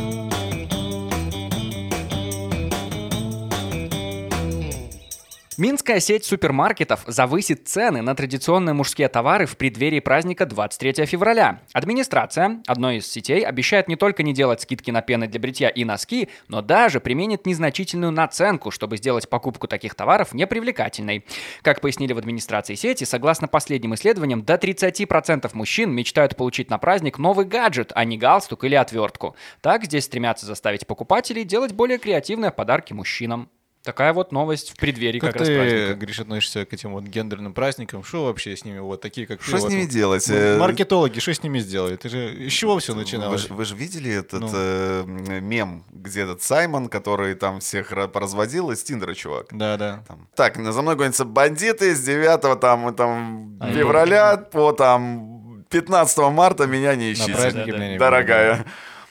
Минская 5.59 6.01
сеть 6.01 6.27
супермаркетов 6.27 7.05
завысит 7.07 7.67
цены 7.67 8.03
на 8.03 8.15
традиционные 8.15 8.75
мужские 8.75 9.09
товары 9.09 9.47
в 9.47 9.57
преддверии 9.57 10.01
праздника 10.01 10.45
23 10.45 11.07
февраля. 11.07 11.63
Администрация 11.73 12.61
одной 12.67 12.99
из 12.99 13.11
сетей 13.11 13.41
обещает 13.41 13.89
не 13.89 13.97
только 13.97 14.23
не 14.23 14.35
делать 14.35 14.61
скидки 14.61 14.91
на 14.91 15.01
пены 15.01 15.29
для 15.29 15.41
бритья 15.41 15.71
и 15.71 15.87
носки, 15.87 16.29
но 16.49 16.61
даже 16.61 17.01
применит 17.01 17.47
незначительную 17.47 18.13
наценку, 18.13 18.71
чтобы 18.71 18.99
сделать 18.99 19.31
покупку 19.31 19.67
таких 19.67 19.95
товаров 19.95 20.35
непривлекательной. 20.35 21.25
Как 21.63 21.81
пояснили 21.81 22.13
в 22.13 22.19
администрации 22.19 22.75
сети, 22.75 23.05
согласно 23.05 23.49
последним 23.49 23.95
исследованиям, 23.95 24.43
до 24.43 24.57
30% 24.57 25.49
мужчин 25.55 25.91
мечтают 25.91 26.37
получить 26.37 26.69
на 26.69 26.77
праздник 26.77 27.17
новый 27.17 27.47
гаджет, 27.47 27.93
а 27.95 28.05
не 28.05 28.19
галстук 28.19 28.65
или 28.65 28.75
отвертку. 28.75 29.35
Так 29.63 29.87
здесь 29.87 30.05
стремятся 30.05 30.45
заставить 30.45 30.87
покупателей 30.87 31.45
делать 31.45 31.73
более 31.73 31.97
креативные 31.97 32.51
подарки 32.51 32.93
мужчинам. 32.93 33.49
Такая 33.87 34.13
вот 34.13 34.33
новость 34.33 34.71
в 34.73 34.77
преддверии 34.77 35.21
Как 35.21 35.31
как, 35.31 35.41
раз 35.43 35.49
ты, 35.49 35.55
праздника. 35.57 35.95
Гриш, 35.95 36.19
относишься 36.19 36.67
к 36.67 36.73
этим 36.73 36.93
вот 36.93 37.05
гендерным 37.05 37.55
праздникам? 37.55 38.03
Что 38.03 38.25
вообще 38.25 38.57
с 38.57 38.65
ними? 38.65 38.81
Вот 38.81 39.01
такие, 39.01 39.29
как 39.29 39.41
Что 39.41 39.59
с 39.59 39.63
вот, 39.63 39.71
ними 39.71 39.83
вот, 39.83 39.91
делать? 39.91 40.27
ну, 40.29 40.35
Э, 40.35 40.59
Маркетологи, 40.59 41.21
что 41.21 41.33
с 41.33 41.41
ними 41.45 41.61
сделали? 41.61 41.95
Ты 41.95 42.09
же 42.09 42.35
из 42.35 42.53
чего 42.53 42.77
все 42.81 42.95
Вы 42.95 43.03
начиналось? 43.03 43.43
же, 43.47 43.55
вы 43.55 43.65
же 43.65 43.77
видели 43.77 44.11
этот 44.13 44.41
Ну. 44.41 44.51
э, 44.53 45.05
мем, 45.41 45.85
где 45.93 46.23
этот 46.23 46.43
Саймон, 46.43 46.89
который 46.89 47.37
там 47.37 47.61
всех 47.61 47.93
ра- 47.93 48.09
поразводил, 48.09 48.73
из 48.73 48.83
Тиндера, 48.83 49.15
чувак? 49.15 49.47
Да, 49.53 49.77
да. 49.77 50.03
Там, 50.09 50.27
Так, 50.35 50.57
за 50.57 50.83
мной 50.83 50.97
гонятся 50.97 51.25
бандиты 51.25 51.95
с 51.95 52.01
9 52.03 52.57
там, 52.57 52.93
там, 52.93 53.57
А, 53.61 53.71
февраля 53.73 54.37
по 54.37 54.73
там 54.73 55.65
15 55.71 56.31
марта 56.33 56.67
меня 56.67 56.97
не 56.97 57.13
ищите. 57.13 57.33
праздники 57.33 57.71
да, 57.71 57.77
меня 57.77 57.93
не 57.93 57.99
Дорогая. 57.99 58.65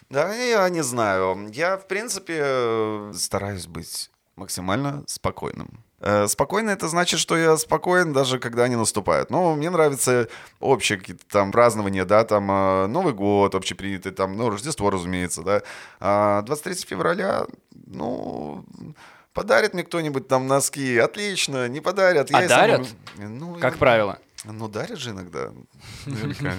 Да, 0.09 0.33
я 0.35 0.67
не 0.69 0.83
знаю. 0.83 1.49
Я, 1.53 1.77
в 1.77 1.87
принципе, 1.87 2.35
э, 2.39 3.11
стараюсь 3.15 3.67
быть 3.67 4.11
максимально 4.35 5.03
спокойным. 5.07 5.83
Э, 6.01 6.27
Спокойно 6.27 6.69
это 6.71 6.87
значит, 6.89 7.19
что 7.19 7.37
я 7.37 7.57
спокоен, 7.57 8.13
даже 8.13 8.37
когда 8.37 8.63
они 8.65 8.75
наступают. 8.75 9.29
Ну, 9.31 9.55
мне 9.55 9.69
нравятся 9.69 10.27
общие 10.59 10.97
какие-то 10.99 11.23
там 11.27 11.51
празднования, 11.51 12.05
да, 12.05 12.23
там 12.25 12.51
э, 12.51 12.87
Новый 12.87 13.13
год 13.13 13.55
общепринятый, 13.55 14.11
там, 14.11 14.35
ну, 14.37 14.49
Рождество, 14.49 14.89
разумеется, 14.89 15.41
да. 15.41 15.61
А 15.99 16.41
23 16.43 16.85
февраля, 16.85 17.45
ну, 17.87 18.65
подарит 19.33 19.73
мне 19.73 19.83
кто-нибудь 19.83 20.27
там 20.27 20.47
носки, 20.47 20.97
отлично, 20.97 21.67
не 21.69 21.79
подарят. 21.79 22.29
А 22.33 22.43
и 22.43 22.47
сам- 22.47 22.57
дарят? 22.59 22.87
Ну, 23.17 23.53
Как 23.55 23.61
иногда- 23.61 23.77
правило. 23.79 24.19
ну, 24.43 24.67
дарят 24.67 24.99
же 24.99 25.11
иногда. 25.11 25.51
наверняка. 26.05 26.53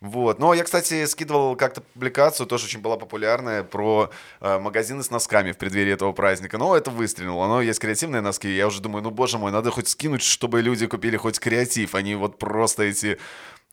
Вот. 0.00 0.38
Но 0.38 0.54
я, 0.54 0.62
кстати, 0.62 1.04
скидывал 1.06 1.56
как-то 1.56 1.80
публикацию, 1.80 2.46
тоже 2.46 2.66
очень 2.66 2.80
была 2.80 2.96
популярная, 2.96 3.64
про 3.64 4.10
э, 4.40 4.58
магазины 4.58 5.02
с 5.02 5.10
носками 5.10 5.50
в 5.52 5.58
преддверии 5.58 5.92
этого 5.92 6.12
праздника. 6.12 6.56
Но 6.56 6.76
это 6.76 6.90
выстрелило. 6.90 7.46
Но 7.48 7.60
есть 7.60 7.80
креативные 7.80 8.20
носки. 8.20 8.48
Я 8.48 8.68
уже 8.68 8.80
думаю, 8.80 9.02
ну, 9.02 9.10
боже 9.10 9.38
мой, 9.38 9.50
надо 9.50 9.70
хоть 9.72 9.88
скинуть, 9.88 10.22
чтобы 10.22 10.62
люди 10.62 10.86
купили 10.86 11.16
хоть 11.16 11.40
креатив, 11.40 11.94
а 11.94 12.02
не 12.02 12.14
вот 12.14 12.38
просто 12.38 12.84
эти... 12.84 13.18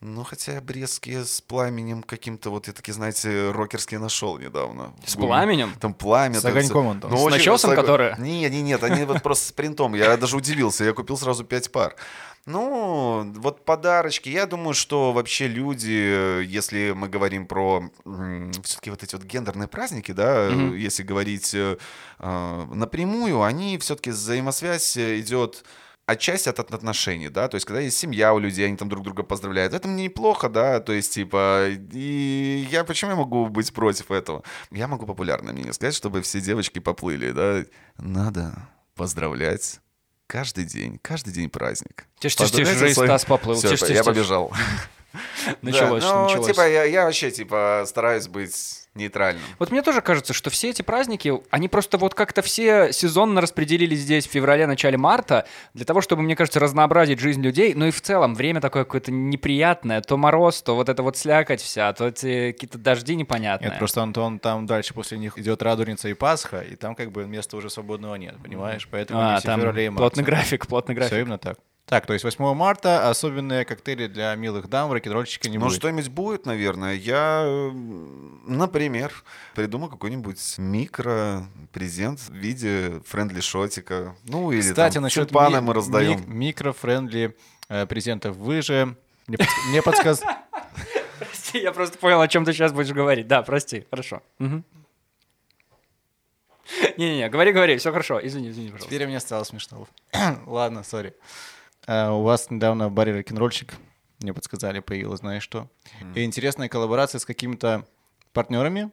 Ну, 0.01 0.23
хотя 0.23 0.59
брестские 0.59 1.23
с 1.23 1.39
пламенем 1.41 2.03
каким-то, 2.03 2.49
вот 2.49 2.67
я 2.67 2.73
такие, 2.73 2.93
знаете, 2.93 3.51
рокерские 3.51 3.99
нашел 3.99 4.37
недавно. 4.37 4.93
С 5.05 5.15
пламенем? 5.15 5.73
Там 5.79 5.93
пламя. 5.93 6.39
С 6.39 6.41
там 6.41 6.51
огоньком 6.51 6.85
он 6.87 6.99
там. 6.99 7.11
Ну, 7.11 7.29
С 7.29 7.31
начесом, 7.31 7.57
с 7.57 7.73
ог- 7.73 7.75
которые? 7.75 8.15
Не, 8.19 8.49
не, 8.49 8.61
нет, 8.61 8.83
они 8.83 9.05
вот 9.05 9.23
просто 9.23 9.47
с 9.47 9.51
принтом. 9.53 9.95
Я 9.95 10.17
даже 10.17 10.35
удивился. 10.35 10.83
Я 10.83 10.91
купил 10.93 11.17
сразу 11.17 11.45
пять 11.45 11.71
пар. 11.71 11.95
Ну, 12.45 13.33
вот 13.37 13.65
подарочки. 13.65 14.29
Я 14.29 14.45
думаю, 14.45 14.75
что 14.75 15.13
вообще 15.13 15.47
люди, 15.47 16.43
если 16.43 16.91
мы 16.91 17.09
говорим 17.09 17.47
про 17.47 17.89
все-таки 18.63 18.91
вот 18.91 19.01
эти 19.01 19.15
вот 19.15 19.23
гендерные 19.23 19.67
праздники, 19.67 20.11
да, 20.11 20.49
э, 20.51 20.77
если 20.77 21.01
говорить 21.01 21.55
э, 21.55 21.77
э, 22.19 22.65
напрямую, 22.71 23.41
они 23.41 23.79
все-таки 23.79 24.11
взаимосвязь 24.11 24.95
идет 24.95 25.65
отчасти 26.05 26.49
от 26.49 26.59
отношений, 26.59 27.29
да, 27.29 27.47
то 27.47 27.55
есть 27.55 27.65
когда 27.65 27.81
есть 27.81 27.97
семья 27.97 28.31
у 28.31 28.37
людей, 28.37 28.67
они 28.67 28.77
там 28.77 28.89
друг 28.89 29.03
друга 29.03 29.23
поздравляют, 29.23 29.73
это 29.73 29.87
мне 29.87 30.03
неплохо, 30.03 30.47
да, 30.47 30.79
то 30.79 30.93
есть 30.93 31.15
типа, 31.15 31.69
и 31.69 32.67
я 32.69 32.83
почему 32.83 33.11
я 33.11 33.17
могу 33.17 33.47
быть 33.47 33.73
против 33.73 34.11
этого? 34.11 34.43
Я 34.69 34.87
могу 34.87 35.07
популярное 35.07 35.51
мнение 35.51 35.73
сказать, 35.73 35.95
чтобы 35.95 36.21
все 36.21 36.41
девочки 36.41 36.77
поплыли, 36.77 37.31
да, 37.31 37.63
надо 37.97 38.69
поздравлять 38.93 39.79
каждый 40.27 40.65
день, 40.65 40.99
каждый 41.01 41.33
день 41.33 41.49
праздник. 41.49 42.05
Тише, 42.19 42.35
тише, 42.37 42.49
Поздравляйте 42.49 42.85
уже 42.85 42.93
Стас 42.93 43.25
поплыл. 43.25 43.55
Всё, 43.57 43.69
Тише, 43.69 43.85
я 43.85 43.87
тише, 43.87 43.93
тише. 43.99 44.03
побежал. 44.03 44.53
Началось, 45.61 46.03
Да, 46.03 46.13
ну, 46.15 46.23
началось. 46.25 46.47
типа, 46.47 46.67
я, 46.67 46.83
я 46.83 47.05
вообще, 47.05 47.31
типа, 47.31 47.83
стараюсь 47.85 48.27
быть 48.27 48.81
нейтральным. 48.95 49.43
Вот 49.59 49.71
мне 49.71 49.81
тоже 49.81 49.99
кажется, 49.99 50.31
что 50.33 50.49
все 50.49 50.69
эти 50.69 50.81
праздники, 50.81 51.33
они 51.49 51.67
просто 51.67 51.97
вот 51.97 52.13
как-то 52.13 52.41
все 52.41 52.93
сезонно 52.93 53.41
распределились 53.41 53.99
здесь 53.99 54.25
в 54.25 54.31
феврале, 54.31 54.67
начале 54.67 54.97
марта, 54.97 55.45
для 55.73 55.83
того, 55.83 55.99
чтобы, 55.99 56.21
мне 56.21 56.35
кажется, 56.37 56.61
разнообразить 56.61 57.19
жизнь 57.19 57.41
людей. 57.41 57.73
Ну 57.75 57.87
и 57.87 57.91
в 57.91 58.01
целом 58.01 58.35
время 58.35 58.61
такое 58.61 58.85
какое-то 58.85 59.11
неприятное. 59.11 59.99
То 59.99 60.15
мороз, 60.15 60.61
то 60.61 60.75
вот 60.75 60.87
это 60.87 61.03
вот 61.03 61.17
слякоть 61.17 61.59
вся, 61.61 61.91
то 61.91 62.07
эти 62.07 62.53
какие-то 62.53 62.77
дожди 62.77 63.15
непонятные. 63.15 63.69
Нет, 63.71 63.79
просто 63.79 64.01
Антон, 64.01 64.39
там 64.39 64.65
дальше 64.65 64.93
после 64.93 65.17
них 65.17 65.37
идет 65.37 65.61
Радуница 65.61 66.07
и 66.07 66.13
Пасха, 66.13 66.61
и 66.61 66.77
там 66.77 66.95
как 66.95 67.11
бы 67.11 67.25
места 67.25 67.57
уже 67.57 67.69
свободного 67.69 68.15
нет, 68.15 68.35
понимаешь? 68.41 68.87
Поэтому 68.89 69.19
А, 69.19 69.39
все 69.39 69.47
там 69.47 69.59
феврале 69.59 69.87
и 69.87 69.89
марте. 69.89 69.97
плотный 69.99 70.23
график, 70.23 70.67
плотный 70.67 70.95
Все 70.95 70.99
график. 71.01 71.17
именно 71.19 71.37
так. 71.37 71.57
Так, 71.85 72.07
то 72.07 72.13
есть 72.13 72.25
8 72.25 72.53
марта 72.55 73.09
особенные 73.09 73.63
коктейли 73.63 74.07
для 74.07 74.33
милых 74.35 74.67
дам 74.69 74.89
в 74.89 74.93
рок-н-ролльщике 74.93 75.49
не 75.51 75.59
Ну, 75.59 75.65
будет. 75.65 75.75
что-нибудь 75.75 76.07
будет, 76.09 76.45
наверное. 76.47 76.95
Я, 76.95 77.43
например, 78.47 79.13
придумаю 79.53 79.91
какой-нибудь 79.91 80.55
микро-презент 80.57 82.19
в 82.21 82.33
виде 82.33 83.01
friendly 83.07 83.61
шотика. 83.61 84.15
Ну, 84.23 84.51
или 84.51 84.61
Кстати, 84.61 84.95
там 84.95 85.03
насчет 85.03 85.31
ми- 85.31 85.59
мы 85.61 85.73
раздаем. 85.75 86.17
мик- 86.21 86.27
микро- 86.27 86.74
friendly 86.74 87.35
э, 87.69 87.85
презентов 87.85 88.35
вы 88.35 88.63
же 88.63 88.95
мне, 89.27 89.37
подс- 89.37 89.69
мне 89.69 89.81
подсказ... 89.83 90.21
Прости, 91.19 91.59
я 91.59 91.71
просто 91.71 91.97
понял, 91.99 92.19
о 92.19 92.27
чем 92.27 92.45
ты 92.45 92.53
сейчас 92.53 92.73
будешь 92.73 92.91
говорить. 92.93 93.27
Да, 93.27 93.43
прости, 93.43 93.85
хорошо. 93.91 94.21
Не-не-не, 96.97 97.29
говори, 97.29 97.51
говори, 97.53 97.77
все 97.77 97.91
хорошо. 97.91 98.19
Извини, 98.25 98.49
извини, 98.49 98.69
пожалуйста. 98.69 98.89
Теперь 98.95 99.07
мне 99.07 99.19
стало 99.19 99.43
смешно. 99.43 99.87
Ладно, 100.47 100.83
сори. 100.83 101.13
Э, 101.87 102.09
У 102.09 102.23
вас 102.23 102.49
недавно 102.49 102.87
в 102.89 102.91
баре 102.91 103.13
рок-н-ролльчик, 103.17 103.73
мне 104.21 104.33
подсказали, 104.33 104.79
появилось, 104.79 105.19
знаешь 105.19 105.43
что. 105.43 105.69
И 106.15 106.23
интересная 106.23 106.69
коллаборация 106.69 107.19
с 107.19 107.25
какими-то 107.25 107.85
партнерами, 108.33 108.91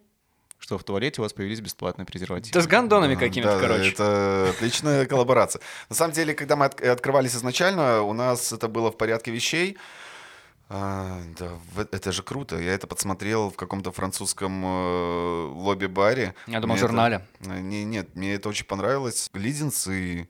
что 0.58 0.78
в 0.78 0.84
туалете 0.84 1.20
у 1.20 1.24
вас 1.24 1.32
появились 1.32 1.60
бесплатные 1.60 2.06
презервативы. 2.06 2.52
Да 2.52 2.60
с 2.60 2.66
гандонами 2.66 3.14
А, 3.14 3.18
какими-то, 3.18 3.54
да, 3.56 3.60
короче. 3.60 3.90
Это 3.90 4.50
отличная 4.50 5.06
коллаборация. 5.06 5.60
На 5.88 5.96
самом 5.96 6.12
деле, 6.12 6.34
когда 6.34 6.56
мы 6.56 6.66
от- 6.66 6.80
открывались 6.80 7.34
изначально, 7.34 8.02
у 8.02 8.12
нас 8.12 8.52
это 8.52 8.68
было 8.68 8.90
в 8.92 8.96
порядке 8.96 9.30
вещей. 9.30 9.76
А, 10.68 11.20
да, 11.38 11.50
это 11.90 12.12
же 12.12 12.22
круто. 12.22 12.58
Я 12.58 12.72
это 12.74 12.86
подсмотрел 12.86 13.50
в 13.50 13.56
каком-то 13.56 13.92
французском 13.92 14.64
э, 14.64 15.48
лобби-баре. 15.54 16.34
Я 16.46 16.60
думал, 16.60 16.74
Мне 16.76 16.84
в 16.84 16.86
журнале. 16.86 17.26
это- 17.40 17.60
не, 17.60 17.84
нет, 17.84 18.14
мне 18.16 18.34
это 18.34 18.48
очень 18.48 18.64
понравилось. 18.64 19.28
Леденцы, 19.34 20.22
э, 20.22 20.26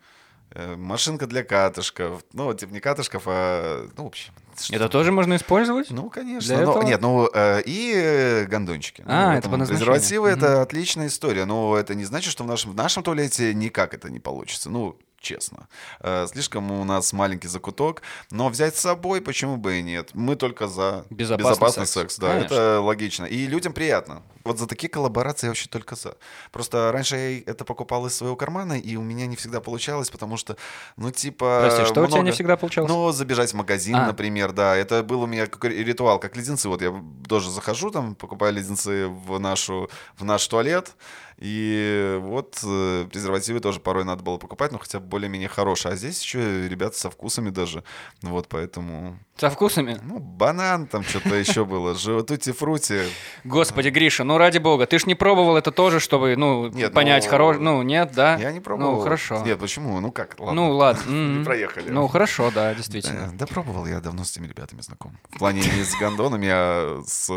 машинка 0.77 1.27
для 1.27 1.43
катышков. 1.45 2.23
Ну, 2.33 2.53
типа 2.55 2.73
не 2.73 2.81
катышков, 2.81 3.23
а... 3.27 3.89
Ну, 3.97 4.05
в 4.05 4.07
общем. 4.09 4.33
что- 4.61 4.75
Это 4.75 4.89
тоже 4.89 5.13
можно 5.13 5.37
использовать? 5.37 5.91
ну, 5.91 6.11
конечно. 6.11 6.55
Для 6.57 6.65
Ну, 6.67 6.71
этого? 6.73 6.83
нет, 6.85 7.01
ну 7.01 7.27
и 7.27 7.63
и 7.65 7.93
э, 7.95 8.45
гондончики. 8.47 9.03
А, 9.07 9.33
Ну, 9.33 9.39
это 9.39 9.49
по 9.49 9.57
назначению. 9.57 9.93
Презервативы 9.95 10.29
это 10.29 10.63
отличная 10.63 11.07
история, 11.09 11.45
но 11.47 11.77
это 11.77 11.95
не 11.95 12.05
значит, 12.05 12.31
что 12.33 12.45
в 12.45 12.47
нашем, 12.47 12.73
в 12.73 12.75
нашем 12.75 13.03
туалете 13.03 13.55
никак 13.55 13.95
это 13.95 14.11
не 14.11 14.21
получится. 14.21 14.69
Ну, 14.71 14.97
честно. 15.21 15.69
Э, 16.01 16.27
Слишком 16.31 16.71
у 16.71 16.85
нас 16.85 17.13
маленький 17.13 17.49
закуток, 17.49 18.03
но 18.31 18.49
взять 18.49 18.77
с 18.77 18.81
собой 18.81 19.21
почему 19.21 19.57
бы 19.57 19.79
и 19.79 19.83
нет. 19.83 20.11
Мы 20.15 20.37
только 20.37 20.67
за 20.69 21.05
Безопасный 21.11 21.87
секс. 21.87 21.93
секс. 22.15 22.19
да, 22.19 22.29
Конечно. 22.35 22.55
это 22.55 22.81
логично. 22.81 23.25
И 23.25 23.47
людям 23.47 23.73
приятно. 23.73 24.23
Вот 24.45 24.59
за 24.59 24.67
такие 24.67 24.89
коллаборации 24.89 25.47
я 25.47 25.51
вообще 25.51 25.69
только 25.69 25.97
за. 25.97 26.17
Просто 26.51 26.91
раньше 26.93 27.17
я 27.17 27.39
это 27.47 27.65
покупал 27.65 28.07
из 28.07 28.15
своего 28.15 28.37
кармана, 28.37 28.79
и 28.79 28.97
у 28.97 29.03
меня 29.03 29.27
не 29.27 29.37
всегда 29.37 29.61
получалось, 29.61 30.11
потому 30.11 30.37
что, 30.37 30.57
ну, 30.97 31.11
типа... 31.11 31.61
Прости, 31.63 31.85
что 31.85 32.03
у 32.03 32.07
тебя 32.07 32.17
не 32.19 32.23
много- 32.23 32.33
всегда 32.35 32.57
получалось? 32.57 32.91
ну, 32.91 33.13
забежать 33.13 33.53
в 33.53 33.57
магазин, 33.57 33.97
А. 33.97 34.07
например, 34.07 34.53
да. 34.53 34.77
Это 34.77 35.03
был 35.03 35.23
у 35.23 35.27
меня 35.27 35.47
какой 35.47 35.71
ритуал, 35.83 36.19
как 36.19 36.37
леденцы. 36.37 36.69
Вот 36.69 36.83
я 36.83 36.93
тоже 37.29 37.51
захожу 37.51 37.91
там, 37.91 38.15
покупаю 38.15 38.53
леденцы 38.55 39.07
в, 39.09 39.39
нашу, 39.39 39.91
в 40.17 40.25
наш 40.25 40.47
туалет. 40.49 40.95
И 41.39 42.19
вот 42.23 42.61
э, 42.63 43.07
презервативы 43.11 43.59
тоже 43.59 43.81
порой 43.81 44.05
надо 44.05 44.23
было 44.23 44.37
покупать, 44.39 44.71
но 44.71 44.79
хотя 44.79 45.01
бы 45.01 45.07
более-менее 45.07 45.49
хорошие. 45.49 45.93
А 45.93 45.97
здесь 45.97 46.23
еще 46.23 46.69
ребята 46.69 46.97
со 46.97 47.11
вкусами 47.11 47.51
даже. 47.51 47.83
Вот 48.23 48.47
поэтому... 48.49 49.19
Со 49.37 49.51
вкусами? 49.51 49.99
Ну, 50.05 50.21
банан 50.21 50.87
там 50.87 51.03
что-то 51.03 51.35
еще 51.35 51.65
было. 51.65 51.95
Тути-фрути. 52.23 53.01
Господи, 53.43 53.89
Гриша, 53.89 54.23
ну 54.23 54.32
ради 54.39 54.59
бога, 54.59 54.87
ты 54.87 54.99
ж 54.99 55.07
не 55.07 55.15
пробовал 55.15 55.57
это 55.57 55.71
тоже, 55.73 56.01
чтобы, 56.01 56.37
ну, 56.37 56.69
Нет, 56.69 56.93
понять, 56.93 57.25
ну, 57.25 57.31
хорош... 57.31 57.57
Ну, 57.59 57.83
нет, 57.83 58.13
да? 58.15 58.37
Я 58.37 58.53
не 58.53 58.61
пробовал. 58.61 58.93
Ну, 58.97 59.01
хорошо. 59.01 59.43
Нет, 59.45 59.59
почему? 59.59 59.99
Ну 60.01 60.13
как? 60.13 60.37
Ладно. 60.39 60.55
Ну, 60.55 60.71
ладно. 60.77 61.03
Не 61.11 61.39
М. 61.39 61.45
проехали. 61.45 61.91
Ну, 61.91 62.07
хорошо, 62.09 62.51
да, 62.55 62.75
действительно. 62.75 63.31
да, 63.33 63.47
пробовал, 63.47 63.87
я 63.87 64.01
давно 64.01 64.25
с 64.25 64.31
этими 64.33 64.47
ребятами 64.47 64.81
знаком. 64.81 65.19
В 65.31 65.39
плане 65.39 65.61
не 65.61 65.85
с 65.85 65.95
гондонами, 65.99 66.49
а 66.51 67.03
с 67.07 67.31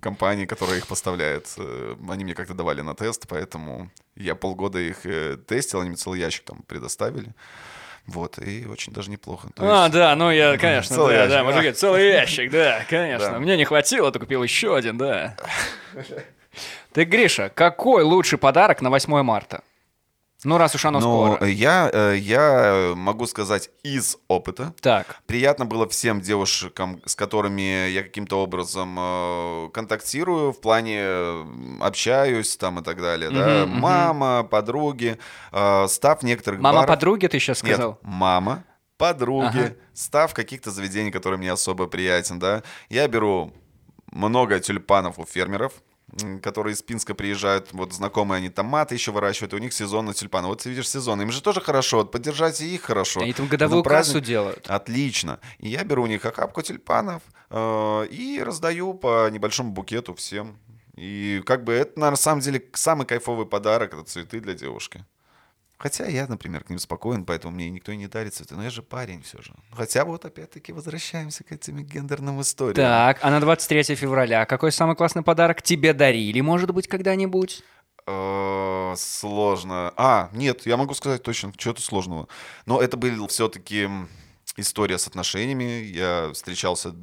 компанией, 0.00 0.46
которая 0.46 0.78
их 0.78 0.86
поставляет. 0.86 1.48
Э, 1.58 1.94
Они 2.08 2.24
мне 2.24 2.34
как-то 2.34 2.54
давали 2.54 2.80
на 2.82 2.94
тест, 2.94 3.26
поэтому 3.28 3.90
я 4.16 4.34
полгода 4.34 4.78
их 4.78 5.04
э, 5.06 5.36
тестил, 5.46 5.80
они 5.80 5.90
мне 5.90 5.96
целый 5.96 6.20
ящик 6.20 6.44
там 6.44 6.62
предоставили. 6.66 7.34
Вот, 8.06 8.38
и 8.38 8.64
очень 8.66 8.92
даже 8.92 9.10
неплохо. 9.10 9.48
То 9.54 9.62
А, 9.64 9.82
есть- 9.86 9.94
да, 9.94 10.14
ну 10.14 10.30
я, 10.30 10.56
конечно, 10.58 10.94
Целый 10.94 11.14
да, 11.16 11.22
ящик, 11.24 11.30
да, 11.30 11.38
да. 11.38 11.44
мужики, 11.44 11.72
целый 11.72 12.06
ящик, 12.12 12.50
да, 12.52 12.84
конечно. 12.88 13.32
Да. 13.32 13.38
Мне 13.40 13.56
не 13.56 13.64
хватило, 13.64 14.12
то 14.12 14.20
купил 14.20 14.42
еще 14.44 14.76
один, 14.76 14.96
да. 14.96 15.36
Ты, 16.92 17.04
Гриша, 17.04 17.50
какой 17.54 18.02
лучший 18.02 18.38
подарок 18.38 18.80
на 18.82 18.90
8 18.90 19.22
марта? 19.22 19.62
Ну, 20.44 20.58
раз 20.58 20.74
уж 20.74 20.84
оно 20.84 21.00
Ну, 21.00 21.34
скоро. 21.36 21.46
я, 21.48 21.90
э, 21.92 22.16
я 22.18 22.92
могу 22.94 23.26
сказать 23.26 23.70
из 23.82 24.18
опыта. 24.28 24.74
Так, 24.80 25.16
Приятно 25.26 25.64
было 25.64 25.88
всем 25.88 26.20
девушкам, 26.20 27.00
с 27.06 27.16
которыми 27.16 27.88
я 27.88 28.02
каким-то 28.02 28.42
образом 28.42 28.96
э, 28.98 29.70
контактирую, 29.72 30.52
в 30.52 30.60
плане 30.60 30.98
э, 31.00 31.44
общаюсь 31.80 32.56
там 32.58 32.78
и 32.78 32.82
так 32.84 33.00
далее. 33.00 33.30
да. 33.30 33.62
Мгм, 33.64 33.70
мгм. 33.72 33.80
Мама, 33.80 34.42
подруги, 34.44 35.18
э, 35.52 35.86
став 35.88 36.22
некоторых 36.22 36.60
мама 36.60 36.80
баров- 36.82 36.86
подруги, 36.88 37.26
ты 37.26 37.40
сейчас 37.40 37.58
сказал? 37.58 37.92
Нет, 37.92 37.98
мама, 38.02 38.62
подруги, 38.98 39.58
Ага. 39.58 39.74
став 39.94 40.34
каких-то 40.34 40.70
заведений, 40.70 41.10
которые 41.10 41.38
мне 41.38 41.50
особо 41.50 41.86
приятен, 41.86 42.38
да. 42.38 42.62
Я 42.90 43.08
беру 43.08 43.52
много 44.12 44.60
тюльпанов 44.60 45.18
у 45.18 45.24
фермеров, 45.24 45.72
которые 46.42 46.74
из 46.74 46.82
Пинска 46.82 47.14
приезжают, 47.14 47.72
вот 47.72 47.92
знакомые 47.92 48.38
они 48.38 48.48
томаты 48.48 48.94
еще 48.94 49.12
выращивают, 49.12 49.52
и 49.52 49.56
у 49.56 49.58
них 49.58 49.72
сезонно 49.72 50.14
тюльпаны. 50.14 50.48
Вот 50.48 50.62
ты 50.62 50.70
видишь 50.70 50.88
сезон, 50.88 51.20
им 51.20 51.30
же 51.30 51.42
тоже 51.42 51.60
хорошо, 51.60 51.98
вот 51.98 52.12
поддержать 52.12 52.60
и 52.60 52.74
их 52.74 52.82
хорошо. 52.82 53.20
Они 53.20 53.32
там 53.32 53.48
годовую 53.48 53.82
праздник- 53.82 54.14
кассу 54.14 54.20
делают. 54.24 54.66
Отлично. 54.68 55.40
И 55.58 55.68
я 55.68 55.84
беру 55.84 56.04
у 56.04 56.06
них 56.06 56.24
охапку 56.24 56.62
тюльпанов 56.62 57.22
э, 57.50 58.06
и 58.10 58.42
раздаю 58.42 58.94
по 58.94 59.28
небольшому 59.30 59.72
букету 59.72 60.14
всем. 60.14 60.58
И 60.96 61.42
как 61.44 61.64
бы 61.64 61.72
это, 61.74 61.98
на 62.00 62.16
самом 62.16 62.40
деле, 62.40 62.62
самый 62.72 63.06
кайфовый 63.06 63.46
подарок— 63.46 63.92
это 63.94 64.04
цветы 64.04 64.40
для 64.40 64.54
девушки. 64.54 65.04
Хотя 65.78 66.06
я, 66.06 66.26
например, 66.26 66.64
к 66.64 66.70
ним 66.70 66.78
спокоен, 66.78 67.24
поэтому 67.24 67.54
мне 67.54 67.68
никто 67.68 67.92
и 67.92 67.96
не 67.96 68.06
дарит 68.06 68.34
цветы. 68.34 68.54
Но 68.54 68.64
я 68.64 68.70
же 68.70 68.82
парень 68.82 69.22
все 69.22 69.42
же. 69.42 69.52
Хотя 69.72 70.04
вот 70.04 70.24
опять-таки 70.24 70.72
возвращаемся 70.72 71.44
к 71.44 71.52
этим 71.52 71.84
гендерным 71.84 72.40
историям. 72.40 72.76
Так, 72.76 73.18
а 73.20 73.30
на 73.30 73.40
23 73.40 73.94
февраля 73.94 74.46
какой 74.46 74.72
самый 74.72 74.96
классный 74.96 75.22
подарок 75.22 75.60
тебе 75.60 75.92
дарили, 75.92 76.40
может 76.40 76.70
быть, 76.72 76.88
когда-нибудь? 76.88 77.62
Э, 78.06 78.94
Сложно. 78.96 79.92
А, 79.96 80.30
нет, 80.32 80.64
я 80.66 80.76
могу 80.76 80.94
сказать 80.94 81.22
точно, 81.22 81.52
что-то 81.56 81.82
сложного. 81.82 82.28
Но 82.64 82.80
это 82.80 82.96
были 82.96 83.26
все-таки 83.28 83.88
история 84.56 84.98
с 84.98 85.06
отношениями. 85.06 85.84
Я 85.84 86.30
встречался 86.32 86.94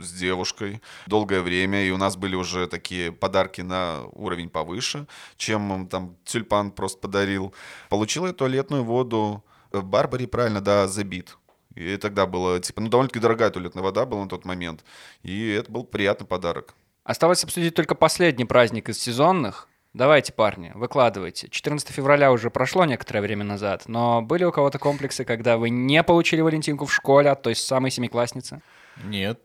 с 0.00 0.12
девушкой 0.12 0.82
долгое 1.06 1.40
время, 1.40 1.84
и 1.84 1.90
у 1.90 1.96
нас 1.96 2.16
были 2.16 2.34
уже 2.34 2.66
такие 2.66 3.12
подарки 3.12 3.62
на 3.62 4.04
уровень 4.12 4.48
повыше, 4.48 5.06
чем 5.36 5.88
там 5.88 6.16
тюльпан 6.24 6.70
просто 6.70 6.98
подарил. 6.98 7.54
Получил 7.88 8.26
я 8.26 8.32
туалетную 8.32 8.84
воду 8.84 9.44
в 9.72 9.82
Барбаре, 9.82 10.26
правильно, 10.26 10.60
да, 10.60 10.86
забит. 10.88 11.36
И 11.74 11.96
тогда 11.96 12.26
было, 12.26 12.58
типа, 12.60 12.80
ну, 12.80 12.88
довольно-таки 12.88 13.20
дорогая 13.20 13.50
туалетная 13.50 13.82
вода 13.82 14.04
была 14.04 14.24
на 14.24 14.28
тот 14.28 14.44
момент. 14.44 14.84
И 15.22 15.50
это 15.50 15.70
был 15.70 15.84
приятный 15.84 16.26
подарок. 16.26 16.74
Осталось 17.04 17.44
обсудить 17.44 17.74
только 17.74 17.94
последний 17.94 18.44
праздник 18.44 18.88
из 18.88 19.00
сезонных. 19.00 19.69
Давайте, 19.92 20.32
парни, 20.32 20.70
выкладывайте. 20.74 21.48
14 21.48 21.88
февраля 21.88 22.30
уже 22.30 22.48
прошло 22.50 22.84
некоторое 22.84 23.20
время 23.22 23.44
назад, 23.44 23.84
но 23.86 24.22
были 24.22 24.44
у 24.44 24.52
кого-то 24.52 24.78
комплексы, 24.78 25.24
когда 25.24 25.56
вы 25.56 25.70
не 25.70 26.02
получили 26.04 26.40
Валентинку 26.42 26.86
в 26.86 26.92
школе 26.94 27.30
от 27.30 27.42
той 27.42 27.56
самой 27.56 27.90
семиклассницы? 27.90 28.60
Нет. 29.02 29.40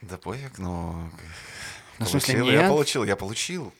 Да 0.00 0.16
пофиг, 0.16 0.58
но... 0.58 1.10
Ну, 1.98 2.06
в 2.06 2.08
смысле, 2.08 2.34
Получил, 2.34 2.52
Я 2.54 2.62
нет? 2.62 2.70
получил, 2.70 3.04
я 3.04 3.16
получил. 3.16 3.72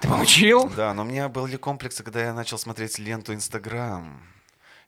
Ты 0.00 0.08
получил? 0.08 0.68
Да, 0.76 0.94
но 0.94 1.02
у 1.02 1.04
меня 1.04 1.28
были 1.28 1.56
комплексы, 1.56 2.02
когда 2.02 2.22
я 2.22 2.34
начал 2.34 2.58
смотреть 2.58 2.98
ленту 2.98 3.34
Инстаграм. 3.34 4.20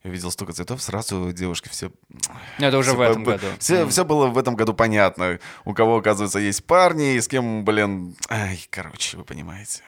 Я 0.05 0.11
видел 0.11 0.31
столько 0.33 0.53
цветов, 0.53 0.83
сразу 0.83 1.33
девушки 1.33 1.69
все... 1.69 1.93
Ну, 2.59 2.67
Это 2.67 2.77
уже 2.79 2.91
все 2.91 2.99
в 2.99 3.01
этом 3.03 3.23
году. 3.25 3.47
Все, 3.61 3.83
Мгм. 3.83 3.91
все 3.91 4.05
было 4.05 4.27
в 4.27 4.37
этом 4.39 4.57
году 4.57 4.75
понятно. 4.75 5.39
У 5.65 5.75
кого, 5.75 5.99
оказывается, 5.99 6.41
есть 6.41 6.65
парни, 6.65 7.15
и 7.15 7.21
с 7.21 7.29
кем, 7.29 7.65
блин... 7.65 8.17
Ай, 8.29 8.67
короче, 8.71 9.17
вы 9.17 9.25
понимаете. 9.25 9.83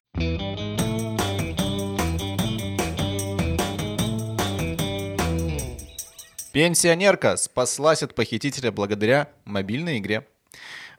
Пенсионерка 6.52 7.36
спаслась 7.36 8.02
от 8.02 8.14
похитителя 8.14 8.70
благодаря 8.70 9.28
мобильной 9.44 9.98
игре. 9.98 10.26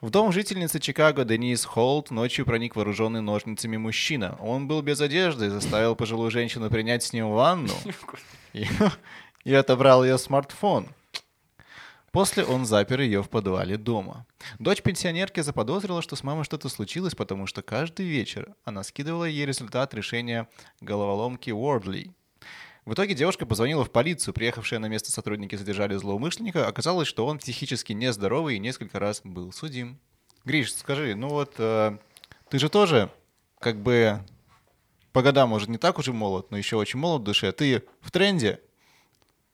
В 0.05 0.11
дом 0.11 0.31
жительницы 0.31 0.79
Чикаго 0.79 1.25
Денис 1.25 1.65
Холт 1.65 2.11
ночью 2.11 2.45
проник 2.45 2.75
вооруженный 2.75 3.21
ножницами 3.21 3.75
мужчина. 3.75 4.37
Он 4.39 4.67
был 4.67 4.83
без 4.83 5.01
одежды 5.01 5.47
и 5.47 5.49
заставил 5.49 5.95
пожилую 5.95 6.29
женщину 6.29 6.69
принять 6.69 7.01
с 7.01 7.11
ним 7.11 7.31
ванну 7.31 7.73
и, 8.53 8.67
и 9.45 9.53
отобрал 9.55 10.05
ее 10.05 10.19
смартфон. 10.19 10.89
После 12.11 12.43
он 12.43 12.67
запер 12.67 13.01
ее 13.01 13.23
в 13.23 13.29
подвале 13.29 13.77
дома. 13.77 14.27
Дочь 14.59 14.83
пенсионерки 14.83 15.39
заподозрила, 15.39 16.03
что 16.03 16.15
с 16.15 16.21
мамой 16.21 16.43
что-то 16.43 16.69
случилось, 16.69 17.15
потому 17.15 17.47
что 17.47 17.63
каждый 17.63 18.05
вечер 18.05 18.53
она 18.63 18.83
скидывала 18.83 19.25
ей 19.25 19.47
результат 19.47 19.95
решения 19.95 20.47
головоломки 20.81 21.49
Wordly. 21.49 22.11
В 22.85 22.93
итоге 22.93 23.15
девушка 23.15 23.47
позвонила 23.47 23.83
в 23.83 23.91
полицию. 23.91 24.33
Приехавшие 24.35 24.77
на 24.77 24.85
место 24.85 25.11
сотрудники 25.11 25.55
задержали 25.55 25.95
злоумышленника. 25.95 26.67
Оказалось, 26.67 27.07
что 27.07 27.25
он 27.25 27.39
психически 27.39 27.93
нездоровый 27.93 28.57
и 28.57 28.59
несколько 28.59 28.99
раз 28.99 29.21
был 29.23 29.51
судим. 29.51 29.99
Гриш, 30.43 30.71
скажи, 30.71 31.15
ну 31.15 31.29
вот 31.29 31.55
э, 31.57 31.97
ты 32.49 32.59
же 32.59 32.69
тоже 32.69 33.09
как 33.59 33.81
бы 33.81 34.23
по 35.11 35.23
годам, 35.23 35.49
может, 35.49 35.69
не 35.69 35.79
так 35.79 35.97
уже 35.97 36.13
молод, 36.13 36.51
но 36.51 36.57
еще 36.57 36.75
очень 36.75 36.99
молод 36.99 37.21
в 37.21 37.25
душе. 37.25 37.51
Ты 37.51 37.83
в 38.01 38.11
тренде 38.11 38.59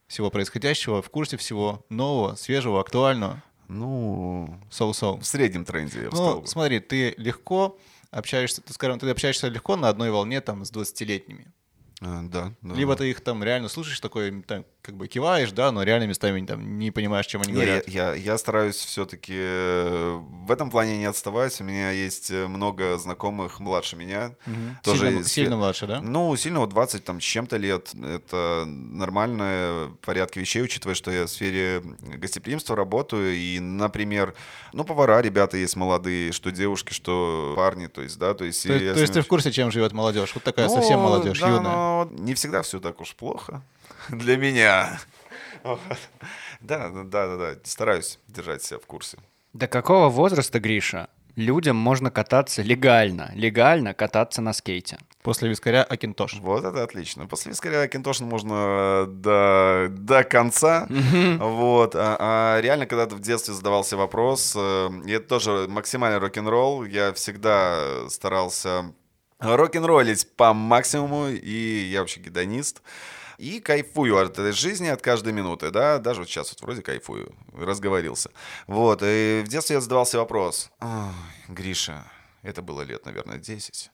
всего 0.08 0.30
происходящего, 0.30 1.02
в 1.02 1.10
курсе 1.10 1.38
всего 1.38 1.86
нового, 1.88 2.36
свежего, 2.36 2.82
актуального. 2.82 3.42
Ну, 3.70 4.60
Соу-соу. 4.70 5.20
в 5.20 5.26
среднем 5.26 5.64
тренде, 5.64 6.00
я 6.02 6.10
бы 6.10 6.16
сказал. 6.18 6.36
Ну, 6.36 6.42
бы. 6.42 6.48
смотри, 6.48 6.82
ты 6.82 7.14
легко 7.16 7.80
общаешься, 8.10 8.62
ты, 8.62 8.74
скажем, 8.74 9.00
ты 9.00 9.10
общаешься 9.10 9.48
легко 9.48 9.78
на 9.78 9.88
одной 9.88 10.12
волне 10.12 10.42
там 10.42 10.66
с 10.66 10.72
20-летними. 10.74 11.48
А, 12.02 12.24
Да, 12.24 12.54
да. 12.62 12.76
Либо 12.76 12.96
ты 12.96 13.10
их 13.10 13.22
там 13.22 13.44
реально 13.44 13.70
слушаешь, 13.70 14.00
такой, 14.00 14.42
там, 14.42 14.66
как 14.82 14.96
бы 14.96 15.08
киваешь, 15.08 15.52
да, 15.52 15.72
но 15.72 15.84
реально 15.84 16.06
местами 16.06 16.44
там 16.46 16.80
не 16.80 16.92
понимаешь, 16.92 17.28
чем 17.28 17.42
они 17.42 17.54
Не, 17.54 17.56
говорят. 17.56 17.88
я, 17.88 18.16
я 18.16 18.38
стараюсь 18.38 18.76
все-таки 18.76 19.34
в 19.34 20.52
этом 20.52 20.72
плане 20.72 20.98
не 20.98 21.06
отставать. 21.06 21.60
У 21.62 21.64
меня 21.64 21.92
есть 21.92 22.32
э, 22.32 22.48
много 22.48 22.98
знакомых 22.98 23.60
младше 23.60 23.96
меня. 23.96 24.36
Мгм. 24.46 24.78
Тоже 24.84 25.00
сильно, 25.08 25.20
из 25.20 25.28
сильно 25.28 25.58
младше, 25.58 25.86
да? 25.86 26.02
Ну, 26.02 26.36
сильно 26.36 26.60
вот 26.60 26.70
20 26.70 27.04
там, 27.04 27.22
с 27.22 27.24
чем-то 27.24 27.58
лет. 27.58 27.92
Это 27.94 28.64
нормальное 28.66 29.90
порядки 30.02 30.40
вещей, 30.40 30.64
учитывая, 30.64 30.96
что 30.96 31.12
я 31.12 31.26
в 31.26 31.30
сфере 31.30 31.84
гостеприимства 32.18 32.76
работаю. 32.76 33.36
И, 33.36 33.60
например, 33.60 34.34
ну, 34.74 34.84
повара, 34.84 35.22
ребята 35.22 35.58
есть 35.58 35.76
молодые, 35.76 36.32
что 36.32 36.52
девушки, 36.52 36.94
что 36.94 37.54
парни. 37.56 37.86
То 37.86 38.02
есть, 38.02 38.18
да, 38.18 38.34
то 38.34 38.46
есть... 38.46 38.64
То, 38.64 38.78
то 38.80 39.00
есть 39.00 39.14
ты 39.14 39.22
в 39.22 39.28
курсе, 39.28 39.52
чем 39.52 39.72
живет 39.72 39.94
молодежь? 39.94 40.32
Вот 40.34 40.44
такая 40.44 40.68
ну, 40.68 40.74
совсем 40.74 41.00
молодежь, 41.00 41.40
да, 41.40 41.48
юная. 41.48 41.62
но 41.62 42.10
не 42.12 42.34
всегда 42.34 42.64
все 42.64 42.80
так 42.80 43.00
уж 43.00 43.14
плохо 43.16 43.62
для 44.10 44.38
меня. 44.38 45.00
Вот. 45.64 45.80
Да, 46.62 46.90
да, 46.90 47.04
да, 47.04 47.38
да, 47.38 47.56
стараюсь 47.64 48.20
держать 48.28 48.64
себя 48.64 48.80
в 48.80 48.86
курсе. 48.86 49.18
До 49.54 49.68
какого 49.68 50.10
возраста, 50.10 50.60
Гриша, 50.60 51.10
людям 51.36 51.76
можно 51.76 52.10
кататься 52.10 52.62
легально? 52.62 53.32
Легально 53.36 53.94
кататься 53.94 54.42
на 54.42 54.54
скейте? 54.54 54.98
После 55.24 55.50
вискаря 55.50 55.84
Акинтош. 55.84 56.36
Вот 56.40 56.64
это 56.64 56.84
отлично. 56.84 57.28
После 57.28 57.52
вискаря 57.52 57.88
Кинтошин 57.88 58.28
можно 58.28 59.06
до, 59.08 59.88
до 59.90 60.24
конца. 60.24 60.88
Вот. 61.40 61.96
А, 61.96 62.18
а 62.20 62.62
реально, 62.62 62.86
когда 62.86 63.06
ты 63.06 63.16
в 63.16 63.20
детстве 63.20 63.54
задавался 63.54 63.98
вопрос, 63.98 64.54
э, 64.56 64.90
и 65.06 65.12
это 65.12 65.28
тоже 65.28 65.68
максимальный 65.70 66.18
рок-н-ролл, 66.18 66.86
я 66.86 67.14
всегда 67.14 68.10
старался 68.10 68.94
рок-н-роллить 69.40 70.28
по 70.36 70.54
максимуму, 70.54 71.28
и 71.28 71.90
я 71.92 72.00
вообще 72.00 72.20
гедонист. 72.20 72.82
И 73.42 73.60
кайфую 73.60 74.20
от 74.20 74.38
этой 74.38 74.52
жизни, 74.52 74.86
от 74.88 75.02
каждой 75.02 75.34
минуты, 75.34 75.72
да, 75.72 75.98
даже 75.98 76.20
вот 76.20 76.30
сейчас 76.30 76.52
вот 76.52 76.62
вроде 76.62 76.84
кайфую, 76.84 77.34
разговорился. 77.58 78.30
Вот, 78.68 79.02
и 79.04 79.42
в 79.44 79.48
детстве 79.48 79.78
я 79.78 79.82
задавался 79.82 80.20
вопрос, 80.20 80.70
«Ой, 80.80 80.90
Гриша, 81.48 82.04
это 82.44 82.62
было 82.62 82.84
лет, 82.84 83.04
наверное, 83.04 83.40
10, 83.40 83.90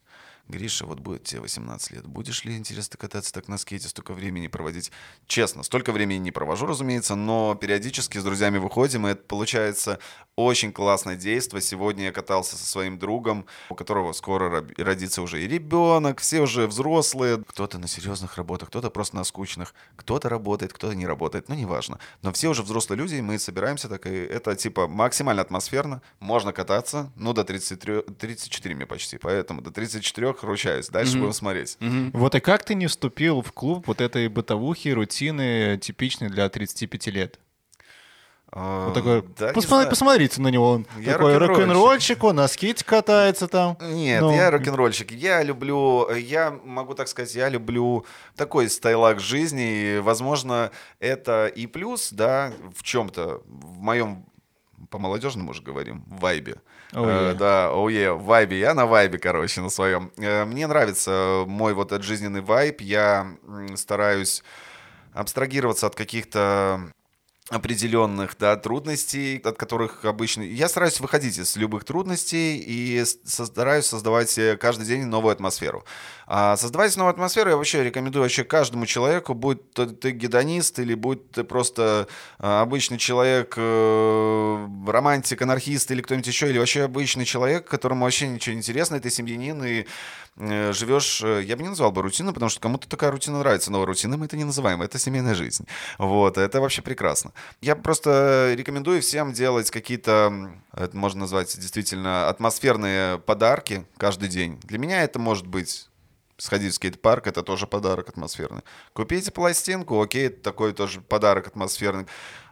Гриша, 0.48 0.86
вот 0.86 1.00
будет 1.00 1.24
тебе 1.24 1.40
18 1.42 1.90
лет, 1.90 2.06
будешь 2.06 2.44
ли 2.44 2.56
интересно 2.56 2.96
кататься 2.96 3.32
так 3.32 3.48
на 3.48 3.58
скейте, 3.58 3.88
столько 3.88 4.14
времени 4.14 4.48
проводить? 4.48 4.90
Честно, 5.26 5.62
столько 5.62 5.92
времени 5.92 6.18
не 6.18 6.32
провожу, 6.32 6.66
разумеется, 6.66 7.14
но 7.14 7.54
периодически 7.54 8.18
с 8.18 8.24
друзьями 8.24 8.58
выходим, 8.58 9.06
и 9.06 9.10
это 9.10 9.22
получается 9.22 9.98
очень 10.36 10.72
классное 10.72 11.16
действие. 11.16 11.60
Сегодня 11.60 12.04
я 12.04 12.12
катался 12.12 12.56
со 12.56 12.64
своим 12.64 12.98
другом, 12.98 13.44
у 13.68 13.74
которого 13.74 14.12
скоро 14.12 14.64
родится 14.78 15.20
уже 15.20 15.42
и 15.42 15.48
ребенок, 15.48 16.20
все 16.20 16.40
уже 16.40 16.66
взрослые. 16.66 17.42
Кто-то 17.46 17.78
на 17.78 17.88
серьезных 17.88 18.36
работах, 18.36 18.68
кто-то 18.68 18.88
просто 18.88 19.16
на 19.16 19.24
скучных, 19.24 19.74
кто-то 19.96 20.28
работает, 20.28 20.72
кто-то 20.72 20.94
не 20.94 21.06
работает, 21.06 21.48
ну 21.48 21.56
неважно. 21.56 21.98
Но 22.22 22.32
все 22.32 22.48
уже 22.48 22.62
взрослые 22.62 22.98
люди, 22.98 23.16
и 23.16 23.20
мы 23.20 23.38
собираемся, 23.38 23.88
так 23.88 24.06
и 24.06 24.10
это 24.10 24.54
типа 24.54 24.88
максимально 24.88 25.42
атмосферно, 25.42 26.02
можно 26.20 26.52
кататься, 26.52 27.12
ну 27.16 27.32
до 27.32 27.44
33, 27.44 28.02
34 28.18 28.74
мне 28.74 28.86
почти, 28.86 29.18
поэтому 29.18 29.60
до 29.60 29.70
34 29.70 30.37
ручаюсь, 30.42 30.88
дальше 30.88 31.18
будем 31.18 31.32
смотреть. 31.32 31.76
Вот 32.12 32.34
и 32.34 32.40
как 32.40 32.64
ты 32.64 32.74
не 32.74 32.86
вступил 32.86 33.42
в 33.42 33.52
клуб 33.52 33.86
вот 33.86 34.00
этой 34.00 34.28
бытовухи, 34.28 34.88
рутины, 34.88 35.78
типичной 35.78 36.28
для 36.28 36.48
35 36.48 37.06
лет? 37.08 37.38
А, 38.50 38.86
Вот 38.86 38.94
такой, 38.94 39.22
да, 39.38 39.48
не 39.48 39.52
«Посма- 39.52 39.66
знаю. 39.68 39.90
посмотрите 39.90 40.40
на 40.40 40.48
него, 40.48 40.70
он 40.70 40.86
Я 40.98 41.12
такой 41.12 41.36
рок-н-ролльщик. 41.36 42.24
он 42.24 42.36
на 42.36 42.48
скейте 42.48 42.82
катается 42.82 43.46
там. 43.46 43.76
Нет, 43.82 44.22
Ну, 44.22 44.34
я 44.34 44.50
рок-н-ролльщик. 44.50 45.10
Я 45.12 45.42
люблю, 45.42 46.08
я 46.14 46.50
могу 46.64 46.94
так 46.94 47.08
сказать, 47.08 47.34
я 47.34 47.50
люблю 47.50 48.06
такой 48.36 48.70
стайлак 48.70 49.20
жизни. 49.20 49.96
И, 49.96 49.98
возможно, 49.98 50.70
это 50.98 51.46
и 51.46 51.66
плюс, 51.66 52.10
да, 52.10 52.52
в 52.74 52.82
чем-то, 52.82 53.42
в 53.44 53.80
моем 53.82 54.24
по 54.88 54.98
молодежному 54.98 55.50
уже 55.50 55.60
говорим, 55.60 56.02
вайбе. 56.06 56.56
Oh, 56.92 57.04
Э, 57.04 57.32
yeah. 57.32 57.34
да, 57.34 57.70
oh 57.72 57.86
yeah, 57.86 58.14
в 58.14 58.24
вайбе. 58.24 58.58
Я 58.58 58.74
на 58.74 58.86
вайбе, 58.86 59.18
короче, 59.18 59.60
на 59.60 59.68
своем. 59.68 60.10
Э, 60.16 60.44
Мне 60.44 60.66
нравится 60.66 61.44
мой 61.46 61.74
вот 61.74 61.92
этот 61.92 62.04
жизненный 62.04 62.40
вайб. 62.40 62.80
Я 62.80 63.36
стараюсь 63.76 64.42
абстрагироваться 65.12 65.86
от 65.86 65.94
каких-то 65.94 66.80
определенных 67.50 68.36
да, 68.38 68.56
трудностей, 68.56 69.40
от 69.42 69.56
которых 69.56 70.04
обычно... 70.04 70.42
Я 70.42 70.68
стараюсь 70.68 71.00
выходить 71.00 71.38
из 71.38 71.56
любых 71.56 71.84
трудностей 71.84 72.58
и 72.58 73.02
стараюсь 73.04 73.86
создавать 73.86 74.36
э, 74.38 74.56
каждый 74.56 74.86
день 74.86 75.06
новую 75.06 75.32
атмосферу. 75.32 75.84
А 76.30 76.58
создавать 76.58 76.94
новую 76.98 77.12
атмосферу 77.12 77.48
я 77.48 77.56
вообще 77.56 77.82
рекомендую 77.82 78.22
вообще 78.22 78.44
каждому 78.44 78.84
человеку, 78.84 79.32
будь 79.32 79.72
то 79.72 79.86
ты 79.86 80.10
гедонист 80.10 80.78
или 80.78 80.92
будь 80.92 81.30
ты 81.30 81.42
просто 81.42 82.06
а, 82.38 82.60
обычный 82.60 82.98
человек, 82.98 83.54
э, 83.56 84.68
романтик, 84.86 85.40
анархист 85.40 85.90
или 85.90 86.02
кто-нибудь 86.02 86.26
еще, 86.26 86.50
или 86.50 86.58
вообще 86.58 86.82
обычный 86.82 87.24
человек, 87.24 87.66
которому 87.66 88.04
вообще 88.04 88.28
ничего 88.28 88.52
не 88.52 88.58
интересно, 88.58 89.00
ты 89.00 89.08
семьянин 89.08 89.64
и 89.64 89.86
э, 90.36 90.72
живешь, 90.74 91.22
э, 91.24 91.44
я 91.44 91.56
бы 91.56 91.62
не 91.62 91.70
назвал 91.70 91.92
бы 91.92 92.02
рутину, 92.02 92.34
потому 92.34 92.50
что 92.50 92.60
кому-то 92.60 92.86
такая 92.90 93.10
рутина 93.10 93.38
нравится, 93.38 93.72
но 93.72 93.86
рутиной 93.86 94.18
мы 94.18 94.26
это 94.26 94.36
не 94.36 94.44
называем, 94.44 94.82
это 94.82 94.98
семейная 94.98 95.34
жизнь. 95.34 95.66
Вот, 95.96 96.36
это 96.36 96.60
вообще 96.60 96.82
прекрасно. 96.82 97.32
Я 97.62 97.74
просто 97.74 98.52
рекомендую 98.54 99.00
всем 99.00 99.32
делать 99.32 99.70
какие-то, 99.70 100.50
это 100.74 100.94
можно 100.94 101.20
назвать 101.20 101.58
действительно 101.58 102.28
атмосферные 102.28 103.18
подарки 103.18 103.86
каждый 103.96 104.28
день. 104.28 104.60
Для 104.64 104.76
меня 104.76 105.02
это 105.02 105.18
может 105.18 105.46
быть 105.46 105.88
сходить 106.38 106.72
в 106.72 106.76
скейт-парк, 106.76 107.26
это 107.26 107.42
тоже 107.42 107.66
подарок 107.66 108.08
атмосферный. 108.08 108.62
Купите 108.92 109.30
пластинку, 109.30 110.00
окей, 110.00 110.28
это 110.28 110.40
такой 110.42 110.72
тоже 110.72 111.00
подарок 111.00 111.48
атмосферный. 111.48 112.06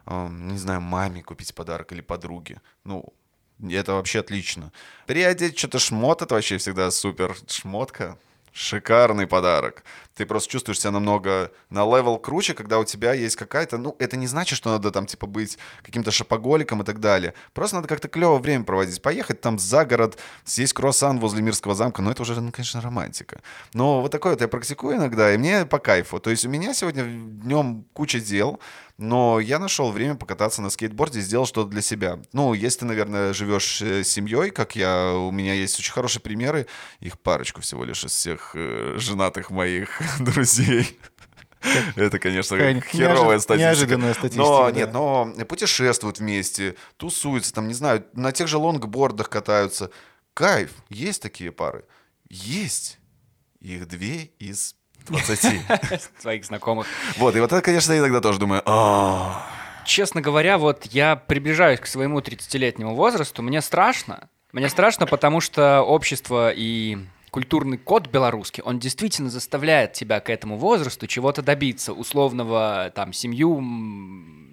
Эм, 0.05 0.49
Не 0.49 0.57
знаю, 0.57 0.81
маме 0.81 1.23
купить 1.23 1.55
подарок 1.55 1.91
или 1.93 2.01
подруге. 2.01 2.61
Ну, 2.83 3.13
это 3.63 3.93
вообще 3.93 4.19
отлично. 4.19 4.71
Приодеть 5.07 5.57
что-то 5.57 5.79
шмот, 5.79 6.21
это 6.21 6.35
вообще 6.35 6.57
всегда 6.57 6.91
супер. 6.91 7.35
Шмотка. 7.47 8.17
Шикарный 8.57 9.27
подарок. 9.27 9.83
Ты 10.15 10.25
просто 10.25 10.51
чувствуешь 10.51 10.79
себя 10.79 10.89
намного 10.89 11.51
на 11.69 11.81
level 11.85 12.17
круче, 12.17 12.55
когда 12.55 12.79
у 12.79 12.85
тебя 12.85 13.13
есть 13.13 13.35
какая-то... 13.35 13.77
Ну, 13.77 13.95
это 13.99 14.17
не 14.17 14.25
значит, 14.25 14.57
что 14.57 14.71
надо 14.71 14.89
там, 14.89 15.05
типа, 15.05 15.27
быть 15.27 15.59
каким-то 15.83 16.09
шопоголиком 16.09 16.81
и 16.81 16.83
так 16.83 16.99
далее. 16.99 17.35
Просто 17.53 17.75
надо 17.75 17.87
как-то 17.87 18.07
клево 18.07 18.39
время 18.39 18.63
проводить. 18.63 18.99
Поехать 18.99 19.41
там 19.41 19.59
за 19.59 19.85
город, 19.85 20.17
съесть 20.43 20.73
круассан 20.73 21.19
возле 21.19 21.43
Мирского 21.43 21.75
замка. 21.75 22.01
Ну, 22.01 22.09
это 22.09 22.23
уже, 22.23 22.41
ну, 22.41 22.51
конечно, 22.51 22.81
романтика. 22.81 23.41
Но 23.75 24.01
вот 24.01 24.11
такое 24.11 24.31
вот 24.31 24.41
я 24.41 24.47
практикую 24.47 24.97
иногда, 24.97 25.31
и 25.31 25.37
мне 25.37 25.67
по 25.67 25.77
кайфу. 25.77 26.19
То 26.19 26.31
есть 26.31 26.43
у 26.43 26.49
меня 26.49 26.73
сегодня 26.73 27.03
днем 27.03 27.85
куча 27.93 28.19
дел, 28.19 28.59
но 28.97 29.39
я 29.39 29.59
нашел 29.59 29.91
время 29.91 30.15
покататься 30.15 30.61
на 30.61 30.69
скейтборде 30.69 31.19
и 31.19 31.21
сделал 31.21 31.45
что-то 31.45 31.69
для 31.69 31.81
себя. 31.81 32.19
Ну, 32.33 32.53
если 32.53 32.79
ты, 32.79 32.85
наверное, 32.85 33.33
живешь 33.33 33.81
э, 33.81 34.03
с 34.03 34.09
семьей, 34.09 34.49
как 34.49 34.75
я, 34.75 35.13
у 35.13 35.31
меня 35.31 35.53
есть 35.53 35.79
очень 35.79 35.91
хорошие 35.91 36.21
примеры, 36.21 36.65
их 36.99 37.19
парочку 37.19 37.61
всего 37.61 37.83
лишь 37.83 38.03
из 38.03 38.11
всех 38.11 38.51
э, 38.55 38.95
женатых 38.97 39.51
моих 39.51 40.01
друзей. 40.19 40.99
Это, 41.95 42.17
конечно, 42.19 42.57
херовая 42.81 43.39
статистика. 43.39 43.69
неожиданная 43.69 44.13
статистика, 44.13 44.43
Но 44.43 44.65
да. 44.65 44.71
нет, 44.71 44.93
но 44.93 45.33
путешествуют 45.47 46.19
вместе, 46.19 46.75
тусуются, 46.97 47.53
там, 47.53 47.67
не 47.67 47.73
знаю, 47.73 48.05
на 48.13 48.31
тех 48.31 48.47
же 48.47 48.57
лонгбордах 48.57 49.29
катаются. 49.29 49.91
Кайф. 50.33 50.71
Есть 50.89 51.21
такие 51.21 51.51
пары? 51.51 51.85
Есть. 52.29 52.99
Их 53.59 53.87
две 53.87 54.31
из 54.39 54.75
20. 55.07 55.61
Своих 56.19 56.45
знакомых. 56.45 56.87
Вот, 57.17 57.35
и 57.35 57.39
вот 57.39 57.51
это, 57.51 57.61
конечно, 57.61 57.93
я 57.93 57.99
иногда 57.99 58.21
тоже 58.21 58.39
думаю, 58.39 58.61
«А, 58.65 59.47
Честно 59.85 60.19
говоря, 60.19 60.57
вот 60.57 60.85
я 60.87 61.15
приближаюсь 61.15 61.79
к 61.79 61.87
своему 61.87 62.19
30-летнему 62.19 62.93
возрасту, 62.93 63.41
мне 63.41 63.61
страшно. 63.61 64.27
Мне 64.51 64.67
страшно, 64.67 65.05
потому 65.05 65.39
что 65.39 65.81
общество 65.81 66.51
и 66.53 66.97
культурный 67.37 67.77
код 67.77 68.07
белорусский, 68.07 68.63
он 68.63 68.79
действительно 68.79 69.29
заставляет 69.29 69.93
тебя 69.93 70.19
к 70.21 70.31
этому 70.31 70.57
возрасту 70.57 71.05
чего-то 71.05 71.43
добиться, 71.43 71.93
условного, 71.93 72.91
там, 72.95 73.13
семью, 73.13 73.59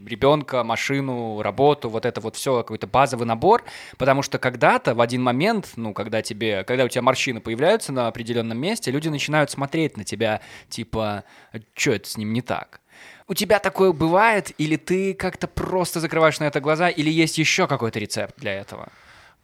ребенка, 0.07 0.63
машину, 0.65 1.41
работу, 1.41 1.89
вот 1.89 2.05
это 2.05 2.21
вот 2.21 2.37
все, 2.37 2.59
какой-то 2.59 2.87
базовый 2.87 3.27
набор, 3.27 3.65
потому 3.97 4.21
что 4.21 4.39
когда-то, 4.39 4.95
в 4.95 5.01
один 5.01 5.23
момент, 5.23 5.71
ну, 5.77 5.95
когда 5.95 6.21
тебе, 6.21 6.63
когда 6.65 6.85
у 6.85 6.89
тебя 6.89 7.01
морщины 7.01 7.41
появляются 7.41 7.91
на 7.91 8.07
определенном 8.07 8.59
месте, 8.59 8.91
люди 8.91 9.09
начинают 9.09 9.51
смотреть 9.51 9.97
на 9.97 10.05
тебя, 10.05 10.43
типа, 10.69 11.25
что 11.73 11.93
это 11.93 12.07
с 12.07 12.19
ним 12.19 12.35
не 12.35 12.43
так? 12.43 12.83
У 13.29 13.33
тебя 13.33 13.61
такое 13.61 13.93
бывает, 13.93 14.53
или 14.59 14.77
ты 14.77 15.15
как-то 15.15 15.49
просто 15.49 16.01
закрываешь 16.01 16.39
на 16.39 16.45
это 16.45 16.61
глаза, 16.61 16.91
или 16.91 17.09
есть 17.09 17.39
еще 17.39 17.67
какой-то 17.67 17.99
рецепт 17.99 18.35
для 18.37 18.53
этого? 18.53 18.91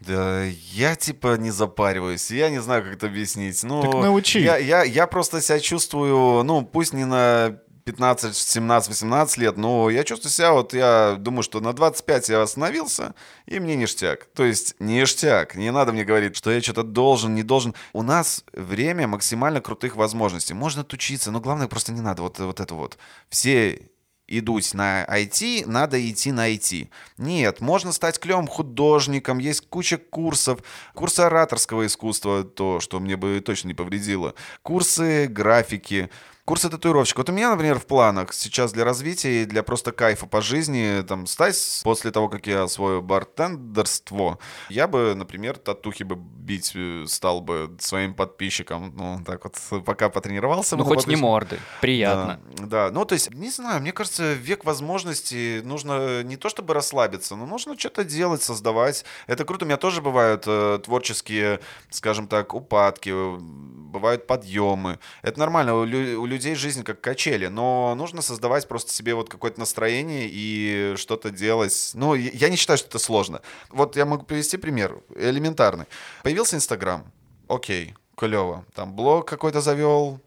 Да, 0.01 0.44
я 0.44 0.96
типа 0.96 1.36
не 1.36 1.51
запариваюсь, 1.51 2.30
я 2.30 2.48
не 2.48 2.61
знаю, 2.61 2.82
как 2.82 2.94
это 2.94 3.07
объяснить. 3.07 3.62
Ну, 3.62 3.82
Так 3.82 3.94
научи. 3.94 4.40
Я, 4.40 4.57
я, 4.57 4.82
я 4.82 5.07
просто 5.07 5.42
себя 5.42 5.61
чувствую, 5.61 6.42
ну, 6.42 6.62
пусть 6.62 6.94
не 6.94 7.05
на 7.05 7.59
15, 7.84 8.36
17, 8.36 8.88
18 8.88 9.38
лет, 9.38 9.57
но 9.57 9.90
я 9.90 10.05
чувствую 10.05 10.30
себя, 10.30 10.53
вот 10.53 10.74
я 10.74 11.16
думаю, 11.18 11.42
что 11.42 11.61
на 11.61 11.72
25 11.72 12.28
я 12.28 12.42
остановился, 12.42 13.14
и 13.46 13.59
мне 13.59 13.76
ништяк. 13.76 14.26
То 14.34 14.44
есть 14.44 14.74
ништяк. 14.78 15.57
Не 15.57 15.72
надо 15.72 15.92
мне 15.92 16.05
говорить, 16.05 16.36
что 16.36 16.51
я 16.51 16.61
что-то 16.61 16.82
должен, 16.82 17.34
не 17.34 17.42
должен. 17.42 17.74
У 17.92 18.03
нас 18.03 18.44
время 18.53 19.07
максимально 19.07 19.61
крутых 19.61 19.96
возможностей. 19.96 20.55
Можно 20.55 20.82
отучиться, 20.82 21.30
но 21.30 21.40
главное 21.40 21.68
просто 21.68 21.92
не 21.92 22.01
надо 22.01 22.22
вот, 22.22 22.38
вот 22.38 22.61
это 22.61 22.74
вот. 22.74 22.96
Все 23.28 23.89
идут 24.31 24.72
на 24.74 25.05
IT, 25.05 25.66
надо 25.66 26.01
идти 26.09 26.33
на 26.33 26.51
IT. 26.51 26.89
Нет, 27.18 27.61
можно 27.61 27.93
стать 27.93 28.18
клевым 28.18 28.47
художником, 28.47 29.39
есть 29.39 29.66
куча 29.68 29.99
курсов. 29.99 30.61
Курсы 30.95 31.20
ораторского 31.20 31.87
искусства, 31.87 32.45
то, 32.45 32.81
что 32.81 33.01
мне 33.01 33.16
бы 33.16 33.41
точно 33.45 33.68
не 33.68 33.74
повредило. 33.74 34.35
Курсы 34.62 35.26
графики. 35.26 36.11
Курсы 36.51 36.68
татуировщика. 36.68 37.18
Вот 37.18 37.28
у 37.28 37.32
меня, 37.32 37.51
например, 37.51 37.78
в 37.78 37.86
планах 37.86 38.32
сейчас 38.32 38.72
для 38.72 38.84
развития 38.84 39.42
и 39.42 39.44
для 39.44 39.62
просто 39.62 39.92
кайфа 39.92 40.26
по 40.26 40.42
жизни, 40.42 41.01
там, 41.07 41.28
стать 41.28 41.80
после 41.84 42.11
того, 42.11 42.28
как 42.28 42.48
я 42.48 42.64
освою 42.64 43.03
бартендерство, 43.03 44.40
я 44.68 44.88
бы, 44.88 45.14
например, 45.14 45.59
татухи 45.59 46.03
бы 46.03 46.16
бить 46.16 46.72
э, 46.74 47.05
стал 47.07 47.40
бы 47.40 47.76
своим 47.78 48.14
подписчикам. 48.14 48.92
Ну, 48.96 49.20
так 49.24 49.44
вот, 49.44 49.84
пока 49.84 50.09
потренировался. 50.09 50.76
Ну, 50.76 50.82
хоть 50.84 51.07
не 51.07 51.14
морды. 51.14 51.61
Приятно. 51.80 52.40
да, 52.57 52.66
да, 52.66 52.90
ну 52.90 53.05
то 53.05 53.12
есть, 53.12 53.32
не 53.32 53.51
знаю, 53.51 53.80
мне 53.80 53.92
кажется, 53.92 54.32
век 54.32 54.64
возможностей 54.64 55.61
нужно 55.62 56.24
не 56.24 56.36
то 56.36 56.48
чтобы 56.48 56.74
расслабиться, 56.74 57.36
но 57.36 57.46
нужно 57.46 57.78
что-то 57.78 58.03
делать, 58.03 58.42
создавать. 58.42 59.05
Это 59.28 59.44
круто. 59.44 59.66
У 59.66 59.68
меня 59.68 59.76
тоже 59.76 60.03
бывают 60.03 60.42
э, 60.48 60.80
творческие, 60.84 61.61
скажем 61.90 62.26
так, 62.26 62.55
упадки, 62.55 63.11
э, 63.12 63.38
бывают 63.38 64.26
подъемы. 64.26 64.98
Это 65.22 65.38
нормально. 65.38 65.76
У, 65.76 65.84
лю- 65.84 66.20
у 66.20 66.26
людей 66.26 66.39
жизнь 66.41 66.82
как 66.82 67.01
качели, 67.01 67.47
но 67.47 67.95
нужно 67.95 68.22
создавать 68.22 68.68
просто 68.68 68.93
себе 68.93 69.14
вот 69.14 69.28
какое-то 69.28 69.61
настроение 69.61 70.28
и 70.30 70.95
что-то 70.97 71.30
делать. 71.30 71.93
Ну, 71.95 72.14
я 72.14 72.49
не 72.49 72.57
считаю, 72.57 72.78
что 72.78 72.88
это 72.88 72.99
сложно. 72.99 73.41
Вот 73.70 73.97
я 73.97 74.05
могу 74.07 74.24
привести 74.24 74.57
пример 74.57 74.99
элементарный. 75.16 75.86
Появился 76.22 76.57
Инстаграм. 76.57 77.05
Окей, 77.49 77.95
клево. 78.16 78.64
Там 78.74 78.95
блог 78.95 79.28
какой-то 79.28 79.61
завел, 79.61 80.20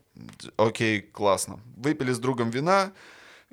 Окей, 0.58 1.02
классно. 1.02 1.60
Выпили 1.76 2.12
с 2.12 2.20
другом 2.20 2.50
вина, 2.52 2.92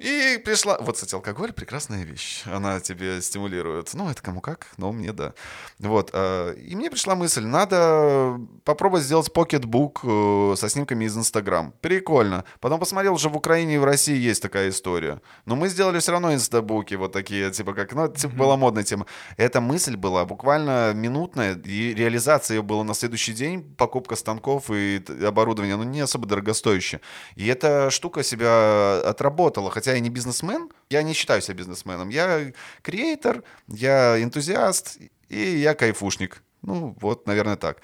и 0.01 0.39
пришла... 0.39 0.79
Вот, 0.81 0.95
кстати, 0.95 1.15
алкоголь— 1.15 1.53
прекрасная 1.55 2.05
вещь. 2.05 2.43
Она 2.47 2.81
тебе 2.81 3.21
стимулирует. 3.21 3.93
Ну, 3.93 4.09
это 4.09 4.23
кому 4.23 4.41
как, 4.41 4.69
но 4.79 4.93
мне 4.93 5.13
да. 5.13 5.35
Вот. 5.79 6.11
э, 6.15 6.55
И 6.59 6.75
мне 6.75 6.91
пришла 6.91 7.15
мысль, 7.15 7.45
надо 7.45 8.41
попробовать 8.65 9.05
сделать 9.05 9.31
покетбук 9.31 10.01
э, 10.05 10.55
со 10.57 10.71
снимками 10.71 11.05
из 11.05 11.17
Инстаграм. 11.19 11.75
Прикольно. 11.83 12.45
Потом 12.61 12.81
посмотрел, 12.81 13.13
уже 13.15 13.29
в 13.29 13.37
Украине 13.37 13.75
и 13.75 13.79
в 13.79 13.85
России 13.85 14.17
есть 14.17 14.41
такая 14.41 14.71
история. 14.71 15.21
Но 15.45 15.55
мы 15.55 15.69
сделали 15.69 15.99
все 15.99 16.13
равно 16.13 16.33
инстабуки 16.33 16.95
вот 16.95 17.13
такие, 17.13 17.51
типа 17.51 17.75
как... 17.75 17.93
Ну, 17.93 18.07
это, 18.07 18.19
типа, 18.19 18.35
была 18.35 18.57
модная 18.57 18.85
тема. 18.85 19.05
Эта 19.37 19.61
мысль 19.61 19.97
была 19.97 20.25
буквально 20.25 20.95
минутная, 20.95 21.55
и 21.57 21.95
реализация 21.95 22.57
ее 22.57 22.63
была 22.63 22.85
на 22.85 22.95
следующий 22.95 23.35
день. 23.35 23.75
Покупка 23.77 24.17
станков 24.17 24.71
и 24.71 25.05
оборудования, 25.27 25.77
ну, 25.77 25.83
не 25.83 26.01
особо 26.01 26.27
дорогостоящее. 26.27 27.03
И 27.37 27.47
эта 27.47 27.91
штука 27.91 28.23
себя 28.23 29.01
отработала. 29.01 29.71
Хотя 29.71 29.90
я 29.93 30.01
не 30.01 30.11
бизнесмен, 30.11 30.71
я 30.91 31.03
не 31.03 31.13
считаю 31.13 31.43
себя 31.43 31.55
бизнесменом. 31.55 32.09
Я 32.09 32.53
креатор, 32.83 33.43
я 33.69 34.23
энтузиаст, 34.23 34.99
и 35.29 35.41
я 35.59 35.75
кайфушник. 35.75 36.43
Ну, 36.63 36.97
вот, 37.01 37.27
наверное, 37.27 37.57
так. 37.57 37.79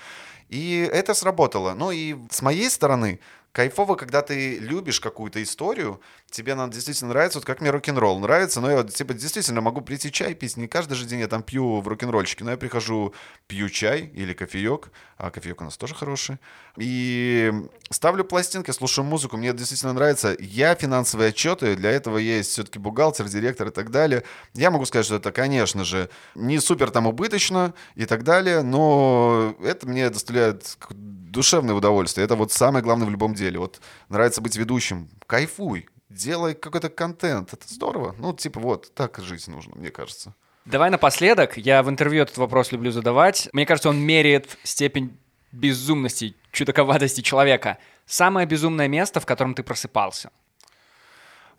И 0.49 0.89
это 0.93 1.15
сработало. 1.15 1.75
Ну 1.75 1.91
и 1.91 2.17
с 2.31 2.43
моей 2.43 2.71
стороны, 2.71 3.21
кайфово, 3.57 3.95
когда 3.95 4.21
ты 4.21 4.59
любишь 4.59 5.01
какую-то 5.01 5.43
историю, 5.43 5.99
тебе 6.31 6.53
она 6.53 6.69
действительно 6.69 7.09
нравится, 7.09 7.39
вот 7.39 7.47
как 7.47 7.63
мне 7.63 7.71
рок-н-ролл 7.71 8.19
нравится, 8.19 8.61
но 8.61 8.71
я 8.71 8.85
типа, 8.85 9.15
действительно 9.15 9.63
могу 9.63 9.81
прийти 9.81 10.13
чай 10.13 10.35
пить, 10.35 10.59
не 10.59 10.69
каждый 10.69 10.93
же 10.93 11.07
день 11.07 11.21
я 11.21 11.27
там 11.27 11.43
пью 11.43 11.81
в 11.81 11.89
рок-н-ролльчике, 11.89 12.45
но 12.45 12.51
я 12.51 12.59
прихожу, 12.59 13.15
пью 13.47 13.71
чай 13.71 14.11
или 14.13 14.35
кофеек, 14.35 14.91
а 15.17 15.31
кофеек 15.31 15.63
у 15.63 15.65
нас 15.65 15.79
тоже 15.79 15.95
хороший, 15.95 16.37
и 16.77 17.51
ставлю 17.89 18.25
пластинки, 18.25 18.71
слушаю 18.73 19.07
музыку, 19.07 19.39
мне 19.39 19.49
это 19.49 19.59
действительно 19.59 19.95
нравится. 19.95 20.37
Я 20.39 20.75
финансовые 20.75 21.31
отчеты, 21.31 21.77
для 21.77 21.93
этого 21.93 22.19
есть 22.19 22.51
все-таки 22.51 22.79
бухгалтер, 22.79 23.27
директор 23.27 23.69
и 23.69 23.71
так 23.71 23.91
далее. 23.91 24.23
Я 24.53 24.71
могу 24.71 24.85
сказать, 24.85 25.07
что 25.07 25.15
это, 25.15 25.33
конечно 25.33 25.85
же, 25.85 26.11
не 26.35 26.59
супер 26.59 26.91
там 26.91 27.07
убыточно 27.07 27.73
и 27.95 28.05
так 28.05 28.23
далее, 28.23 28.61
но 28.63 29.57
это 29.63 29.87
мне 29.89 30.11
доставляет 30.11 30.77
душевное 30.91 31.75
удовольствие. 31.75 32.25
Это 32.25 32.35
вот 32.35 32.53
самое 32.53 32.83
главное 32.83 33.07
в 33.07 33.11
любом 33.11 33.35
деле. 33.35 33.46
Вот 33.55 33.81
нравится 34.09 34.41
быть 34.41 34.57
ведущим, 34.57 35.09
кайфуй, 35.27 35.89
делай 36.09 36.55
какой-то 36.55 36.89
контент, 36.89 37.53
это 37.53 37.73
здорово. 37.73 38.15
Ну, 38.19 38.33
типа 38.33 38.61
вот, 38.61 38.95
так 38.95 39.19
жить 39.19 39.47
нужно, 39.49 39.75
мне 39.77 39.91
кажется. 39.91 40.35
Давай 40.65 40.91
напоследок, 40.91 41.57
я 41.57 41.83
в 41.83 41.89
интервью 41.89 42.23
этот 42.23 42.39
вопрос 42.39 42.73
люблю 42.73 42.91
задавать. 42.91 43.49
Мне 43.53 43.67
кажется, 43.67 43.89
он 43.89 43.99
меряет 43.99 44.59
степень 44.65 45.17
безумности, 45.53 46.35
чудаковатости 46.51 47.21
человека. 47.21 47.79
Самое 48.05 48.47
безумное 48.47 48.89
место, 48.89 49.21
в 49.21 49.27
котором 49.27 49.55
ты 49.55 49.63
просыпался. 49.63 50.31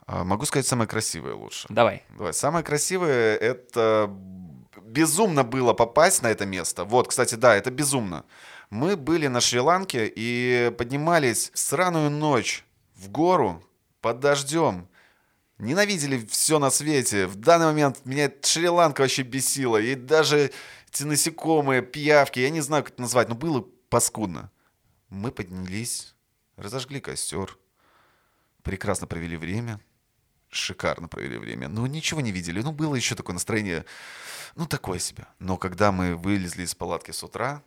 А, 0.05 0.23
Могу 0.23 0.45
сказать 0.45 0.67
самое 0.67 0.87
красивое 0.87 1.35
лучше. 1.35 1.67
Давай. 1.69 2.03
Давай. 2.17 2.33
Самое 2.33 2.63
красивое— 2.63 3.35
это 3.37 4.09
безумно 4.81 5.43
было 5.43 5.73
попасть 5.73 6.21
на 6.21 6.27
это 6.27 6.45
место. 6.45 6.85
Вот, 6.85 7.07
кстати, 7.07 7.35
да, 7.35 7.55
это 7.55 7.71
безумно. 7.71 8.23
Мы 8.69 8.97
были 8.97 9.27
на 9.27 9.39
Шри-Ланке 9.39 10.11
и 10.13 10.71
поднимались 10.77 11.51
в 11.53 11.59
сраную 11.59 12.09
ночь 12.09 12.65
в 12.95 13.09
гору 13.09 13.63
под 14.01 14.19
дождем. 14.19 14.89
Ненавидели 15.57 16.23
все 16.25 16.59
на 16.59 16.69
свете. 16.69 17.27
В 17.27 17.35
данный 17.37 17.67
момент 17.67 18.01
меня 18.05 18.31
Шри-Ланка 18.41 19.01
вообще 19.01 19.23
бесила. 19.23 19.77
И 19.77 19.95
даже 19.95 20.51
эти 20.91 21.03
насекомые, 21.03 21.81
пиявки, 21.81 22.39
я 22.39 22.49
не 22.49 22.61
знаю, 22.61 22.83
как 22.83 22.93
это 22.93 23.01
назвать, 23.01 23.29
но 23.29 23.35
было 23.35 23.65
паскудно. 23.89 24.51
Мы 25.09 25.31
поднялись, 25.31 26.13
разожгли 26.57 26.99
костер, 26.99 27.57
прекрасно 28.63 29.07
провели 29.07 29.37
время, 29.37 29.79
шикарно 30.49 31.07
провели 31.07 31.37
время. 31.37 31.69
Ну, 31.69 31.85
ничего 31.85 32.19
не 32.19 32.33
видели. 32.33 32.61
Ну, 32.61 32.73
было 32.73 32.95
еще 32.95 33.15
такое 33.15 33.33
настроение, 33.33 33.85
ну, 34.55 34.65
такое 34.65 34.99
себе. 34.99 35.25
Но 35.39 35.55
когда 35.57 35.93
мы 35.93 36.15
вылезли 36.15 36.63
из 36.63 36.75
палатки 36.75 37.11
с 37.11 37.23
утра, 37.23 37.63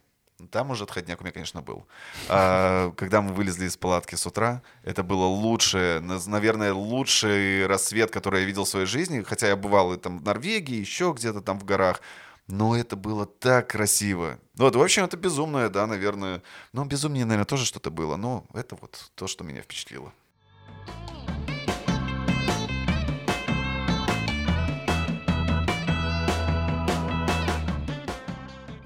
там 0.49 0.71
уже 0.71 0.85
отходняк 0.85 1.21
у 1.21 1.25
меня, 1.25 1.33
конечно, 1.33 1.63
был. 1.63 1.87
А, 2.29 2.93
когда 2.97 3.21
мы 3.23 3.33
вылезли 3.33 3.67
из 3.67 3.77
палатки 3.77 4.15
с 4.15 4.27
утра, 4.27 4.63
это 4.83 5.03
было 5.03 5.25
лучшее, 5.25 6.01
наверное, 6.01 6.73
лучший 6.73 7.67
рассвет, 7.67 8.11
который 8.11 8.41
я 8.41 8.47
видел 8.47 8.65
в 8.65 8.69
своей 8.69 8.87
жизни. 8.87 9.23
Хотя 9.23 9.49
я 9.49 9.57
бывал 9.57 9.93
и 9.93 9.97
там 9.99 10.19
в 10.19 10.23
Норвегии, 10.23 10.77
еще 10.77 11.13
где-то 11.17 11.41
там 11.41 11.59
в 11.59 11.65
горах. 11.65 12.01
Но 12.47 12.77
это 12.77 12.97
было 12.97 13.27
так 13.27 13.71
красиво. 13.71 14.39
Ну, 14.57 14.65
Вот, 14.65 14.77
в 14.77 14.83
общем, 14.83 15.05
это 15.05 15.17
безумное, 15.17 15.69
да, 15.69 15.87
наверное. 15.87 16.43
Ну, 16.73 16.85
безумнее, 16.85 17.25
наверное, 17.25 17.47
тоже 17.47 17.65
что-то 17.65 17.91
было. 17.91 18.17
Но 18.17 18.45
это 18.55 18.77
вот 18.81 19.11
то, 19.15 19.27
что 19.27 19.45
меня 19.45 19.63
впечатлило. 19.63 20.13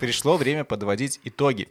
Пришло 0.05 0.37
время 0.37 0.65
подводить 0.65 1.19
итоги. 1.25 1.67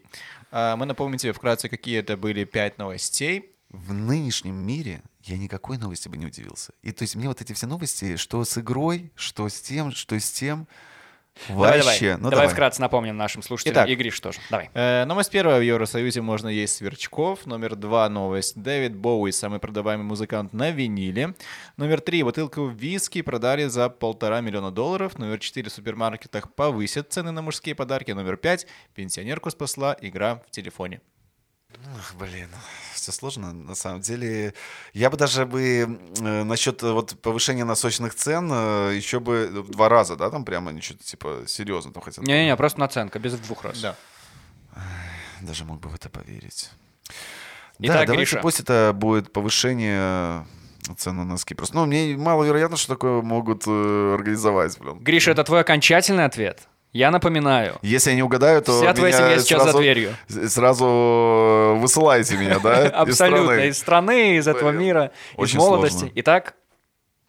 А, 0.49 0.75
Мы 0.75 0.87
напомним 0.87 1.19
тебе 1.19 1.33
вкратце, 1.33 1.69
какие 1.69 1.99
это 1.99 2.17
были 2.17 2.45
пять 2.45 2.79
новостей. 2.79 3.51
в 3.69 3.93
нынешнем 3.93 4.55
мире 4.55 5.03
я 5.21 5.37
никакой 5.37 5.77
новости 5.77 6.09
бы 6.09 6.17
не 6.17 6.25
удивился. 6.25 6.73
И 6.81 6.91
то 6.91 7.03
есть 7.03 7.15
мне 7.15 7.27
вот 7.27 7.41
эти 7.41 7.53
все 7.53 7.67
новости, 7.67 8.15
что 8.15 8.43
с 8.43 8.57
игрой, 8.57 9.11
что 9.15 9.47
с 9.49 9.61
тем, 9.61 9.91
что 9.91 10.19
с 10.19 10.31
тем, 10.31 10.67
вообще. 11.49 12.11
давай. 12.11 12.21
Ну, 12.21 12.29
давай 12.29 12.47
вкратце 12.47 12.81
напомним 12.81 13.17
нашим 13.17 13.41
слушателям. 13.41 13.75
Итак. 13.75 13.89
И 13.89 13.95
Гриш 13.95 14.19
тоже. 14.19 14.39
Давай. 14.49 14.69
Э, 14.73 15.05
новость 15.05 15.31
первая. 15.31 15.59
В 15.59 15.63
Евросоюзе 15.63 16.21
можно 16.21 16.47
есть 16.47 16.75
сверчков. 16.75 17.45
Номер 17.45 17.75
два 17.75 18.07
новость. 18.09 18.61
Дэвид 18.61 18.95
Боуи, 18.95 19.31
самый 19.31 19.59
продаваемый 19.59 20.05
музыкант 20.05 20.53
на 20.53 20.71
виниле. 20.71 21.35
Номер 21.77 22.01
три. 22.01 22.23
Бутылку 22.23 22.67
виски 22.67 23.21
продали 23.21 23.65
за 23.65 23.89
полтора 23.89 24.41
миллиона 24.41 24.71
долларов. 24.71 25.17
Номер 25.17 25.39
четыре. 25.39 25.69
В 25.69 25.73
супермаркетах 25.73 26.53
повысят 26.53 27.11
цены 27.11 27.31
на 27.31 27.41
мужские 27.41 27.75
подарки. 27.75 28.11
Номер 28.11 28.37
пять. 28.37 28.67
Пенсионерку 28.93 29.49
спасла 29.49 29.95
игра 30.01 30.41
в 30.47 30.51
телефоне. 30.51 31.01
Ах, 31.97 32.15
блин, 32.15 32.49
все 32.93 33.11
сложно. 33.11 33.53
На 33.53 33.75
самом 33.75 34.01
деле, 34.01 34.53
я 34.93 35.09
бы 35.09 35.17
даже 35.17 35.45
бы 35.45 35.99
э, 36.19 36.43
насчет 36.43 36.81
э, 36.83 36.91
вот 36.91 37.19
повышения 37.21 37.65
насущных 37.65 38.15
цен 38.15 38.49
э, 38.51 38.93
еще 38.95 39.19
бы 39.19 39.47
в 39.47 39.71
два 39.71 39.89
раза, 39.89 40.15
да, 40.15 40.29
там 40.29 40.45
прямо 40.45 40.71
ничего 40.71 40.97
типа 41.03 41.43
серьезно 41.47 41.91
там 41.91 42.01
хотят. 42.03 42.25
Не-не-не, 42.25 42.55
просто 42.55 42.79
наценка, 42.79 43.19
без 43.19 43.33
двух 43.33 43.63
раз. 43.63 43.79
Да. 43.81 43.95
Даже 45.41 45.65
мог 45.65 45.79
бы 45.79 45.89
в 45.89 45.95
это 45.95 46.09
поверить. 46.09 46.71
Итак, 47.79 48.01
да, 48.01 48.05
давайте 48.05 48.31
Гриша. 48.31 48.41
пусть 48.41 48.59
это 48.59 48.91
будет 48.95 49.33
повышение 49.33 50.45
цен 50.97 51.17
на 51.17 51.25
носки. 51.25 51.53
Просто, 51.53 51.75
ну, 51.75 51.85
мне 51.85 52.15
маловероятно, 52.15 52.77
что 52.77 52.93
такое 52.93 53.21
могут 53.21 53.63
э, 53.67 54.13
организовать, 54.13 54.77
блин. 54.79 54.99
Гриша, 54.99 55.31
это 55.31 55.43
твой 55.43 55.61
окончательный 55.61 56.25
ответ? 56.25 56.67
Я 56.93 57.09
напоминаю. 57.11 57.77
Если 57.81 58.11
я 58.11 58.15
не 58.15 58.23
угадаю, 58.23 58.61
то 58.61 58.79
Вся 58.79 58.93
твоя 58.93 59.13
меня 59.17 59.27
семья 59.27 59.39
сейчас 59.39 59.59
за 59.59 59.63
сразу- 59.65 59.77
дверью. 59.79 60.15
Сразу 60.47 60.85
э, 60.85 61.73
высылайте 61.79 62.37
меня, 62.37 62.59
да? 62.59 62.85
из 62.87 62.91
Абсолютно. 62.93 63.45
страны. 63.45 63.67
Из 63.67 63.77
страны, 63.79 64.35
из 64.37 64.47
этого 64.47 64.69
мира, 64.69 65.11
из 65.37 65.53
молодости. 65.55 66.11
Итак, 66.15 66.53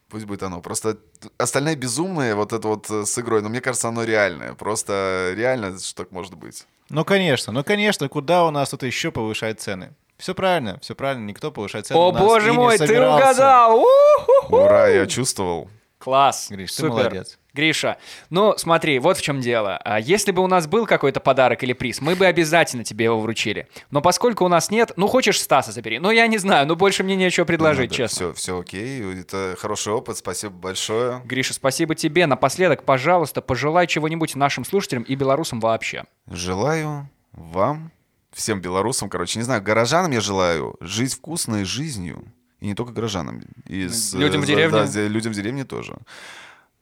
Пусть 0.07 0.25
будет 0.27 0.43
оно. 0.43 0.61
Просто 0.61 0.97
остальные 1.39 1.75
безумные, 1.75 2.35
вот 2.35 2.53
это 2.53 2.67
вот 2.67 2.89
э, 2.91 3.05
с 3.05 3.17
игрой, 3.17 3.41
но 3.41 3.49
мне 3.49 3.59
кажется, 3.59 3.87
оно 3.89 4.03
реальное. 4.03 4.53
Просто 4.53 5.33
реально, 5.35 5.77
что 5.79 6.03
так 6.03 6.11
может 6.11 6.35
быть. 6.35 6.65
Ну, 6.89 7.03
конечно, 7.03 7.51
ну, 7.51 7.63
конечно, 7.63 8.07
куда 8.07 8.45
у 8.45 8.51
нас 8.51 8.69
тут 8.69 8.83
еще 8.83 9.11
повышать 9.11 9.59
цены? 9.59 9.93
Все 10.17 10.35
правильно, 10.35 10.79
все 10.79 10.93
правильно, 10.95 11.25
никто 11.25 11.51
повышать 11.51 11.87
цены 11.87 11.99
о 11.99 12.09
у 12.09 12.11
нас 12.11 12.21
боже 12.21 12.47
и 12.47 12.51
не 12.51 12.55
мой, 12.55 12.77
ты 12.77 13.01
угадал! 13.01 13.79
У-ху-ху! 13.79 14.55
Ура, 14.55 14.87
я 14.87 15.07
чувствовал. 15.07 15.69
Класс. 15.97 16.47
Гриш, 16.51 16.69
ты 16.71 16.81
Супер. 16.83 16.91
молодец. 16.91 17.39
Гриша, 17.55 17.97
ну 18.29 18.53
смотри, 18.57 18.99
вот 18.99 19.17
в 19.17 19.21
чем 19.21 19.39
дело. 19.39 19.77
А 19.77 19.99
Если 19.99 20.31
бы 20.31 20.43
у 20.43 20.47
нас 20.47 20.67
был 20.67 20.85
какой-то 20.85 21.19
подарок 21.21 21.63
или 21.63 21.73
приз, 21.73 22.01
мы 22.01 22.15
бы 22.15 22.25
обязательно 22.25 22.83
тебе 22.83 23.05
его 23.05 23.19
вручили. 23.19 23.67
Но 23.91 24.01
поскольку 24.01 24.43
у 24.45 24.47
нас 24.49 24.69
нет, 24.69 24.91
ну 24.97 25.07
хочешь 25.07 25.39
Стаса 25.41 25.71
забери. 25.71 25.97
Ну 25.99 26.11
я 26.11 26.27
не 26.27 26.37
знаю, 26.37 26.67
ну 26.67 26.75
больше 26.75 27.03
мне 27.03 27.15
нечего 27.15 27.45
предложить, 27.45 27.91
честно. 27.93 28.15
Все, 28.15 28.33
все 28.33 28.59
окей. 28.59 29.01
Это 29.21 29.55
хороший 29.57 29.93
опыт. 29.93 30.17
Спасибо 30.17 30.53
большое. 30.53 31.21
Гриша, 31.25 31.53
спасибо 31.53 31.95
тебе. 31.95 32.25
Напоследок, 32.27 32.83
пожалуйста, 32.83 33.41
пожелай 33.41 33.87
чего-нибудь 33.87 34.35
нашим 34.35 34.65
слушателям 34.65 35.03
и 35.03 35.15
белорусам 35.15 35.59
вообще. 35.61 36.03
Желаю 36.29 37.09
вам, 37.31 37.91
всем 38.33 38.59
белорусам, 38.59 39.09
короче, 39.09 39.39
не 39.39 39.43
знаю, 39.45 39.61
горожанам 39.61 40.11
я 40.11 40.19
желаю 40.19 40.75
жить 40.81 41.13
вкусной 41.13 41.63
жизнью. 41.63 42.23
И 42.59 42.67
не 42.67 42.73
только 42.75 42.91
горожанам. 42.93 43.41
И 43.67 43.87
с- 43.87 44.13
Людям 44.13 44.41
в 44.41 44.45
за- 44.45 44.51
деревне? 44.53 44.77
да, 44.79 44.85
за- 44.87 45.07
людям 45.07 45.33
в 45.33 45.35
деревне 45.35 45.65
тоже. 45.65 45.97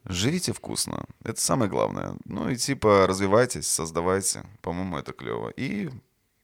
Живите 0.06 0.52
вкусно. 0.54 1.06
Это 1.24 1.40
самое 1.40 1.70
главное. 1.70 2.16
Ну 2.26 2.50
и 2.50 2.56
типа 2.56 3.08
развивайтесь, 3.08 3.68
создавайте. 3.68 4.44
По-моему, 4.62 4.98
это 4.98 5.14
клево. 5.14 5.50
И, 5.50 5.90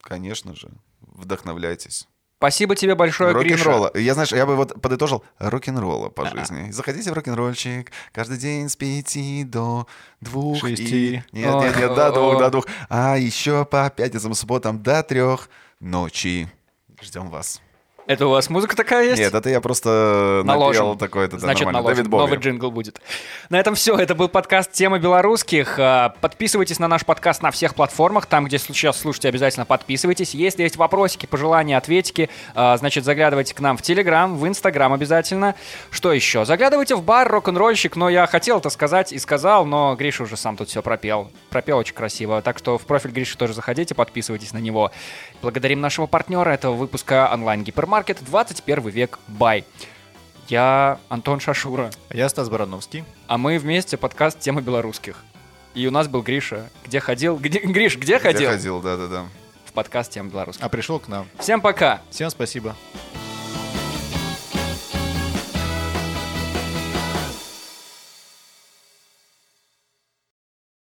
конечно 0.02 0.56
же, 0.56 0.70
вдохновляйтесь. 1.02 2.08
Спасибо 2.38 2.74
тебе 2.74 2.96
большое. 2.96 3.34
Рок-н-ролла. 3.34 3.92
Я, 3.96 4.14
знаешь, 4.14 4.32
я 4.32 4.46
бы 4.46 4.56
вот 4.56 4.82
подытожил 4.82 5.26
рок-н-ролла 5.40 6.08
по 6.08 6.26
жизни. 6.30 6.72
Заходите 6.72 7.12
в 7.12 7.14
рок-н-ролльчик 7.14 7.92
каждый 8.14 8.38
день 8.38 8.70
с 8.70 8.78
пяти 8.78 9.44
до 9.44 9.88
двух. 10.22 10.60
Шести. 10.60 11.16
И... 11.16 11.24
Нет, 11.34 11.54
нет, 11.54 11.78
нет, 11.78 11.96
до 11.96 12.08
О. 12.08 12.12
двух, 12.14 12.40
до 12.40 12.50
двух. 12.50 12.68
А 12.88 13.18
еще 13.18 13.66
по 13.66 13.90
пятницам 13.90 14.32
и 14.32 14.36
субботам 14.36 14.82
до 14.82 15.04
трех 15.04 15.50
ночи. 15.82 16.50
Ждем 17.02 17.30
вас. 17.30 17.62
Это 18.10 18.26
у 18.26 18.32
вас 18.32 18.50
музыка 18.50 18.76
такая 18.76 19.06
есть? 19.10 19.20
Нет, 19.22 19.36
это 19.36 19.52
я 19.52 19.62
просто 19.62 20.42
Наложим. 20.44 20.84
напел 20.88 20.98
такой-то. 20.98 21.36
да, 21.36 21.42
Значит, 21.42 21.66
нормально. 21.66 21.80
наложим. 21.82 21.96
Дэвид 21.98 22.10
Боуи. 22.10 22.22
Новый 22.26 22.40
джингл 22.40 22.72
будет. 22.72 23.00
На 23.52 23.60
этом 23.60 23.76
все. 23.76 23.96
Это 24.00 24.16
был 24.16 24.30
подкаст 24.30 24.72
«Тема 24.72 24.98
белорусских». 24.98 25.76
А, 25.78 26.16
Подписывайтесь 26.20 26.80
на 26.80 26.88
наш 26.88 27.06
подкаст 27.06 27.44
на 27.44 27.52
всех 27.52 27.76
платформах. 27.76 28.26
Там, 28.26 28.46
где 28.46 28.58
сейчас 28.58 29.00
слушаете, 29.00 29.30
обязательно 29.30 29.68
подписывайтесь. 29.68 30.34
Если 30.34 30.64
есть 30.64 30.76
вопросики, 30.76 31.28
пожелания, 31.28 31.78
ответики, 31.78 32.32
а, 32.56 32.76
значит, 32.78 33.06
заглядывайте 33.06 33.54
к 33.54 33.60
нам 33.60 33.78
в 33.78 33.84
Телеграм, 33.84 34.36
в 34.36 34.48
Инстаграм 34.48 34.92
обязательно. 34.92 35.54
Что 35.92 36.12
еще? 36.12 36.46
Заглядывайте 36.46 36.96
в 36.96 37.04
бар 37.04 37.28
«Рок-н-ролльщик». 37.32 37.96
Но 37.96 38.10
я 38.10 38.26
хотел 38.26 38.58
это 38.58 38.72
сказать 38.72 39.14
и 39.14 39.20
сказал, 39.20 39.68
но 39.68 39.96
Гриша 39.96 40.24
уже 40.24 40.36
сам 40.36 40.58
тут 40.58 40.70
все 40.70 40.82
пропел. 40.82 41.30
Пропел 41.52 41.78
очень 41.78 41.94
красиво. 41.94 42.42
Так 42.42 42.58
что 42.58 42.80
в 42.80 42.88
профиль 42.88 43.12
Гриши 43.12 43.38
тоже 43.38 43.54
заходите, 43.54 43.94
подписывайтесь 43.94 44.52
на 44.52 44.58
него. 44.58 44.90
Благодарим 45.44 45.80
нашего 45.80 46.08
партнера 46.08 46.50
этого 46.50 46.74
выпуска 46.74 47.32
онлайн-гипермаркет 48.00 48.24
21 48.24 48.88
век. 48.90 49.20
Бай. 49.28 49.66
Я 50.48 51.00
Антон 51.10 51.40
Шашура, 51.40 51.92
Я 52.10 52.28
Стас 52.30 52.50
Барановский. 52.50 53.04
а 53.28 53.38
мы 53.38 53.60
вместе 53.60 53.98
подкаст 53.98 54.40
«Тема 54.40 54.62
белорусских». 54.62 55.24
И 55.76 55.86
у 55.86 55.92
нас 55.92 56.08
был 56.08 56.24
Гриша. 56.24 56.70
Где 56.86 57.00
ходил? 57.00 57.38
Где, 57.38 57.60
Гриш, 57.60 57.96
где 57.98 58.18
Где 58.18 58.20
ходил? 58.20 58.50
ходил, 58.50 58.82
да-да-да. 58.82 59.26
В 59.66 59.74
подкаст 59.74 60.12
«Тема 60.12 60.30
белорусских». 60.32 60.64
А 60.66 60.70
пришел 60.70 61.00
к 61.00 61.08
нам. 61.08 61.28
Всем 61.38 61.62
пока! 61.62 62.02
Всем 62.10 62.30
спасибо. 62.32 62.76